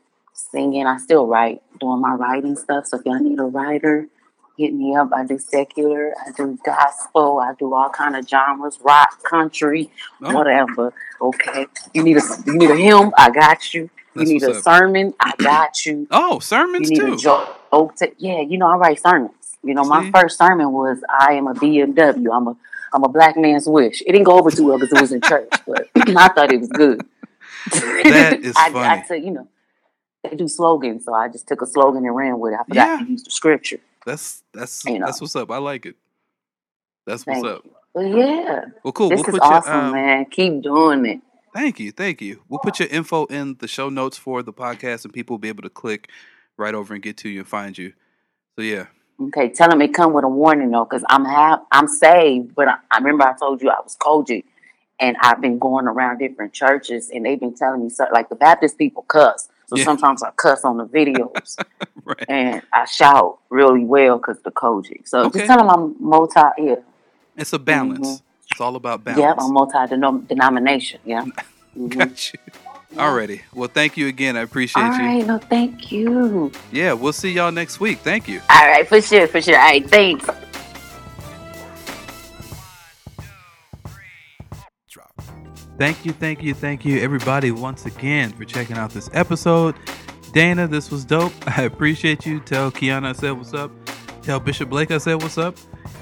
singing. 0.50 0.87
I 0.87 0.98
still 0.98 1.26
write, 1.26 1.62
doing 1.81 2.00
my 2.00 2.14
writing 2.14 2.57
stuff. 2.57 2.87
So 2.87 2.98
if 2.98 3.05
y'all 3.07 3.18
need 3.18 3.38
a 3.38 3.44
writer, 3.44 4.09
hit 4.59 4.74
me 4.74 4.94
up. 4.96 5.11
I 5.14 5.24
do 5.24 5.38
secular, 5.38 6.12
I 6.26 6.31
do 6.33 6.59
gospel, 6.64 7.38
I 7.38 7.55
do 7.59 7.72
all 7.74 7.88
kind 7.90 8.16
of 8.16 8.28
genres, 8.28 8.78
rock, 8.83 9.22
country, 9.22 9.90
Oh. 10.22 10.33
whatever. 10.35 10.92
Okay, 11.20 11.66
you 11.94 12.02
need 12.02 12.16
a 12.16 12.22
you 12.46 12.55
need 12.59 12.70
a 12.70 12.76
hymn, 12.76 13.12
I 13.16 13.31
got 13.31 13.72
you. 13.74 13.88
You 14.14 14.24
need 14.26 14.42
a 14.42 14.50
up. 14.57 14.62
sermon, 14.62 15.14
I 15.20 15.33
got 15.38 15.87
you. 15.87 16.07
Oh, 16.11 16.38
sermons 16.38 16.90
You 16.90 16.98
need 16.98 17.09
too. 17.09 17.14
a 17.14 17.16
joke. 17.16 17.96
To, 17.96 18.12
yeah, 18.18 18.40
you 18.42 18.59
know 18.59 18.66
I 18.66 18.76
write 18.76 19.00
sermons. 19.00 19.33
You 19.64 19.72
know 19.74 19.85
my 19.85 20.05
See? 20.05 20.11
first 20.11 20.37
sermon 20.37 20.70
was 20.72 20.98
I 21.09 21.35
am 21.35 21.46
a 21.46 21.55
BMW. 21.55 22.28
I'm 22.35 22.48
a 22.48 22.57
I'm 22.92 23.05
a 23.05 23.09
black 23.09 23.37
man's 23.38 23.66
wish. 23.66 24.02
It 24.02 24.12
didn't 24.12 24.24
go 24.24 24.38
over 24.38 24.50
too 24.50 24.66
well 24.66 24.78
because 24.78 24.92
it 24.92 25.00
was 25.00 25.12
in 25.12 25.22
church, 25.22 25.48
but 25.66 25.88
I 25.96 26.28
thought 26.28 26.52
it 26.52 26.61
was 26.61 26.68
good. 26.68 27.00
That 27.70 28.40
is 28.42 28.55
I, 28.57 28.70
funny. 28.70 29.00
I 29.02 29.05
took, 29.07 29.24
you 29.24 29.31
know, 29.31 29.48
they 30.22 30.37
do 30.37 30.48
slogans, 30.48 31.04
so 31.04 31.14
I 31.14 31.28
just 31.28 31.46
took 31.48 31.62
a 31.62 31.66
slogan 31.66 32.04
and 32.04 32.14
ran 32.14 32.38
with 32.38 32.52
it. 32.54 32.58
I 32.61 32.64
forgot 32.64 33.00
Yeah. 33.00 33.04
to 33.04 33.11
use 33.11 33.22
the 33.24 33.30
scripture. 33.30 33.78
That's 34.06 34.42
that's 34.52 34.85
You 34.85 34.98
know. 34.98 35.06
that's 35.06 35.20
what's 35.20 35.37
up. 35.37 35.50
I 35.50 35.58
like 35.58 35.87
it. 35.87 35.96
That's 37.06 37.26
what's 37.26 37.40
Thank 37.42 37.54
up. 37.56 37.64
But 37.94 38.06
yeah, 38.06 38.64
Well, 38.82 38.92
cool. 38.92 39.11
this 39.11 39.18
we'll 39.18 39.26
is 39.26 39.32
put 39.32 39.42
awesome, 39.42 39.72
your 39.72 39.82
um, 39.85 39.92
man. 39.92 40.24
Keep 40.26 40.62
doing 40.62 41.04
it. 41.06 41.20
Thank 41.54 41.78
you, 41.80 41.92
thank 41.92 42.22
you. 42.22 42.42
We'll 42.48 42.61
put 42.61 42.78
your 42.78 42.88
info 42.88 43.26
in 43.26 43.56
the 43.58 43.68
show 43.68 43.90
notes 43.90 44.16
for 44.16 44.42
the 44.42 44.52
podcast, 44.54 45.04
and 45.04 45.12
people 45.12 45.35
will 45.35 45.38
be 45.38 45.48
able 45.48 45.62
to 45.64 45.68
click 45.68 46.08
right 46.56 46.74
over 46.74 46.94
and 46.94 47.02
get 47.02 47.18
to 47.18 47.28
you 47.28 47.40
and 47.40 47.48
find 47.48 47.76
you. 47.76 47.92
So 48.56 48.62
yeah, 48.62 48.87
Okay, 49.20 49.50
tell 49.50 49.68
them 49.68 49.82
it 49.82 49.92
come 49.92 50.14
with 50.14 50.24
a 50.24 50.28
warning 50.28 50.70
though, 50.70 50.85
because 50.85 51.04
I'm 51.11 51.24
ha- 51.26 51.62
I'm 51.70 51.87
saved, 51.87 52.54
but 52.54 52.68
I, 52.68 52.76
I 52.90 52.98
remember 52.98 53.24
I 53.24 53.35
told 53.35 53.61
you 53.61 53.68
I 53.70 53.80
was 53.82 53.96
COGIC, 53.96 54.44
and 54.98 55.16
I've 55.20 55.40
been 55.42 55.58
going 55.58 55.87
around 55.87 56.18
different 56.18 56.52
churches, 56.54 57.11
and 57.11 57.26
they've 57.26 57.38
been 57.38 57.54
telling 57.54 57.82
me 57.82 57.90
so, 57.90 58.06
like 58.12 58.30
the 58.30 58.35
Baptist 58.35 58.78
people 58.78 59.02
cuss, 59.02 59.48
so 59.66 59.77
Yeah. 59.77 59.85
sometimes 59.85 60.22
I 60.22 60.31
cuss 60.33 60.64
on 60.64 60.77
the 60.79 60.87
videos, 60.87 61.57
right. 62.05 62.25
and 62.29 62.62
I 62.72 62.85
shout 62.85 63.38
really 63.51 63.85
well 63.85 64.18
because 64.18 64.38
the 64.42 64.51
COGIC. 64.51 65.09
So 65.09 65.20
Okay. 65.27 65.40
just 65.40 65.46
tell 65.48 65.59
them 65.59 65.70
I'm 65.70 65.96
multi. 65.98 66.40
Yeah, 66.59 66.75
It's 67.37 67.53
a 67.53 67.59
balance. 67.59 68.22
It's 68.51 68.61
all 68.61 68.77
about 68.77 69.03
balance. 69.05 69.20
yeah, 69.22 69.35
I'm 69.38 69.53
multi 69.53 69.79
denomination. 70.29 71.01
Yeah. 71.05 71.25
Mhm. 71.79 71.88
Got 71.96 72.33
you. 72.35 72.38
Alrighty. 72.98 73.40
Well, 73.55 73.70
thank 73.72 73.96
you 73.96 74.07
again. 74.09 74.37
I 74.37 74.40
appreciate 74.42 74.83
All 74.83 74.92
you. 74.92 75.07
right, 75.07 75.27
no, 75.27 75.38
thank 75.38 75.90
you. 75.90 76.53
Yeah, 76.70 76.92
we'll 76.92 77.14
see 77.14 77.33
y'all 77.33 77.51
next 77.51 77.81
week. 77.81 78.01
Thank 78.01 78.29
you. 78.29 78.42
All 78.51 78.66
right, 78.66 78.87
for 78.87 79.01
sure, 79.01 79.27
for 79.27 79.40
sure. 79.40 79.57
All 79.59 79.64
right, 79.70 79.88
thanks. 79.88 80.29
Thank 85.83 86.07
you, 86.07 86.12
thank 86.12 86.45
you, 86.45 86.55
thank 86.55 86.85
you, 86.85 87.01
everybody, 87.01 87.51
once 87.51 87.87
again 87.87 88.31
for 88.31 88.45
checking 88.45 88.77
out 88.77 88.92
this 88.92 89.11
episode. 89.14 89.75
Dana, 90.33 90.68
this 90.68 90.92
was 90.92 91.05
dope. 91.05 91.33
I 91.59 91.62
appreciate 91.62 92.25
you. 92.25 92.38
Tell 92.38 92.71
Kiana 92.71 93.07
I 93.07 93.12
said 93.14 93.33
what's 93.33 93.53
up. 93.53 93.73
Tell 94.23 94.38
Bishop 94.38 94.68
Blake 94.71 94.92
I 94.92 94.99
said 94.99 95.21
what's 95.21 95.38
up. 95.38 95.57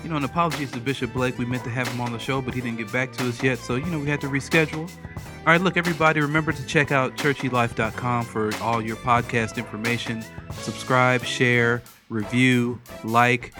You 0.05 0.11
know, 0.11 0.17
an 0.17 0.25
apologies 0.25 0.71
to 0.73 0.81
Bishop 0.81 1.15
Blake. 1.15 1.39
We 1.39 1.47
meant 1.47 1.65
to 1.65 1.71
have 1.71 1.89
him 1.89 1.99
on 2.03 2.13
the 2.13 2.19
show, 2.19 2.43
but 2.43 2.53
he 2.53 2.61
didn't 2.61 2.77
get 2.77 2.93
back 2.93 3.13
to 3.13 3.27
us 3.27 3.43
yet. 3.43 3.57
So, 3.57 3.77
you 3.77 3.87
know, 3.87 3.99
we 3.99 4.05
had 4.05 4.21
to 4.21 4.27
reschedule. 4.27 4.83
All 5.17 5.47
right, 5.47 5.61
look, 5.63 5.79
everybody, 5.79 6.21
remember 6.21 6.53
to 6.53 6.67
check 6.67 6.93
out 6.93 7.17
churchylife.com 7.17 8.27
for 8.27 8.55
all 8.57 8.83
your 8.83 8.97
podcast 8.97 9.57
information. 9.57 10.23
Subscribe, 10.53 11.25
share, 11.25 11.81
review, 12.11 12.79
like, 13.03 13.55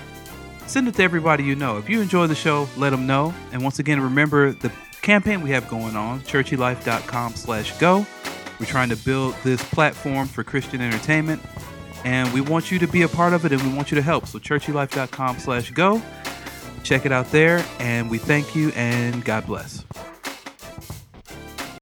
send 0.67 0.87
it 0.87 0.97
to 0.97 1.03
everybody 1.03 1.45
you 1.45 1.57
know. 1.57 1.79
If 1.79 1.89
you 1.89 2.03
enjoy 2.03 2.27
the 2.27 2.35
show, 2.35 2.69
let 2.77 2.91
them 2.91 3.07
know. 3.07 3.33
And 3.53 3.63
once 3.63 3.79
again, 3.79 4.03
remember 4.03 4.53
the 4.53 4.71
campaign 5.01 5.43
we 5.43 5.51
have 5.51 5.69
going 5.69 5.97
on, 5.97 6.21
churchylife.com 6.21 7.35
slash 7.35 7.77
go. 7.79 8.07
We're 8.59 8.67
trying 8.67 8.91
to 8.91 8.97
build 8.97 9.35
this 9.43 9.63
platform 9.71 10.29
for 10.29 10.45
Christian 10.45 10.81
entertainment. 10.81 11.43
And 12.05 12.33
we 12.33 12.41
want 12.41 12.71
you 12.71 12.79
to 12.79 12.87
be 12.87 13.03
a 13.03 13.09
part 13.09 13.33
of 13.33 13.45
it 13.45 13.53
and 13.53 13.63
we 13.63 13.75
want 13.75 13.91
you 13.91 13.95
to 13.97 14.03
help. 14.03 14.27
So 14.27 14.39
churchylife.com 14.39 15.39
slash 15.39 15.71
go. 15.71 16.01
Check 16.83 17.07
it 17.07 17.13
out 17.13 17.31
there. 17.31 17.65
And 17.79 18.11
we 18.11 18.19
thank 18.19 18.55
you 18.55 18.71
and 18.71 19.25
God 19.25 19.47
bless. 19.47 19.85